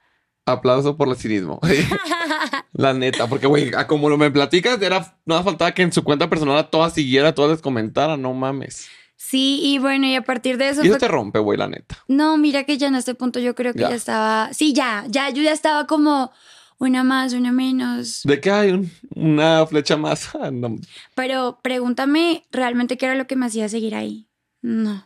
[0.46, 1.60] Aplauso por el cinismo.
[2.74, 6.04] la neta, porque, güey, a como lo me platicas, era, no faltaba que en su
[6.04, 8.88] cuenta personal a todas siguiera, a todas les comentara, no mames.
[9.16, 10.82] Sí, y bueno, y a partir de eso...
[10.84, 11.98] Y eso fue- te rompe, güey, la neta.
[12.08, 13.90] No, mira que ya en este punto yo creo que Ya.
[13.90, 14.54] ya, estaba...
[14.54, 16.32] Sí, ya, ya, yo ya estaba como
[16.78, 18.22] una más, una menos.
[18.24, 20.30] De que hay un- una flecha más.
[20.52, 20.76] No.
[21.16, 24.28] Pero pregúntame realmente qué era lo que me hacía seguir ahí.
[24.62, 25.04] No,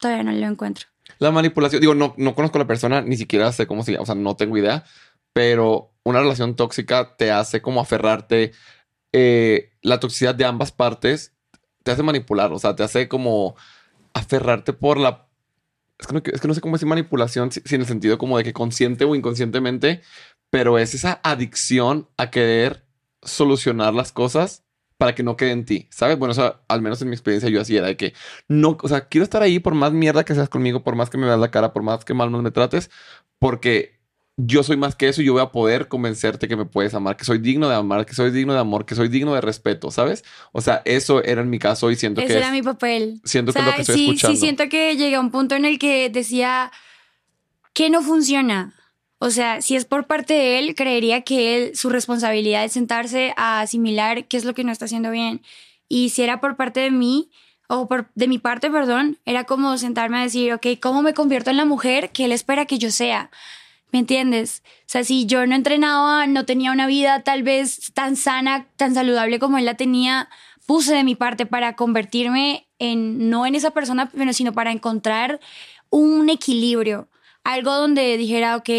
[0.00, 0.88] todavía no lo encuentro.
[1.18, 4.02] La manipulación, digo, no, no conozco a la persona, ni siquiera sé cómo se llama,
[4.02, 4.84] o sea, no tengo idea,
[5.32, 8.52] pero una relación tóxica te hace como aferrarte,
[9.12, 11.34] eh, la toxicidad de ambas partes
[11.82, 13.54] te hace manipular, o sea, te hace como
[14.14, 15.28] aferrarte por la...
[15.98, 18.38] Es que no, es que no sé cómo decir manipulación, si, si el sentido como
[18.38, 20.00] de que consciente o inconscientemente,
[20.48, 22.86] pero es esa adicción a querer
[23.22, 24.64] solucionar las cosas
[25.00, 26.18] para que no quede en ti, ¿sabes?
[26.18, 28.12] Bueno, o sea, al menos en mi experiencia yo así era de que
[28.48, 31.16] no, o sea, quiero estar ahí por más mierda que seas conmigo, por más que
[31.16, 32.90] me veas la cara, por más que mal me trates,
[33.38, 33.98] porque
[34.36, 37.16] yo soy más que eso y yo voy a poder convencerte que me puedes amar,
[37.16, 39.90] que soy digno de amar, que soy digno de amor, que soy digno de respeto,
[39.90, 40.22] ¿sabes?
[40.52, 43.22] O sea, eso era en mi caso y siento Ese que era es- mi papel.
[43.24, 44.36] siento O que es lo que estoy sí, escuchando.
[44.36, 46.70] sí siento que llegué a un punto en el que decía
[47.72, 48.74] que no funciona.
[49.22, 53.34] O sea, si es por parte de él, creería que él, su responsabilidad es sentarse
[53.36, 55.42] a asimilar qué es lo que no está haciendo bien.
[55.88, 57.30] Y si era por parte de mí,
[57.68, 61.50] o por, de mi parte, perdón, era como sentarme a decir, ok, ¿cómo me convierto
[61.50, 63.30] en la mujer que él espera que yo sea?
[63.92, 64.62] ¿Me entiendes?
[64.64, 68.94] O sea, si yo no entrenaba, no tenía una vida tal vez tan sana, tan
[68.94, 70.30] saludable como él la tenía,
[70.64, 75.40] puse de mi parte para convertirme en, no en esa persona, sino para encontrar
[75.90, 77.08] un equilibrio.
[77.44, 78.70] Algo donde dijera, ok,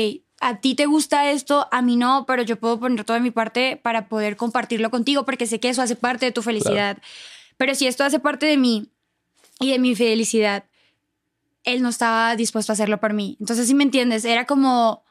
[0.41, 3.79] a ti te gusta esto, a mí no, pero yo puedo poner toda mi parte
[3.81, 6.97] para poder compartirlo contigo porque sé que eso hace parte de tu felicidad.
[7.57, 8.89] Pero si esto hace parte de mí
[9.59, 10.65] y de mi felicidad,
[11.63, 13.37] él no estaba dispuesto a hacerlo por mí.
[13.39, 15.03] Entonces, si me entiendes, era como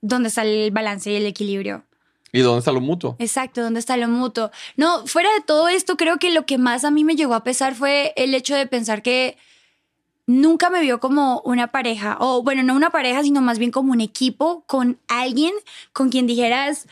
[0.00, 1.84] dónde está el balance y el equilibrio.
[2.32, 3.16] ¿Y dónde está lo mutuo?
[3.18, 4.50] Exacto, ¿dónde está lo mutuo?
[4.78, 7.44] No, fuera de todo esto, creo que lo que más a mí me llegó a
[7.44, 9.36] pesar fue el hecho de pensar que
[10.26, 13.92] nunca me vio como una pareja, o bueno, no una pareja, sino más bien como
[13.92, 15.54] un equipo con alguien
[15.92, 16.86] con quien dijeras,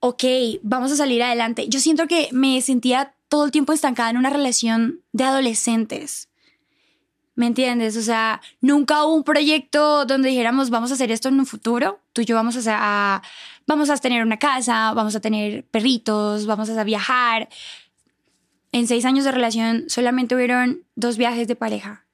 [0.00, 0.24] ok,
[0.62, 1.68] vamos a salir adelante.
[1.68, 6.28] Yo siento que me sentía todo el tiempo estancada en una relación de adolescentes.
[7.34, 7.96] ¿Me entiendes?
[7.98, 12.00] O sea, nunca hubo un proyecto donde dijéramos, vamos a hacer esto en un futuro.
[12.14, 13.22] Tú y yo vamos a, hacer, a,
[13.66, 17.50] vamos a tener una casa, vamos a tener perritos, vamos a viajar.
[18.72, 22.05] En seis años de relación solamente hubieron dos viajes de pareja.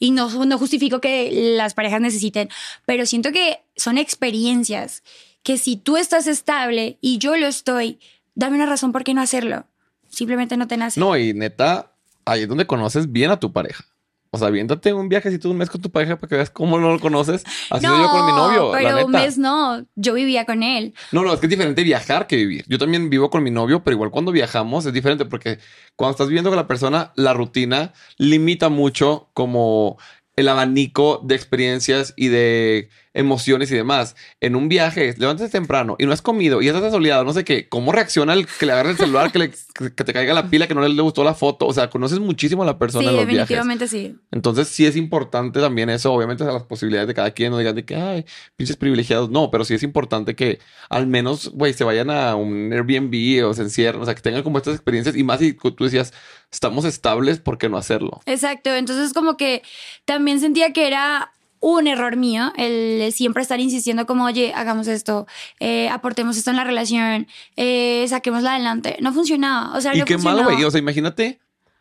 [0.00, 2.48] Y no, no justifico que las parejas necesiten,
[2.86, 5.04] pero siento que son experiencias
[5.44, 8.00] que si tú estás estable y yo lo estoy,
[8.34, 9.66] dame una razón por qué no hacerlo.
[10.08, 10.98] Simplemente no te nace.
[10.98, 11.92] No, y neta,
[12.24, 13.84] ahí es donde conoces bien a tu pareja.
[14.32, 16.78] O sea, viéndote un viajecito de un mes con tu pareja para que veas cómo
[16.78, 17.44] no lo conoces.
[17.68, 18.70] Así no, yo con mi novio.
[18.72, 19.84] Pero un mes no.
[19.96, 20.94] Yo vivía con él.
[21.10, 22.64] No, no, es que es diferente viajar que vivir.
[22.68, 25.58] Yo también vivo con mi novio, pero igual cuando viajamos es diferente porque
[25.96, 29.98] cuando estás viviendo con la persona, la rutina limita mucho como
[30.36, 34.16] el abanico de experiencias y de emociones y demás.
[34.40, 37.68] En un viaje, levantas temprano y no has comido y estás desoleado, no sé qué,
[37.68, 40.68] cómo reacciona el que le agarre el celular, que, le, que te caiga la pila,
[40.68, 41.66] que no le, gustó la foto.
[41.66, 44.16] O sea, conoces muchísimo a la persona en los definitivamente sí.
[44.30, 46.12] Entonces, sí es importante también eso.
[46.12, 48.24] Obviamente, las posibilidades de cada quien no digan de que, ay,
[48.56, 49.30] pinches privilegiados.
[49.30, 53.54] No, pero sí es importante que al menos, güey, se vayan a un Airbnb o
[53.54, 56.12] se encierren, o sea, que tengan como estas experiencias y más si tú decías,
[56.52, 58.20] estamos estables, ¿por qué no hacerlo?
[58.26, 58.74] Exacto.
[58.74, 59.62] Entonces, como que
[60.04, 65.26] también sentía que era un error mío el siempre estar insistiendo como, oye, hagamos esto,
[65.60, 68.96] eh, aportemos esto en la relación, eh, saquémosla adelante.
[69.00, 69.76] No funcionaba.
[69.76, 70.64] O sea, y qué mal, güey.
[70.64, 71.40] O sea, imagínate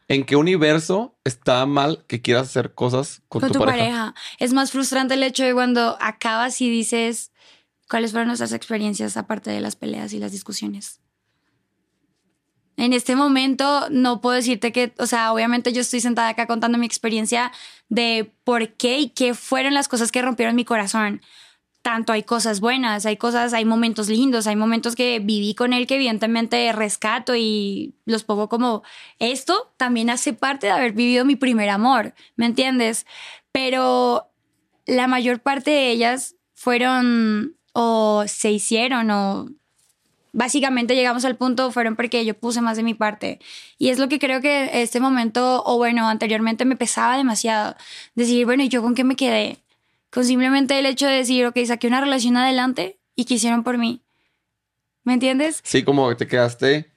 [0.10, 4.14] en qué universo está mal que quieras hacer cosas con, tu, pareja.
[4.40, 7.32] Es más frustrante el hecho de cuando acabas y dices
[7.90, 11.00] cuáles fueron nuestras experiencias aparte de las peleas y las discusiones.
[12.80, 16.78] En este momento no puedo decirte que, o sea, obviamente yo estoy sentada acá contando
[16.78, 17.52] mi experiencia
[17.90, 21.22] de por qué y qué fueron las cosas que rompieron mi corazón.
[21.82, 25.88] Tanto hay cosas buenas, hay cosas, hay momentos lindos, hay momentos que viví con él
[25.88, 28.82] que evidentemente rescato y los pongo como
[29.20, 33.06] esto también hace parte de haber vivido mi primer amor, ¿me entiendes?
[33.52, 34.32] Pero
[34.86, 39.50] la mayor parte de ellas fueron o se hicieron o
[40.34, 43.40] básicamente llegamos al punto fueron porque yo puse más de mi parte.
[43.78, 47.76] Y es lo que creo que este momento, o bueno, anteriormente me pesaba demasiado.
[48.16, 49.58] Decir, bueno, ¿y yo con qué me quedé?
[50.10, 54.02] Con simplemente el hecho de decir, ok, saqué una relación adelante y quisieron por mí.
[55.04, 55.62] ¿Me entiendes?
[55.64, 56.92] Sí, como te quedaste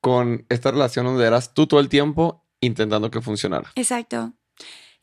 [0.00, 3.72] con esta relación donde eras tú todo el tiempo intentando que funcionara.
[3.74, 4.32] Exacto.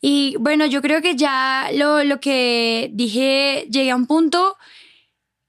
[0.00, 4.56] Y bueno, yo creo que ya lo, lo que dije, llegué a un punto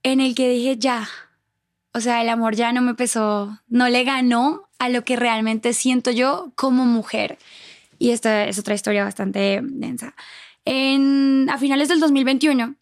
[0.02, 1.08] en el que dije, ya,
[1.96, 5.72] o sea, el amor ya no me pesó, no le ganó a lo que realmente
[5.72, 7.38] siento yo como mujer.
[7.98, 10.14] Y esta es otra historia bastante densa.
[10.66, 12.74] En, a finales del 2021,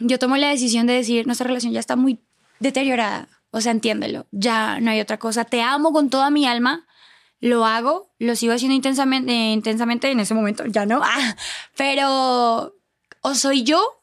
[0.00, 2.18] yo tomo la decisión de decir, nuestra relación ya está muy
[2.58, 3.28] deteriorada.
[3.52, 5.44] O sea, entiéndelo, ya no hay otra cosa.
[5.44, 6.84] Te amo con toda mi alma,
[7.38, 11.00] lo hago, lo sigo haciendo intensamente, intensamente en ese momento, ya no.
[11.04, 11.36] Ah,
[11.76, 12.74] pero
[13.20, 14.02] o soy yo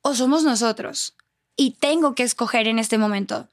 [0.00, 1.16] o somos nosotros
[1.56, 3.48] y tengo que escoger en este momento.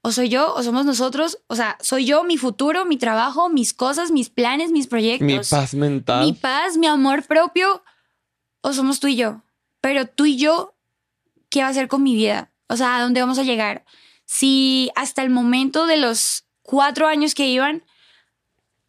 [0.00, 1.38] O soy yo o somos nosotros.
[1.48, 5.26] O sea, soy yo, mi futuro, mi trabajo, mis cosas, mis planes, mis proyectos.
[5.26, 6.24] Mi paz mental.
[6.24, 7.82] Mi paz, mi amor propio.
[8.60, 9.42] O somos tú y yo.
[9.80, 10.74] Pero tú y yo,
[11.50, 12.50] ¿qué va a hacer con mi vida?
[12.68, 13.84] O sea, ¿a dónde vamos a llegar?
[14.24, 17.82] Si hasta el momento de los cuatro años que iban,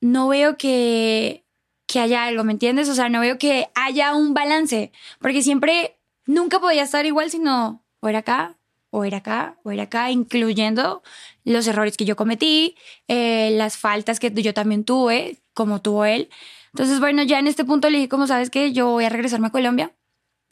[0.01, 1.45] no veo que,
[1.85, 2.89] que haya algo, ¿me entiendes?
[2.89, 4.91] O sea, no veo que haya un balance.
[5.19, 8.57] Porque siempre, nunca podía estar igual, sino o era acá,
[8.91, 11.03] o era acá, o era acá, incluyendo
[11.43, 12.75] los errores que yo cometí,
[13.07, 16.29] eh, las faltas que yo también tuve, como tuvo él.
[16.73, 19.47] Entonces, bueno, ya en este punto le dije, como sabes que yo voy a regresarme
[19.47, 19.91] a Colombia,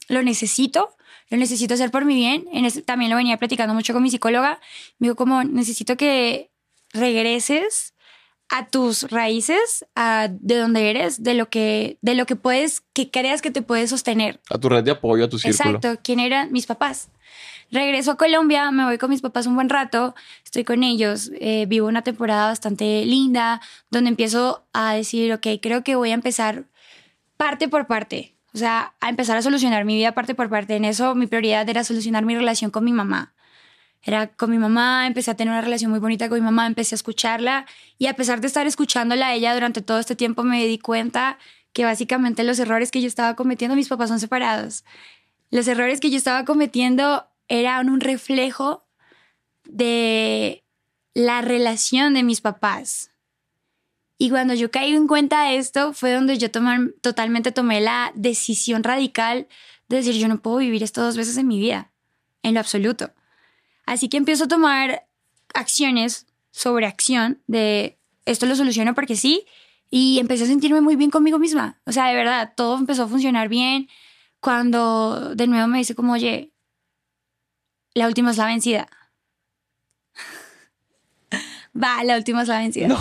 [0.08, 0.96] lo necesito,
[1.30, 2.46] lo necesito hacer por mi bien.
[2.52, 4.60] En también lo venía platicando mucho con mi psicóloga.
[5.00, 6.52] Me dijo, como necesito que
[6.94, 7.94] regreses
[8.50, 13.12] a tus raíces, a de donde eres, de lo que, de lo que puedes, que
[13.12, 14.40] creas que te puedes sostener.
[14.50, 15.76] A tu red de apoyo, a tu círculo.
[15.76, 16.02] Exacto.
[16.04, 17.10] ¿Quién eran mis papás?
[17.70, 20.16] Regreso a Colombia, me voy con mis papás un buen rato,
[20.46, 23.60] estoy con ellos, eh, vivo una temporada bastante linda,
[23.92, 26.64] donde empiezo a decir, ok, creo que voy a empezar
[27.36, 30.78] parte por parte, o sea, a empezar a solucionar mi vida parte por parte.
[30.78, 33.34] En eso mi prioridad era solucionar mi relación con mi mamá.
[34.02, 36.96] Era con mi mamá, empecé a tener una relación muy bonita con mi mamá, empecé
[36.96, 37.66] a escucharla
[37.98, 41.38] y a pesar de estar escuchándola a ella durante todo este tiempo me di cuenta
[41.74, 44.84] que básicamente los errores que yo estaba cometiendo, mis papás son separados.
[45.52, 48.88] Los errores que yo estaba cometiendo eran un reflejo
[49.66, 50.64] de
[51.14, 53.12] la relación de mis papás.
[54.18, 58.84] Y cuando yo caí en cuenta de esto, fue donde yo totalmente tomé la decisión
[58.84, 59.48] radical
[59.90, 61.92] de decir, yo no puedo vivir esto dos veces en mi vida,
[62.42, 63.12] en lo absoluto.
[63.88, 65.08] Así que empiezo a tomar
[65.54, 69.46] acciones sobre acción de esto lo soluciono porque sí
[69.90, 71.80] Y empecé a sentirme muy bien conmigo misma.
[71.86, 73.88] O sea, de verdad, todo empezó a funcionar bien.
[74.42, 76.52] Cuando de nuevo me dice como, oye,
[77.94, 78.90] la última es la vencida.
[81.84, 82.90] Va, la última es la vencida.
[82.90, 83.00] No.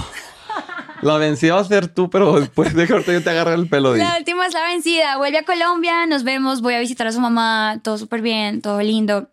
[1.02, 3.68] La vencida va a ser tú, pero después de que ahorita yo te agarre el
[3.68, 3.92] pelo.
[3.92, 3.98] De...
[3.98, 5.18] La última es la vencida.
[5.18, 8.80] Vuelve a Colombia, nos vemos, voy a visitar a su mamá, todo súper bien, todo
[8.80, 9.28] lindo.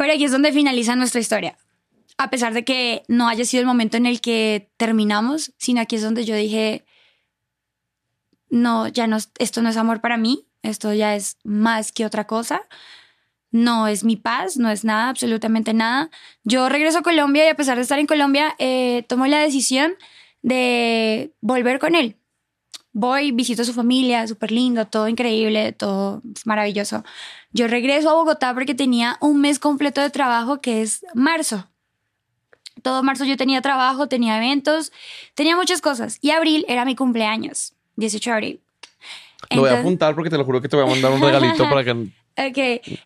[0.00, 1.58] Pero aquí es donde finaliza nuestra historia.
[2.16, 5.96] A pesar de que no haya sido el momento en el que terminamos, sino aquí
[5.96, 6.86] es donde yo dije,
[8.48, 12.26] no, ya no, esto no es amor para mí, esto ya es más que otra
[12.26, 12.62] cosa
[13.50, 16.08] no es mi paz, no es nada, absolutamente nada.
[16.44, 19.92] Yo regreso a Colombia y a pesar de estar en Colombia, eh, tomo la decisión
[20.40, 22.16] de volver con él.
[22.92, 27.04] Voy, visito a su familia, súper lindo, todo increíble, todo maravilloso.
[27.52, 31.68] Yo regreso a Bogotá porque tenía un mes completo de trabajo que es marzo.
[32.82, 34.92] Todo marzo yo tenía trabajo, tenía eventos,
[35.34, 36.18] tenía muchas cosas.
[36.20, 38.60] Y abril era mi cumpleaños, 18 de abril.
[39.50, 41.64] Lo voy a apuntar porque te lo juro que te voy a mandar un regalito
[41.64, 41.90] para que
[42.36, 42.58] Ok,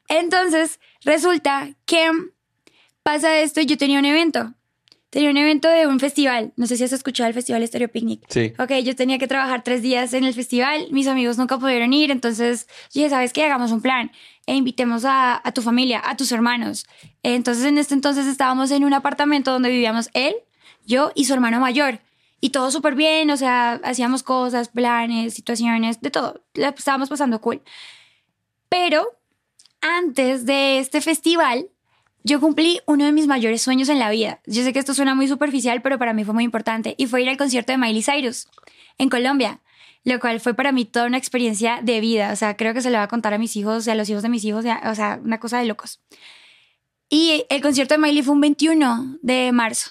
[0.08, 2.10] entonces resulta que
[3.02, 4.52] pasa esto y yo tenía un evento.
[5.14, 6.52] Tenía un evento de un festival.
[6.56, 8.24] No sé si has escuchado el festival Stereo Picnic.
[8.28, 8.52] Sí.
[8.58, 10.88] Ok, yo tenía que trabajar tres días en el festival.
[10.90, 12.10] Mis amigos nunca pudieron ir.
[12.10, 13.44] Entonces dije, ¿sabes qué?
[13.44, 14.10] Hagamos un plan
[14.44, 16.88] e invitemos a, a tu familia, a tus hermanos.
[17.22, 20.34] Entonces en este entonces estábamos en un apartamento donde vivíamos él,
[20.84, 22.00] yo y su hermano mayor.
[22.40, 26.42] Y todo súper bien, o sea, hacíamos cosas, planes, situaciones, de todo.
[26.54, 27.62] estábamos pasando cool.
[28.68, 29.06] Pero
[29.80, 31.68] antes de este festival,
[32.24, 34.40] yo cumplí uno de mis mayores sueños en la vida.
[34.46, 36.94] Yo sé que esto suena muy superficial, pero para mí fue muy importante.
[36.96, 38.48] Y fue ir al concierto de Miley Cyrus
[38.96, 39.60] en Colombia,
[40.04, 42.32] lo cual fue para mí toda una experiencia de vida.
[42.32, 44.22] O sea, creo que se le va a contar a mis hijos a los hijos
[44.22, 46.00] de mis hijos, o sea, una cosa de locos.
[47.10, 49.90] Y el concierto de Miley fue un 21 de marzo.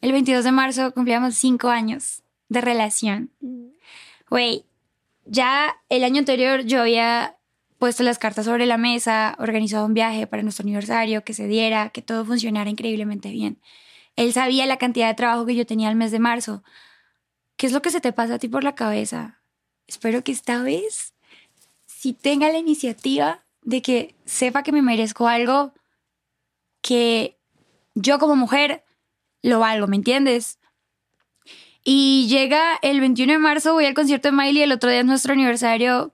[0.00, 3.30] El 22 de marzo cumplíamos cinco años de relación.
[4.30, 4.64] Güey,
[5.24, 7.36] ya el año anterior yo había
[7.84, 11.90] puesto las cartas sobre la mesa, organizado un viaje para nuestro aniversario, que se diera,
[11.90, 13.60] que todo funcionara increíblemente bien.
[14.16, 16.64] Él sabía la cantidad de trabajo que yo tenía el mes de marzo.
[17.58, 19.42] ¿Qué es lo que se te pasa a ti por la cabeza?
[19.86, 21.12] Espero que esta vez
[21.84, 25.74] si tenga la iniciativa de que sepa que me merezco algo
[26.80, 27.36] que
[27.94, 28.82] yo como mujer
[29.42, 30.58] lo valgo, ¿me entiendes?
[31.84, 35.04] Y llega el 21 de marzo, voy al concierto de Miley, el otro día es
[35.04, 36.13] nuestro aniversario.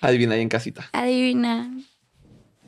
[0.00, 0.88] Adivina ahí en casita.
[0.92, 1.70] Adivina.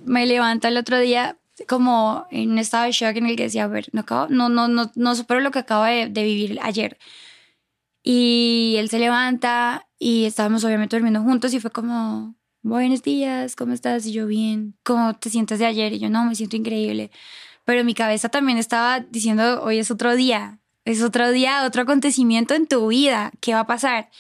[0.04, 1.38] Me levanto el otro día
[1.68, 4.48] como en un estado de shock en el que decía, a ver, no, acabo, no,
[4.48, 6.98] no, no, no supero lo que acabo de, vivir ayer.
[8.02, 13.74] Y él se levanta y estábamos obviamente durmiendo juntos y fue como, buenos días, ¿cómo
[13.74, 14.06] estás?
[14.06, 15.92] Y yo bien, ¿cómo te sientes de ayer?
[15.92, 17.10] Y yo no, me siento increíble.
[17.64, 22.54] Pero mi cabeza también estaba diciendo, hoy es otro día, es otro día, otro acontecimiento
[22.54, 24.10] en tu vida, ¿qué va a pasar?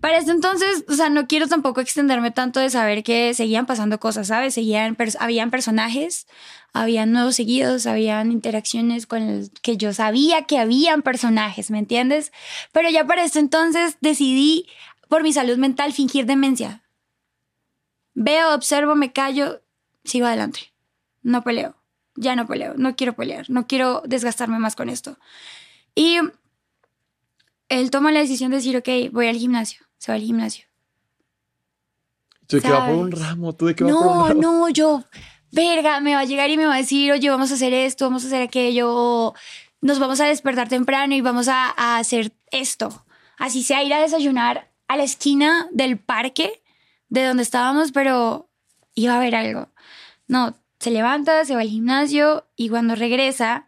[0.00, 4.00] Para ese entonces, o sea, no quiero tampoco extenderme tanto de saber que seguían pasando
[4.00, 4.54] cosas, ¿sabes?
[4.54, 6.26] Seguían, habían personajes,
[6.72, 12.32] habían nuevos seguidos, habían interacciones con los que yo sabía que habían personajes, ¿me entiendes?
[12.72, 14.66] Pero ya para ese entonces decidí,
[15.08, 16.82] por mi salud mental, fingir demencia.
[18.14, 19.62] Veo, observo, me callo,
[20.04, 20.72] sigo adelante.
[21.22, 21.76] No peleo,
[22.16, 25.18] ya no peleo, no quiero pelear, no quiero desgastarme más con esto.
[25.94, 26.18] Y
[27.80, 30.66] él toma la decisión de decir, ok, voy al gimnasio, se va al gimnasio.
[32.46, 33.52] ¿Tú de qué va por un ramo?
[33.54, 34.40] ¿Tú de qué no, por un ramo?
[34.40, 35.04] No, yo,
[35.50, 38.04] verga, me va a llegar y me va a decir, oye, vamos a hacer esto,
[38.04, 39.34] vamos a hacer aquello,
[39.80, 43.06] nos vamos a despertar temprano y vamos a, a hacer esto.
[43.38, 46.62] Así sea ir a desayunar a la esquina del parque
[47.08, 48.50] de donde estábamos, pero
[48.94, 49.68] iba a haber algo.
[50.26, 53.66] No, se levanta, se va al gimnasio y cuando regresa,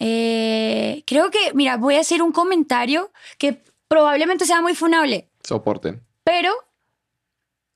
[0.00, 5.28] eh, creo que, mira, voy a hacer un comentario que probablemente sea muy funable.
[5.44, 6.02] Soporten.
[6.24, 6.52] Pero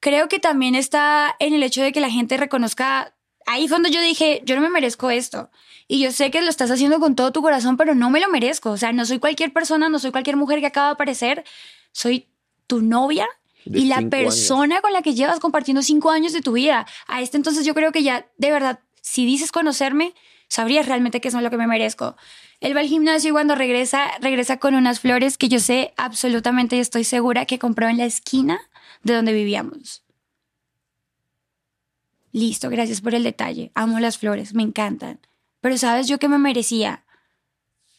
[0.01, 3.15] creo que también está en el hecho de que la gente reconozca.
[3.47, 5.51] Ahí donde yo dije, yo no me merezco esto.
[5.87, 8.31] Y yo sé que lo estás haciendo con todo tu corazón, pero no me lo
[8.31, 8.71] merezco.
[8.71, 11.45] O sea, no soy cualquier persona, no soy cualquier mujer que acaba de aparecer.
[11.93, 12.31] Soy
[12.67, 13.29] tu novia
[13.67, 16.87] y la persona con la que llevas compartiendo cinco años de tu vida.
[17.07, 20.15] A este entonces yo creo que ya, de verdad, si dices conocerme,
[20.55, 22.17] sabrías realmente qué es lo que me merezco.
[22.61, 26.77] Él va al gimnasio y cuando regresa, regresa con unas flores que yo sé absolutamente
[26.77, 28.61] y estoy segura que compró en la esquina
[29.03, 30.05] de donde vivíamos.
[32.31, 33.73] Listo, gracias por el detalle.
[33.75, 35.19] Amo las flores, me encantan.
[35.61, 37.03] Pero sabes yo que me merecía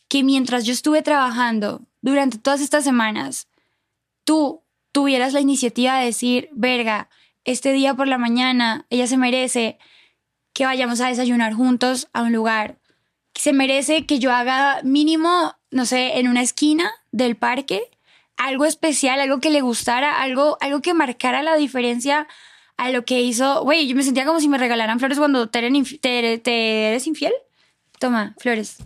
[0.07, 3.49] que mientras yo estuve trabajando durante todas estas semanas,
[4.23, 4.61] tú
[4.93, 7.09] tuvieras la iniciativa de decir, verga,
[7.43, 9.77] este día por la mañana ella se merece
[10.55, 12.77] que vayamos a desayunar juntos a un lugar
[13.35, 17.83] se merece que yo haga mínimo, no sé, en una esquina del parque,
[18.37, 22.27] algo especial, algo que le gustara, algo, algo que marcara la diferencia
[22.77, 23.63] a lo que hizo.
[23.63, 27.33] Güey, yo me sentía como si me regalaran flores cuando te, eres infiel.
[27.99, 28.77] Toma, flores.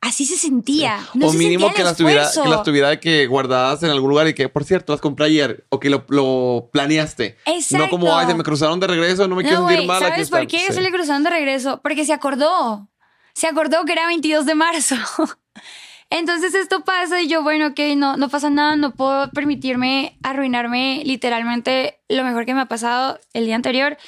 [0.00, 1.00] Así se sentía.
[1.20, 4.34] o mínimo que las, tuviera, que las tuviera de que guardadas en algún lugar y
[4.34, 7.36] que, por cierto, las compré ayer o que lo, lo planeaste.
[7.46, 7.84] Exacto.
[7.84, 10.00] No como, ay, se me cruzaron de regreso, no me quiero sentir mal.
[10.00, 11.80] ¿Sabes por qué se le cruzaron de regreso?
[11.82, 12.88] Porque se acordó.
[13.34, 14.96] Se acordó que era 22 de marzo.
[16.10, 21.02] Entonces esto pasa y yo, bueno, ok, no, no pasa nada, no puedo permitirme arruinarme
[21.04, 23.98] literalmente lo mejor que me ha pasado el día anterior.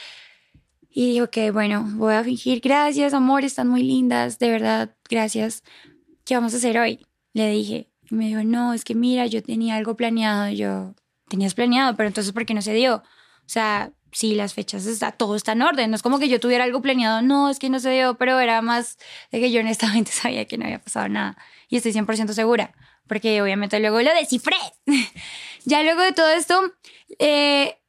[0.91, 5.63] Y digo que, bueno, voy a fingir, gracias, amor, están muy lindas, de verdad, gracias.
[6.25, 7.07] ¿Qué vamos a hacer hoy?
[7.33, 7.91] Le dije.
[8.11, 10.51] Y me dijo, no, es que mira, yo tenía algo planeado.
[10.51, 10.95] yo,
[11.29, 12.97] tenías planeado, pero entonces, ¿por qué no se dio?
[12.97, 13.03] O
[13.53, 15.91] sea, sí, las fechas, está, todo está en orden.
[15.91, 18.39] No es como que yo tuviera algo planeado, no, es que no se dio, pero
[18.41, 18.99] era más
[19.31, 21.37] de que yo honestamente sabía que no había pasado nada
[21.69, 22.75] y estoy 100% segura,
[23.07, 24.57] porque obviamente luego lo descifré.
[25.65, 26.61] ya luego de todo esto,
[27.19, 27.80] eh,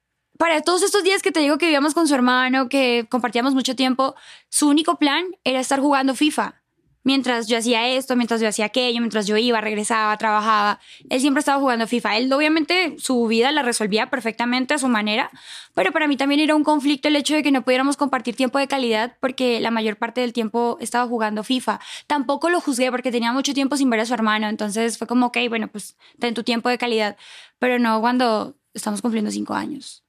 [0.42, 3.76] para todos estos días que te digo que vivíamos con su hermano, que compartíamos mucho
[3.76, 4.16] tiempo,
[4.50, 6.64] su único plan era estar jugando FIFA
[7.04, 10.80] mientras yo hacía esto, mientras yo hacía aquello, mientras yo iba, regresaba, trabajaba.
[11.12, 12.18] Él siempre estaba jugando FIFA.
[12.18, 15.30] Él obviamente su vida la resolvía perfectamente a su manera,
[15.76, 18.58] pero para mí también era un conflicto el hecho de que no pudiéramos compartir tiempo
[18.58, 21.80] de calidad porque la mayor parte del tiempo estaba jugando FIFA.
[22.08, 25.28] Tampoco lo juzgué porque tenía mucho tiempo sin ver a su hermano, entonces fue como,
[25.28, 27.16] ok, bueno, pues ten tu tiempo de calidad,
[27.60, 30.04] pero no cuando estamos cumpliendo cinco años.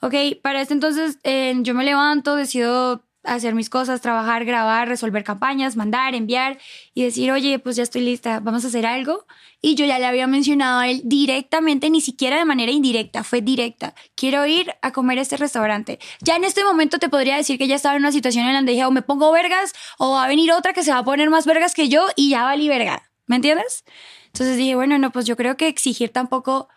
[0.00, 5.24] Ok, para este entonces eh, yo me levanto, decido hacer mis cosas, trabajar, grabar, resolver
[5.24, 6.58] campañas, mandar, enviar
[6.94, 9.26] y decir, oye, pues ya estoy lista, vamos a hacer algo.
[9.60, 13.40] Y yo ya le había mencionado a él directamente, ni siquiera de manera indirecta, fue
[13.40, 13.94] directa.
[14.14, 15.98] Quiero ir a comer a este restaurante.
[16.20, 18.60] Ya en este momento te podría decir que ya estaba en una situación en la
[18.60, 21.04] que dije, o me pongo vergas, o va a venir otra que se va a
[21.04, 23.10] poner más vergas que yo y ya valí verga.
[23.26, 23.84] ¿Me entiendes?
[24.26, 26.68] Entonces dije, bueno, no, pues yo creo que exigir tampoco,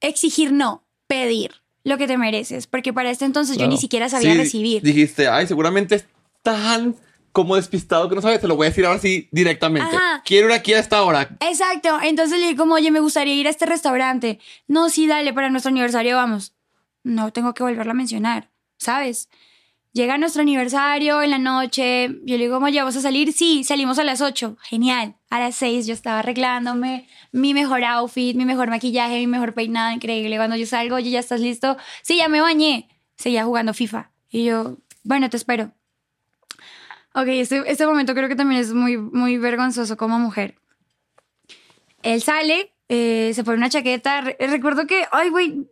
[0.00, 4.34] exigir no, pedir lo que te mereces, porque para este entonces yo ni siquiera sabía
[4.34, 4.82] recibir.
[4.82, 6.06] Dijiste, ay, seguramente es
[6.42, 6.96] tan
[7.30, 9.96] como despistado que no sabes, te lo voy a decir ahora sí directamente.
[10.24, 11.36] Quiero ir aquí a esta hora.
[11.38, 11.96] Exacto.
[12.02, 14.40] Entonces le dije como, oye, me gustaría ir a este restaurante.
[14.66, 16.56] No, sí, dale, para nuestro aniversario vamos.
[17.04, 19.28] No tengo que volverla a mencionar, ¿sabes?
[19.96, 22.08] Llega nuestro aniversario en la noche.
[22.24, 23.32] Yo le digo, ¿cómo ya vas a salir?
[23.32, 24.58] Sí, salimos a las 8.
[24.60, 25.16] Genial.
[25.30, 29.94] A las 6 yo estaba arreglándome mi mejor outfit, mi mejor maquillaje, mi mejor peinado,
[29.94, 30.36] increíble.
[30.36, 31.78] Cuando yo salgo, oye, ¿ya estás listo?
[32.02, 32.90] Sí, ya me bañé.
[33.16, 34.10] Seguía jugando FIFA.
[34.28, 35.72] Y yo, bueno, te espero.
[37.14, 40.56] Ok, este, este momento creo que también es muy, muy vergonzoso como mujer.
[42.02, 44.20] Él sale, eh, se pone una chaqueta.
[44.20, 45.66] recuerdo que, ay, güey,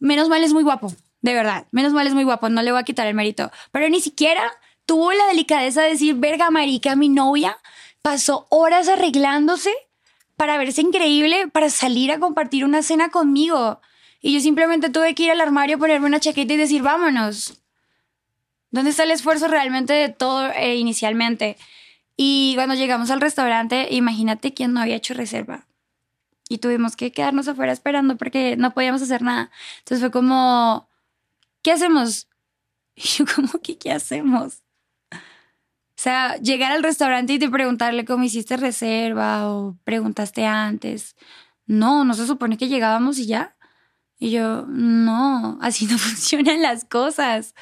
[0.00, 0.94] menos mal es muy guapo.
[1.22, 3.50] De verdad, menos mal es muy guapo, no le voy a quitar el mérito.
[3.72, 4.52] Pero ni siquiera
[4.86, 7.58] tuvo la delicadeza de decir, verga, marica, mi novia
[8.02, 9.70] pasó horas arreglándose
[10.36, 13.80] para verse increíble, para salir a compartir una cena conmigo.
[14.22, 17.60] Y yo simplemente tuve que ir al armario, ponerme una chaqueta y decir, vámonos.
[18.70, 21.56] ¿Dónde está el esfuerzo realmente de todo eh, inicialmente?
[22.16, 25.66] Y cuando llegamos al restaurante, imagínate quién no había hecho reserva
[26.50, 29.50] y tuvimos que quedarnos afuera esperando porque no podíamos hacer nada.
[29.78, 30.89] Entonces fue como,
[31.62, 32.26] ¿qué hacemos?
[32.96, 34.62] Y yo como que, ¿qué hacemos?
[35.12, 41.14] O sea, llegar al restaurante y te preguntarle cómo hiciste reserva o preguntaste antes.
[41.66, 43.56] No, no se supone que llegábamos y ya.
[44.18, 47.54] Y yo, no, así no funcionan las cosas.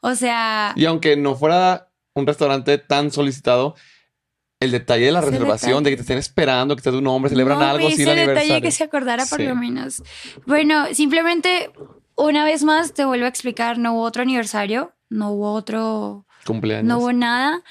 [0.00, 0.72] O sea...
[0.76, 3.74] Y aunque no fuera un restaurante tan solicitado,
[4.60, 7.62] el detalle de la reservación, de que te estén esperando, que esté tu nombre, celebran
[7.62, 10.02] algo, sí, el detalle que se acordara por lo menos.
[10.46, 11.70] Bueno, simplemente
[12.16, 16.84] una vez más te vuelvo a explicar, no hubo otro aniversario, no hubo otro cumpleaños.
[16.86, 17.62] No hubo nada.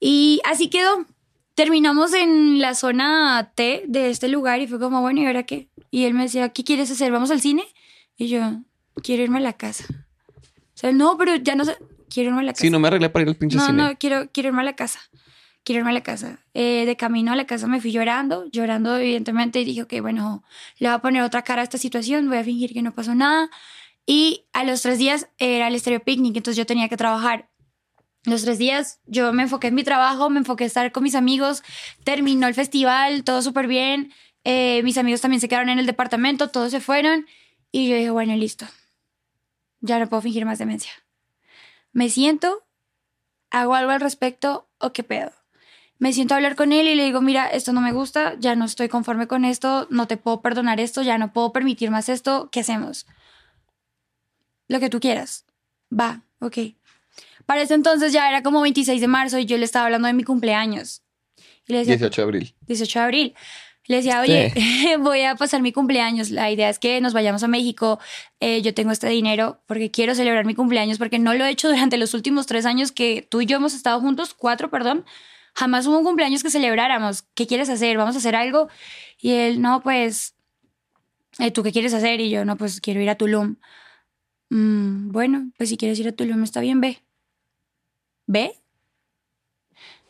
[0.00, 1.06] Y así quedó.
[1.54, 5.68] Terminamos en la zona T de este lugar y fue como, bueno, ¿y ahora qué?
[5.90, 7.10] Y él me decía, ¿qué quieres hacer?
[7.10, 7.64] ¿Vamos al cine?
[8.16, 8.60] Y yo,
[9.02, 9.84] quiero irme a la casa.
[9.88, 11.76] O sea, no, pero ya no sé,
[12.08, 12.62] quiero irme a la casa.
[12.62, 13.72] Sí, no me arreglé para ir al pinche cine.
[13.72, 15.00] No, no, quiero, quiero irme a la casa.
[15.64, 16.44] Quiero irme a la casa.
[16.54, 20.42] Eh, de camino a la casa me fui llorando, llorando evidentemente, y dije, ok, bueno,
[20.78, 23.14] le voy a poner otra cara a esta situación, voy a fingir que no pasó
[23.14, 23.50] nada.
[24.06, 27.50] Y a los tres días era el Estéreo Picnic, entonces yo tenía que trabajar.
[28.24, 31.14] Los tres días yo me enfoqué en mi trabajo, me enfoqué en estar con mis
[31.14, 31.62] amigos,
[32.04, 34.12] terminó el festival, todo súper bien.
[34.44, 37.26] Eh, mis amigos también se quedaron en el departamento, todos se fueron.
[37.70, 38.66] Y yo dije, bueno, listo.
[39.80, 40.92] Ya no puedo fingir más demencia.
[41.92, 42.66] Me siento,
[43.50, 45.32] hago algo al respecto o qué pedo.
[45.98, 48.54] Me siento a hablar con él y le digo, mira, esto no me gusta, ya
[48.54, 52.08] no estoy conforme con esto, no te puedo perdonar esto, ya no puedo permitir más
[52.08, 53.06] esto, ¿qué hacemos?
[54.68, 55.44] Lo que tú quieras.
[55.92, 56.58] Va, ok.
[57.46, 60.14] Para ese entonces ya era como 26 de marzo y yo le estaba hablando de
[60.14, 61.02] mi cumpleaños.
[61.66, 62.54] Y le decía, 18 de abril.
[62.66, 63.34] 18 de abril.
[63.86, 64.52] Le decía, oye,
[65.00, 66.30] voy a pasar mi cumpleaños.
[66.30, 67.98] La idea es que nos vayamos a México.
[68.38, 71.68] Eh, yo tengo este dinero porque quiero celebrar mi cumpleaños porque no lo he hecho
[71.68, 75.06] durante los últimos tres años que tú y yo hemos estado juntos, cuatro, perdón.
[75.54, 77.22] Jamás hubo un cumpleaños que celebráramos.
[77.34, 77.96] ¿Qué quieres hacer?
[77.98, 78.68] ¿Vamos a hacer algo?
[79.20, 80.34] Y él, no, pues,
[81.38, 82.20] eh, ¿tú qué quieres hacer?
[82.20, 83.56] Y yo, no, pues quiero ir a Tulum.
[84.50, 87.02] "Mm, bueno, pues si quieres ir a Tulum, está bien, ve.
[88.26, 88.52] ¿Ve?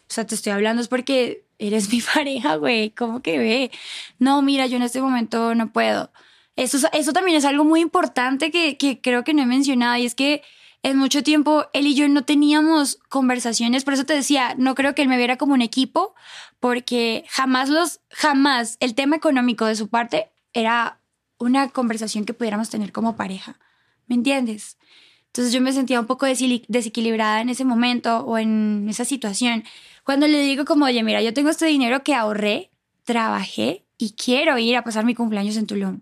[0.02, 2.90] O sea, te estoy hablando es porque eres mi pareja, güey.
[2.90, 3.70] ¿Cómo que ve?
[4.18, 6.10] No, mira, yo en este momento no puedo.
[6.56, 9.96] Eso, es- eso también es algo muy importante que, que creo que no he mencionado
[9.96, 10.42] y es que
[10.82, 14.94] en mucho tiempo él y yo no teníamos conversaciones, por eso te decía, no creo
[14.94, 16.14] que él me viera como un equipo,
[16.60, 21.00] porque jamás los, jamás el tema económico de su parte era
[21.38, 23.58] una conversación que pudiéramos tener como pareja,
[24.06, 24.78] ¿me entiendes?
[25.26, 29.62] Entonces yo me sentía un poco desequilibrada en ese momento o en esa situación.
[30.04, 32.70] Cuando le digo como, oye, mira, yo tengo este dinero que ahorré,
[33.04, 36.00] trabajé y quiero ir a pasar mi cumpleaños en Tulum.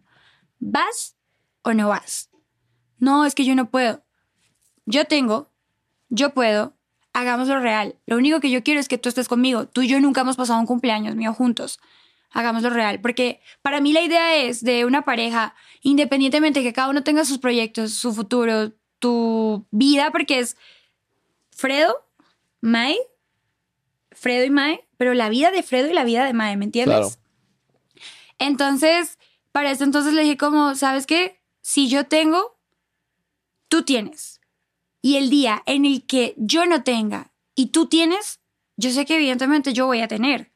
[0.59, 1.17] ¿Vas
[1.63, 2.31] o no vas?
[2.99, 4.06] No, es que yo no puedo.
[4.87, 5.51] Yo tengo,
[6.09, 6.75] yo puedo,
[7.13, 7.97] hagámoslo real.
[8.07, 9.67] Lo único que yo quiero es que tú estés conmigo.
[9.67, 11.81] Tú y yo nunca hemos pasado un cumpleaños mío juntos.
[12.31, 13.01] Hagámoslo real.
[13.01, 17.39] Porque para mí la idea es de una pareja, independientemente que cada uno tenga sus
[17.39, 20.57] proyectos, su futuro, tu vida, porque es
[21.51, 22.07] Fredo,
[22.61, 22.97] Mae,
[24.13, 26.97] Fredo y Mae, pero la vida de Fredo y la vida de Mae, ¿me entiendes?
[26.97, 27.11] Claro.
[28.39, 29.19] Entonces,
[29.53, 31.41] para eso entonces le dije como, ¿sabes qué?
[31.63, 32.59] Si yo tengo,
[33.69, 34.36] tú tienes.
[35.07, 38.41] Y el día en el que yo no tenga y tú tienes,
[38.77, 40.51] yo sé que evidentemente yo voy a tener.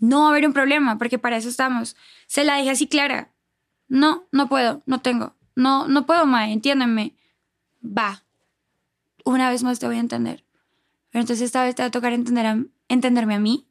[0.00, 1.96] No va a haber un problema, porque para eso estamos.
[2.26, 3.32] Se la dije así clara.
[3.88, 5.34] No, no puedo, no tengo.
[5.54, 7.16] No, no puedo, Mae, entiéndeme.
[7.82, 8.22] Va.
[9.24, 10.44] Una vez más te voy a entender.
[11.08, 13.66] Pero entonces esta vez te va a tocar entender entenderme a mí,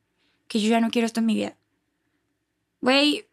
[0.48, 1.56] que yo ya no quiero esto en mi vida.
[2.82, 3.28] Güey,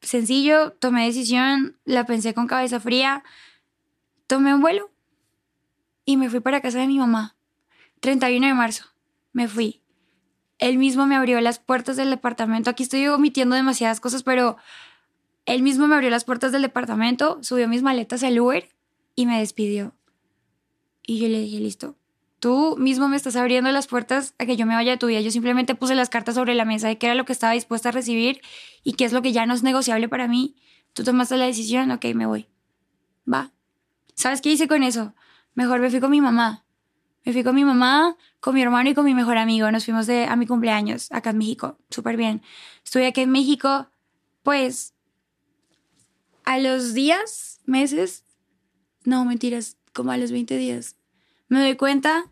[0.00, 3.22] sencillo, tomé decisión, la pensé con cabeza fría,
[4.26, 4.90] tomé un vuelo
[6.06, 7.36] y me fui para casa de mi mamá.
[8.00, 8.84] 31 de marzo,
[9.32, 9.82] me fui.
[10.58, 12.70] Él mismo me abrió las puertas del departamento.
[12.70, 14.56] Aquí estoy omitiendo demasiadas cosas, pero
[15.44, 18.68] él mismo me abrió las puertas del departamento, subió mis maletas al Uber
[19.14, 19.94] y me despidió.
[21.02, 21.96] Y yo le dije, listo,
[22.38, 25.20] tú mismo me estás abriendo las puertas a que yo me vaya de tu vida.
[25.20, 27.90] Yo simplemente puse las cartas sobre la mesa de qué era lo que estaba dispuesta
[27.90, 28.40] a recibir
[28.82, 30.56] y qué es lo que ya no es negociable para mí.
[30.94, 32.48] Tú tomaste la decisión, ok, me voy.
[33.30, 33.52] Va.
[34.14, 35.14] ¿Sabes qué hice con eso?
[35.56, 36.64] Mejor me fui con mi mamá.
[37.24, 39.68] Me fui con mi mamá, con mi hermano y con mi mejor amigo.
[39.72, 41.76] Nos fuimos de, a mi cumpleaños acá en México.
[41.90, 42.42] Súper bien.
[42.84, 43.88] Estuve aquí en México,
[44.44, 44.94] pues,
[46.44, 48.22] a los días, meses,
[49.04, 50.94] no, mentiras, como a los 20 días,
[51.48, 52.30] me doy cuenta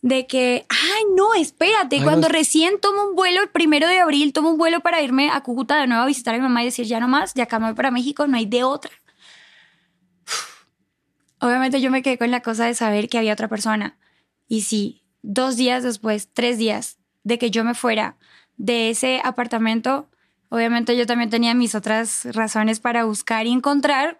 [0.00, 2.32] de que, ay, no, espérate, Ay, cuando no.
[2.32, 5.78] recién tomo un vuelo, el primero de abril, tomo un vuelo para irme a Cúcuta
[5.80, 7.66] de nuevo a visitar a mi mamá y decir, ya no más, ya acá me
[7.66, 8.92] voy para México, no hay de otra.
[11.40, 13.96] Obviamente yo me quedé con la cosa de saber que había otra persona.
[14.48, 18.16] Y sí, dos días después, tres días de que yo me fuera
[18.56, 20.08] de ese apartamento,
[20.48, 24.18] obviamente yo también tenía mis otras razones para buscar y encontrar.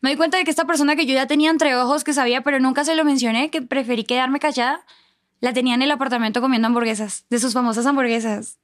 [0.00, 2.42] Me di cuenta de que esta persona que yo ya tenía entre ojos, que sabía,
[2.42, 4.86] pero nunca se lo mencioné, que preferí quedarme callada,
[5.40, 8.58] la tenía en el apartamento comiendo hamburguesas, de sus famosas hamburguesas.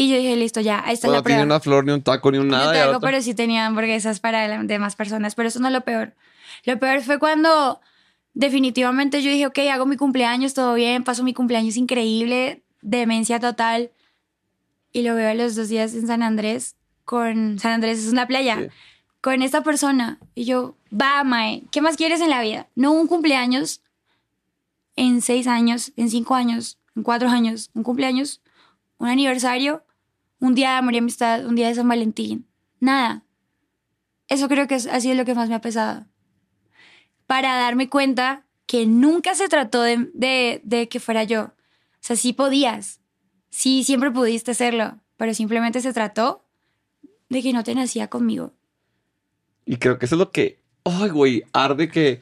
[0.00, 1.54] Y yo dije, listo, ya, ahí está Bueno, la no tiene prueba.
[1.56, 2.72] una flor, ni un taco, ni un nada.
[2.72, 5.74] te y hago, ahora- pero sí tenía hamburguesas para demás personas, pero eso no es
[5.74, 6.14] lo peor.
[6.64, 7.80] Lo peor fue cuando
[8.32, 13.90] definitivamente yo dije, ok, hago mi cumpleaños, todo bien, paso mi cumpleaños increíble, demencia total,
[14.90, 18.26] y lo veo a los dos días en San Andrés, con San Andrés es una
[18.26, 18.68] playa, Sí.
[19.20, 22.68] con esta persona, y yo, va, Mae, ¿qué más quieres en la vida?
[22.74, 23.82] No un cumpleaños
[24.96, 28.40] en seis años, en cinco años, en cuatro años, un cumpleaños,
[28.98, 29.82] un aniversario,
[30.40, 32.46] un día de amor y amistad, un día de San Valentín.
[32.80, 33.24] Nada.
[34.28, 36.06] Eso creo que es, ha sido lo que más me ha pesado.
[37.26, 41.42] Para darme cuenta que nunca se trató de, de- de que fuera yo.
[41.44, 41.52] O
[42.00, 43.00] sea, sí podías.
[43.50, 44.98] Sí, siempre pudiste hacerlo.
[45.16, 46.44] Pero simplemente se trató
[47.28, 48.54] de que no te nacía conmigo.
[49.66, 52.20] Y creo que eso es lo que, ay, güey, arde que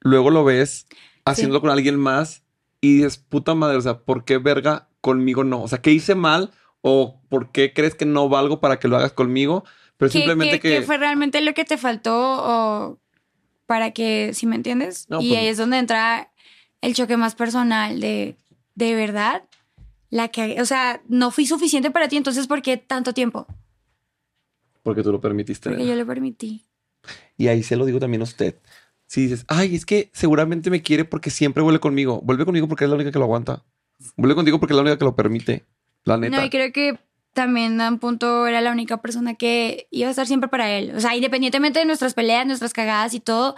[0.00, 0.86] luego lo ves
[1.24, 2.42] haciéndolo con alguien más
[2.80, 5.62] y dices, puta madre, o sea, ¿por qué verga conmigo no?
[5.62, 6.52] O sea, ¿qué hice mal?
[6.88, 9.64] ¿O por qué crees que no valgo para que lo hagas conmigo?
[9.96, 10.80] Pero ¿Qué, simplemente qué- que...
[10.80, 12.98] qué fue realmente lo que te faltó o
[13.66, 15.06] para que, si me entiendes?
[15.10, 16.30] No, y pues- ahí es donde entra
[16.82, 18.36] el choque más personal de,
[18.76, 19.42] de verdad,
[20.10, 23.48] la que, o sea, no fui suficiente para ti, entonces ¿por qué tanto tiempo?
[24.84, 25.68] Porque tú lo permitiste.
[25.70, 25.94] Porque nena.
[25.96, 26.64] yo lo permití.
[27.36, 28.60] Y ahí se lo digo también a usted.
[29.08, 32.20] Si dices, ay, es que seguramente me quiere porque siempre vuelve conmigo.
[32.22, 33.64] Vuelve conmigo porque es la única que lo aguanta.
[34.16, 35.64] Vuelve contigo porque es la única que lo permite.
[36.06, 36.38] La neta.
[36.38, 36.98] No, y creo que
[37.34, 40.94] también a un punto era la única persona que iba a estar siempre para él.
[40.96, 43.56] O sea, independientemente de nuestras peleas, nuestras cagadas y todo,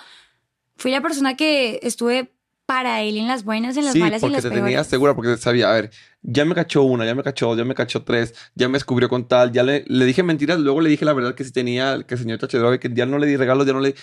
[0.76, 2.32] fui la persona que estuve
[2.66, 5.14] para él en las buenas, en las malas y en las porque te tenía segura,
[5.14, 5.90] porque sabía, a ver,
[6.22, 9.26] ya me cachó una, ya me cachó, ya me cachó tres, ya me descubrió con
[9.26, 12.14] tal, ya le, le dije mentiras, luego le dije la verdad que sí tenía, que
[12.14, 13.94] el señor Tachedrobe, que ya no le di regalos, ya no le...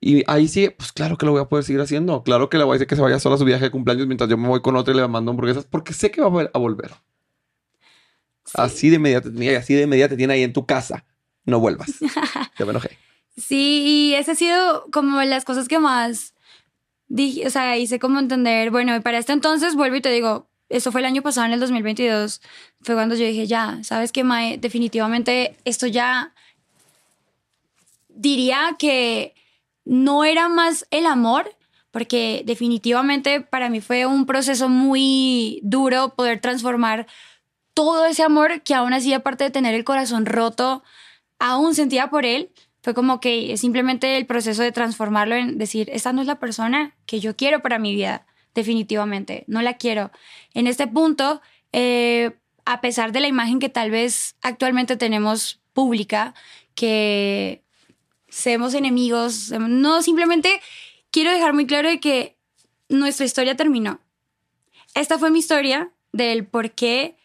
[0.00, 2.22] Y ahí sí, pues claro que lo voy a poder seguir haciendo.
[2.22, 4.06] Claro que le voy a decir que se vaya sola a su viaje de cumpleaños
[4.06, 6.58] mientras yo me voy con otra y le mando hamburguesas porque sé que va a
[6.58, 6.90] volver.
[8.54, 11.04] Así de inmediato te y así de inmediato te tiene ahí en tu casa.
[11.44, 11.90] No vuelvas.
[12.58, 12.96] ya me enojé.
[13.36, 16.34] Sí, y esa ha sido como las cosas que más
[17.08, 20.92] dije, o sea, hice como entender, bueno, para este entonces vuelvo y te digo, eso
[20.92, 22.40] fue el año pasado, en el 2022,
[22.82, 26.32] fue cuando yo dije, ya, sabes que Mae, definitivamente esto ya
[28.08, 29.34] diría que
[29.84, 31.50] no era más el amor,
[31.90, 37.08] porque definitivamente para mí fue un proceso muy duro poder transformar
[37.74, 40.82] todo ese amor que aún así, aparte de tener el corazón roto,
[41.38, 42.52] aún sentía por él.
[42.82, 46.96] Fue como que simplemente el proceso de transformarlo en decir, esta no es la persona
[47.06, 50.10] que yo quiero para mi vida, definitivamente, no la quiero.
[50.54, 51.42] En este punto,
[51.72, 52.32] eh,
[52.64, 56.34] a pesar de la imagen que tal vez actualmente tenemos pública,
[56.74, 57.62] que
[58.28, 59.50] seamos enemigos.
[59.50, 60.60] No, simplemente
[61.10, 62.38] quiero dejar muy claro de que
[62.88, 64.00] nuestra historia terminó.
[64.94, 67.16] Esta fue mi historia del por qué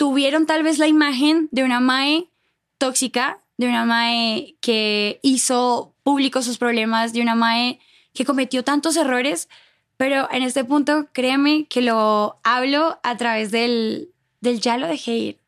[0.00, 2.30] tuvieron tal vez la imagen de una Mae
[2.78, 7.80] tóxica, de una Mae que hizo público sus problemas, de una Mae
[8.14, 9.50] que cometió tantos errores,
[9.98, 14.08] pero en este punto créeme que lo hablo a través del,
[14.40, 15.40] del ya lo dejé ir.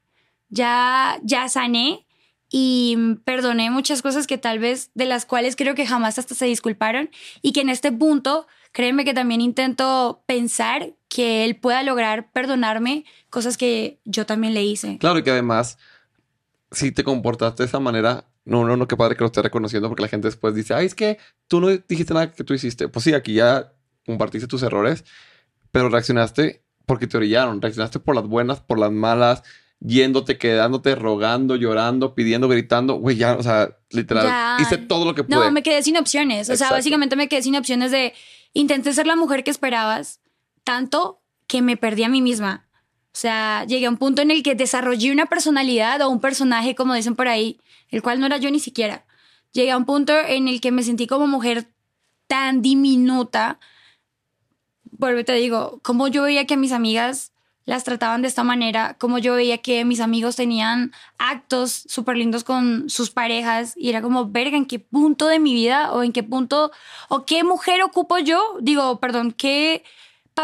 [0.50, 2.04] Ya, ya sané,
[2.50, 6.44] y perdoné muchas cosas que tal vez de las cuales creo que jamás hasta se
[6.44, 7.08] disculparon
[7.40, 13.04] y que en este punto créeme que también intento pensar que él pueda lograr perdonarme
[13.28, 14.96] cosas que yo también le hice.
[14.98, 15.76] Claro y que además
[16.70, 19.88] si te comportaste de esa manera no, no, no, qué padre que lo esté reconociendo
[19.88, 22.88] porque la gente después dice, ay, es que tú no dijiste nada que tú hiciste.
[22.88, 23.72] Pues sí, aquí ya
[24.04, 25.04] compartiste tus errores,
[25.70, 29.44] pero reaccionaste porque te orillaron, reaccionaste por las buenas, por las malas,
[29.78, 32.94] yéndote, quedándote, rogando, llorando, pidiendo, gritando.
[32.94, 35.36] Güey, ya, o sea, literal, hice todo lo que pude.
[35.36, 36.50] No, me quedé sin opciones.
[36.50, 38.12] O sea, básicamente me quedé sin opciones de
[38.54, 40.21] intenté ser la mujer que esperabas
[40.64, 42.66] tanto que me perdí a mí misma.
[43.14, 46.74] O sea, llegué a un punto en el que desarrollé una personalidad o un personaje,
[46.74, 47.60] como dicen por ahí,
[47.90, 49.04] el cual no era yo ni siquiera.
[49.52, 51.68] Llegué a un punto en el que me sentí como mujer
[52.26, 53.58] tan diminuta.
[54.84, 57.32] Vuelvo te digo, como yo veía que mis amigas
[57.64, 62.44] las trataban de esta manera, como yo veía que mis amigos tenían actos súper lindos
[62.44, 66.12] con sus parejas y era como, verga, ¿en qué punto de mi vida o en
[66.12, 66.72] qué punto
[67.08, 68.56] o qué mujer ocupo yo?
[68.60, 69.84] Digo, perdón, ¿qué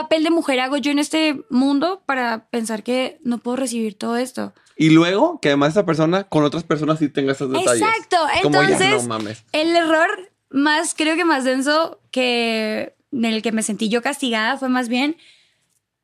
[0.02, 4.16] papel de mujer hago yo en este mundo para pensar que no puedo recibir todo
[4.16, 4.52] esto?
[4.76, 7.82] Y luego que además esa persona con otras personas sí tenga esos detalles.
[7.82, 9.08] Exacto, entonces
[9.52, 14.56] el error más, creo que más denso que en el que me sentí yo castigada
[14.56, 15.16] fue más bien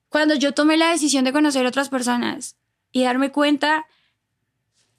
[0.08, 2.56] cuando yo tomé la decisión de conocer otras personas
[2.92, 3.86] y darme cuenta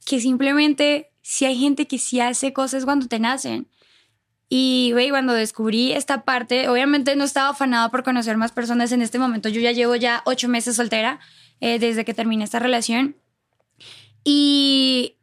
[0.06, 3.68] que simplemente si hay gente que sí hace cosas cuando te nacen.
[4.48, 9.02] Y, güey, cuando descubrí esta parte, obviamente no estaba afanada por conocer más personas en
[9.02, 9.50] este momento.
[9.50, 11.20] Yo ya llevo ya ocho meses soltera
[11.62, 13.16] eh, desde que terminé esta relación.
[14.24, 15.16] Y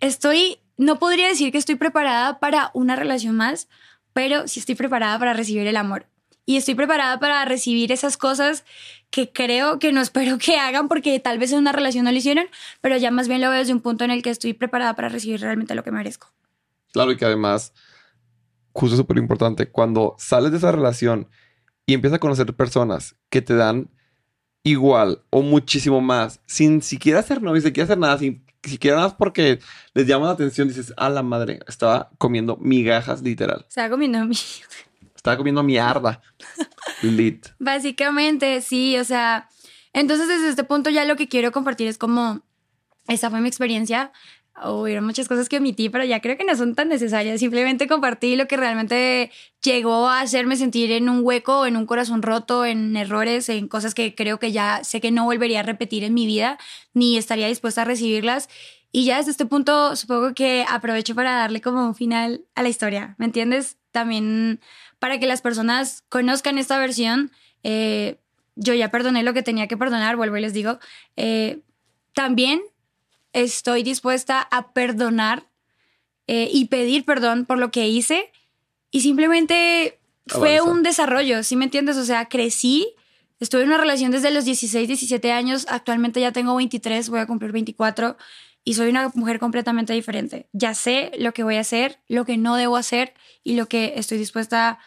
[0.00, 3.68] estoy, no podría decir que estoy preparada para una relación más,
[4.12, 6.06] pero sí estoy preparada para recibir el amor
[6.48, 8.64] y estoy preparada para recibir esas cosas
[9.10, 12.16] que creo que no espero que hagan porque tal vez en una relación no lo
[12.16, 12.46] hicieron,
[12.80, 15.10] pero ya más bien lo veo desde un punto en el que estoy preparada para
[15.10, 16.32] recibir realmente lo que merezco.
[16.90, 17.74] Claro, y que además,
[18.78, 21.28] justo súper importante, cuando sales de esa relación
[21.84, 23.90] y empiezas a conocer personas que te dan
[24.62, 29.16] igual o muchísimo más, sin siquiera hacer novio, sin siquiera hacer nada, sin siquiera nada
[29.16, 29.58] porque
[29.94, 33.66] les llama la atención, dices, a la madre, estaba comiendo migajas literal.
[33.68, 34.68] Estaba comiendo migajas.
[35.16, 36.22] Estaba comiendo mierda.
[37.02, 37.48] Lit.
[37.58, 39.48] Básicamente, sí, o sea,
[39.92, 42.42] entonces desde este punto ya lo que quiero compartir es como,
[43.08, 44.12] esa fue mi experiencia.
[44.64, 47.40] Hubieron muchas cosas que omití, pero ya creo que no son tan necesarias.
[47.40, 49.30] Simplemente compartí lo que realmente
[49.62, 53.94] llegó a hacerme sentir en un hueco, en un corazón roto, en errores, en cosas
[53.94, 56.58] que creo que ya sé que no volvería a repetir en mi vida,
[56.94, 58.48] ni estaría dispuesta a recibirlas.
[58.90, 62.68] Y ya desde este punto supongo que aprovecho para darle como un final a la
[62.68, 63.76] historia, ¿me entiendes?
[63.90, 64.60] También
[64.98, 67.30] para que las personas conozcan esta versión.
[67.62, 68.18] Eh,
[68.56, 70.78] yo ya perdoné lo que tenía que perdonar, vuelvo y les digo.
[71.16, 71.60] Eh,
[72.14, 72.60] también
[73.32, 75.44] estoy dispuesta a perdonar
[76.26, 78.30] eh, y pedir perdón por lo que hice
[78.90, 81.96] y simplemente fue un desarrollo, ¿sí me entiendes?
[81.96, 82.94] O sea, crecí,
[83.40, 87.26] estuve en una relación desde los 16, 17 años, actualmente ya tengo 23, voy a
[87.26, 88.16] cumplir 24
[88.64, 90.48] y soy una mujer completamente diferente.
[90.52, 93.94] Ya sé lo que voy a hacer, lo que no debo hacer y lo que
[93.96, 94.78] estoy dispuesta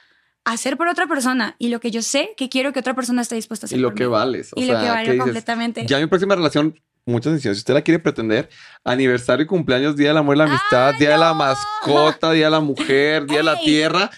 [0.43, 3.21] a hacer por otra persona y lo que yo sé que quiero que otra persona
[3.23, 3.79] esté dispuesta a hacer.
[3.79, 4.09] Y lo por que mí.
[4.11, 4.51] vales.
[4.55, 5.23] O Y sea, lo que valgo ¿qué dices?
[5.23, 5.85] completamente.
[5.87, 7.57] Ya mi próxima relación, muchas decisiones.
[7.57, 8.49] Si usted la quiere pretender,
[8.83, 12.59] aniversario, cumpleaños, día del amor y la amistad, día de la mascota, día de la
[12.59, 14.09] mujer, día de la tierra,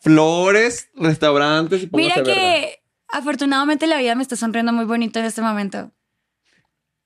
[0.00, 2.32] flores, restaurantes y Mira verga.
[2.32, 5.90] que afortunadamente la vida me está sonriendo muy bonito en este momento.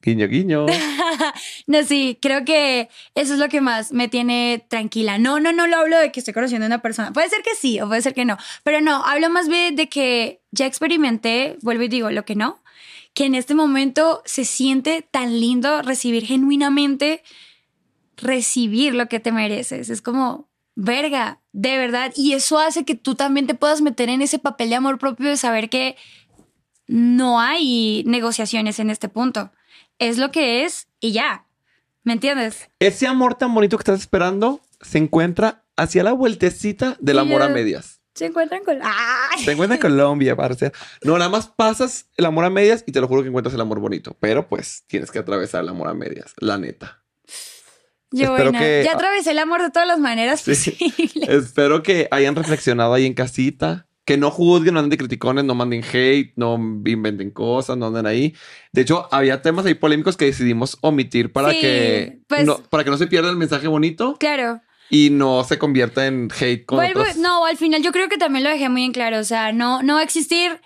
[0.02, 0.66] Guiño, guiño.
[1.66, 5.18] No, sí, creo que eso es lo que más me tiene tranquila.
[5.18, 7.12] No, no, no lo hablo de que estoy conociendo a una persona.
[7.12, 8.36] Puede ser que sí o puede ser que no.
[8.62, 12.62] Pero no, hablo más bien de que ya experimenté, vuelvo y digo lo que no,
[13.16, 17.22] que en este momento se siente tan lindo recibir genuinamente,
[18.18, 19.88] recibir lo que te mereces.
[19.88, 22.12] Es como, verga, de verdad.
[22.14, 25.30] Y eso hace que tú también te puedas meter en ese papel de amor propio
[25.30, 25.96] de saber que
[26.88, 29.50] no hay negociaciones en este punto.
[29.98, 31.46] Es lo que es y ya.
[32.04, 32.68] ¿Me entiendes?
[32.80, 37.48] Ese amor tan bonito que estás esperando se encuentra hacia la vueltecita del amor a
[37.48, 37.95] medias.
[38.16, 38.78] Se encuentran con.
[38.82, 39.44] ¡Ay!
[39.44, 40.72] Se encuentra en Colombia, parce.
[41.02, 43.60] No, nada más pasas el amor a medias y te lo juro que encuentras el
[43.60, 44.16] amor bonito.
[44.18, 47.02] Pero pues tienes que atravesar el amor a medias, la neta.
[48.10, 50.50] Yo, Espero bueno, que- ya atravesé el amor de todas las maneras Sí.
[50.50, 51.28] posibles.
[51.28, 53.86] Espero que hayan reflexionado ahí en casita.
[54.06, 58.06] Que no juzguen, no anden de criticones, no manden hate, no inventen cosas, no anden
[58.06, 58.36] ahí.
[58.72, 62.84] De hecho, había temas ahí polémicos que decidimos omitir para Sí, que pues- no, para
[62.84, 64.60] que no se pierda el mensaje bonito Claro.
[64.90, 67.16] Y no se convierta en hate con Vuelvo- otros.
[67.16, 69.18] no, al final yo creo que también lo dejé muy en claro.
[69.18, 70.60] O sea, no, no va a existir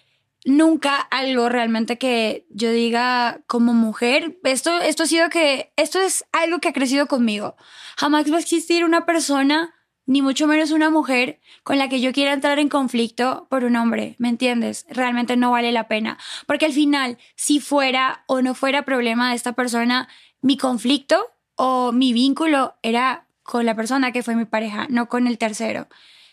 [0.45, 4.39] nunca algo realmente que yo diga como mujer.
[4.45, 7.57] Esto, esto ha sido que, esto es algo que ha crecido conmigo.
[7.97, 9.75] Jamás va a existir una persona,
[10.07, 13.77] ni mucho menos una mujer, con la que yo quiera entrar en conflicto por un
[13.77, 14.17] hombre.
[14.19, 14.87] ¿Me entiendes?
[14.89, 16.19] Realmente no vale la pena.
[16.47, 20.09] Porque al final, si fuera o no fuera problema de esta persona,
[20.41, 21.27] mi conflicto
[21.57, 25.89] o mi vínculo era con la persona que fue mi pareja, no con el tercero.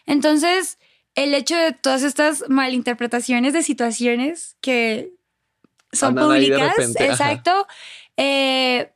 [0.06, 0.78] Entonces,
[1.16, 5.14] el hecho de todas estas malinterpretaciones de situaciones que
[5.92, 7.66] son Andan públicas, exacto,
[8.18, 8.92] eh,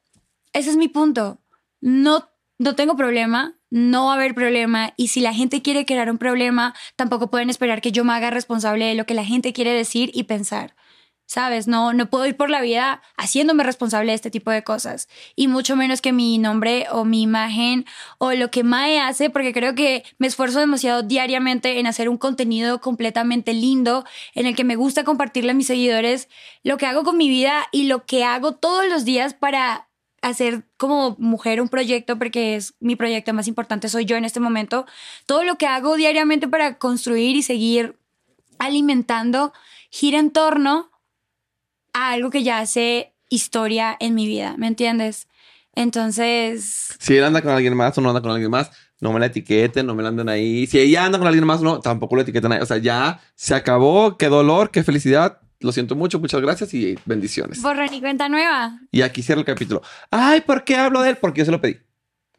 [0.54, 1.40] ese es mi punto.
[1.80, 2.30] No,
[2.60, 6.20] no tengo problema, no va a haber problema y si la gente quiere crear un
[6.20, 9.74] problema, tampoco pueden esperar que yo me haga responsable de lo que la gente quiere
[9.74, 10.76] decir y pensar.
[11.32, 11.66] ¿Sabes?
[11.66, 15.08] No, no puedo ir por la vida haciéndome responsable de este tipo de cosas.
[15.34, 17.86] Y mucho menos que mi nombre o mi imagen
[18.18, 22.18] o lo que Mae hace, porque creo que me esfuerzo demasiado diariamente en hacer un
[22.18, 24.04] contenido completamente lindo,
[24.36, 26.28] en el que me gusta compartirle a mis seguidores
[26.64, 29.88] lo que hago con mi vida y lo que hago todos los días para
[30.22, 34.42] hacer como mujer un proyecto, porque es mi proyecto más importante, soy yo en este
[34.42, 34.86] momento.
[35.26, 37.98] Todo lo que hago diariamente para construir y seguir
[38.60, 39.54] alimentando
[39.90, 40.91] gira en torno
[41.94, 45.28] a algo que ya hace historia en mi vida, ¿me entiendes?
[45.74, 49.20] Entonces, Si él anda con alguien más o no anda con alguien más, no me
[49.20, 50.68] la etiqueten, no me la anden ahí.
[50.68, 52.60] Si ella anda con alguien más, no, tampoco lo etiqueten ahí.
[52.62, 54.18] O sea, ya se acabó.
[54.18, 55.40] Qué dolor, qué felicidad.
[55.60, 57.62] Lo siento mucho, muchas gracias y bendiciones.
[57.62, 58.80] borrón y cuenta nueva.
[58.92, 59.82] Y aquí cierra el capítulo.
[60.12, 61.18] Ay, ¿por qué hablo de él?
[61.18, 61.78] Porque yo se lo pedí.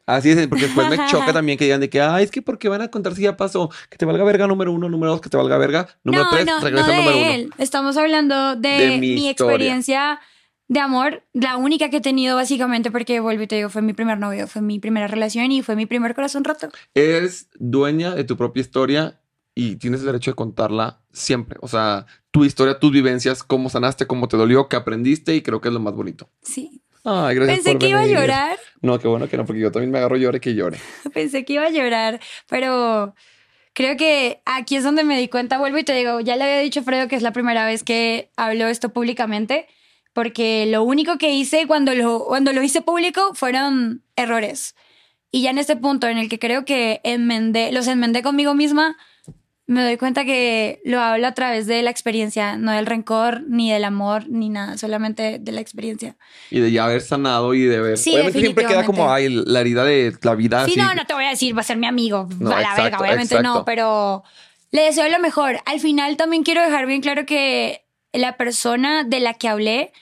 [0.05, 2.67] Así es, porque después me choca también que digan de que, ay, es que porque
[2.67, 3.69] van a contar si ya pasó.
[3.89, 5.87] Que te valga verga número uno, número dos, que te valga verga.
[6.03, 7.27] Número no, tres, no, regresa no de número uno.
[7.27, 7.49] él.
[7.57, 10.19] Estamos hablando de, De mi mi, experiencia
[10.67, 13.93] de amor, la única que he tenido básicamente porque vuelvo y te digo, fue mi
[13.93, 16.69] primer novio, fue mi primera relación y fue mi primer corazón roto.
[16.93, 19.19] Eres dueña de tu propia historia
[19.55, 21.57] y tienes el derecho de contarla siempre.
[21.61, 25.61] O sea, tu historia, tus vivencias, cómo sanaste, cómo te dolió, qué aprendiste y creo
[25.61, 26.29] que es lo más bonito.
[26.41, 26.82] Sí.
[27.03, 29.71] Ay, gracias Pensé por que iba a llorar, No, qué bueno que no, porque yo
[29.71, 30.77] también me agarro llore que llore.
[31.13, 33.13] pensé que iba a llorar, pero
[33.73, 36.59] creo que aquí es donde me di cuenta, vuelvo y te digo, ya le había
[36.59, 39.67] dicho a Fredo que es la primera vez que hablo esto públicamente,
[40.13, 44.75] porque lo único que hice cuando lo, cuando lo hice público fueron errores.
[45.31, 48.95] Y ya en este punto en el que creo que enmendé, los enmendé conmigo misma,
[49.65, 53.71] me doy cuenta que lo hablo a través de la experiencia, no del rencor, ni
[53.71, 56.17] del amor, ni nada, solamente de la experiencia.
[56.51, 57.97] Y de ya haber sanado y de ver.
[57.97, 60.65] Sí, Obviamente siempre queda como ay, la herida de la vida.
[60.65, 60.79] Sí, así.
[60.79, 62.83] no, no te voy a decir, va a ser mi amigo, No, a la exacto,
[62.83, 63.59] verga, obviamente exacto.
[63.59, 64.23] no, pero
[64.71, 65.59] le deseo lo mejor.
[65.65, 69.93] Al final también quiero dejar bien claro que la persona de la que hablé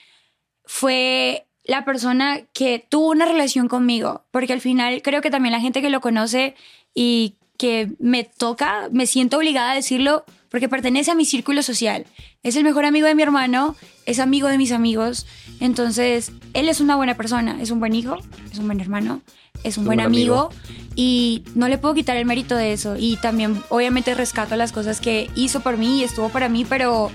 [0.64, 5.60] fue la persona que tuvo una relación conmigo, porque al final creo que también la
[5.60, 6.56] gente que lo conoce
[6.94, 12.06] y que me toca, me siento obligada a decirlo porque pertenece a mi círculo social.
[12.42, 15.28] Es el mejor amigo de mi hermano, es amigo de mis amigos,
[15.60, 18.18] entonces él es una buena persona, es un buen hijo,
[18.50, 19.22] es un buen hermano,
[19.62, 20.50] es un buen, amigo,
[20.96, 22.96] y no le puedo quitar el mérito de eso.
[22.98, 27.12] Y también, obviamente, rescato las cosas que hizo por mí y estuvo para mí, pero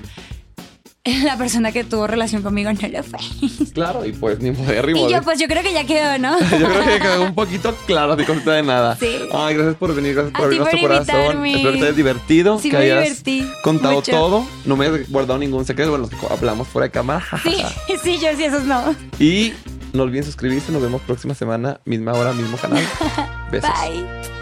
[1.24, 3.20] la persona que tuvo relación conmigo no lo fue.
[3.74, 6.40] Claro, y pues ni poder Y yo, pues yo creo que ya quedó, ¿no?
[6.40, 8.96] yo creo que quedó un poquito claro, ni consta de nada.
[8.96, 9.20] Sí.
[9.32, 11.46] Ay, gracias por venir, gracias por abrirnos tu corazón.
[11.46, 14.12] Espero que te hayas divertido, Sí, que me hayas divertí contado mucho.
[14.12, 14.48] todo.
[14.66, 15.92] No me hayas guardado ningún secreto.
[15.92, 17.24] Bueno, hablamos fuera de cámara.
[17.44, 17.64] Sí,
[18.04, 18.96] sí, yo sí, esos no.
[19.20, 19.54] Y
[19.94, 20.72] no olviden suscribirse.
[20.72, 22.84] Nos vemos próxima semana, misma hora, mismo canal.
[23.52, 23.70] Besos.
[23.70, 24.37] Bye.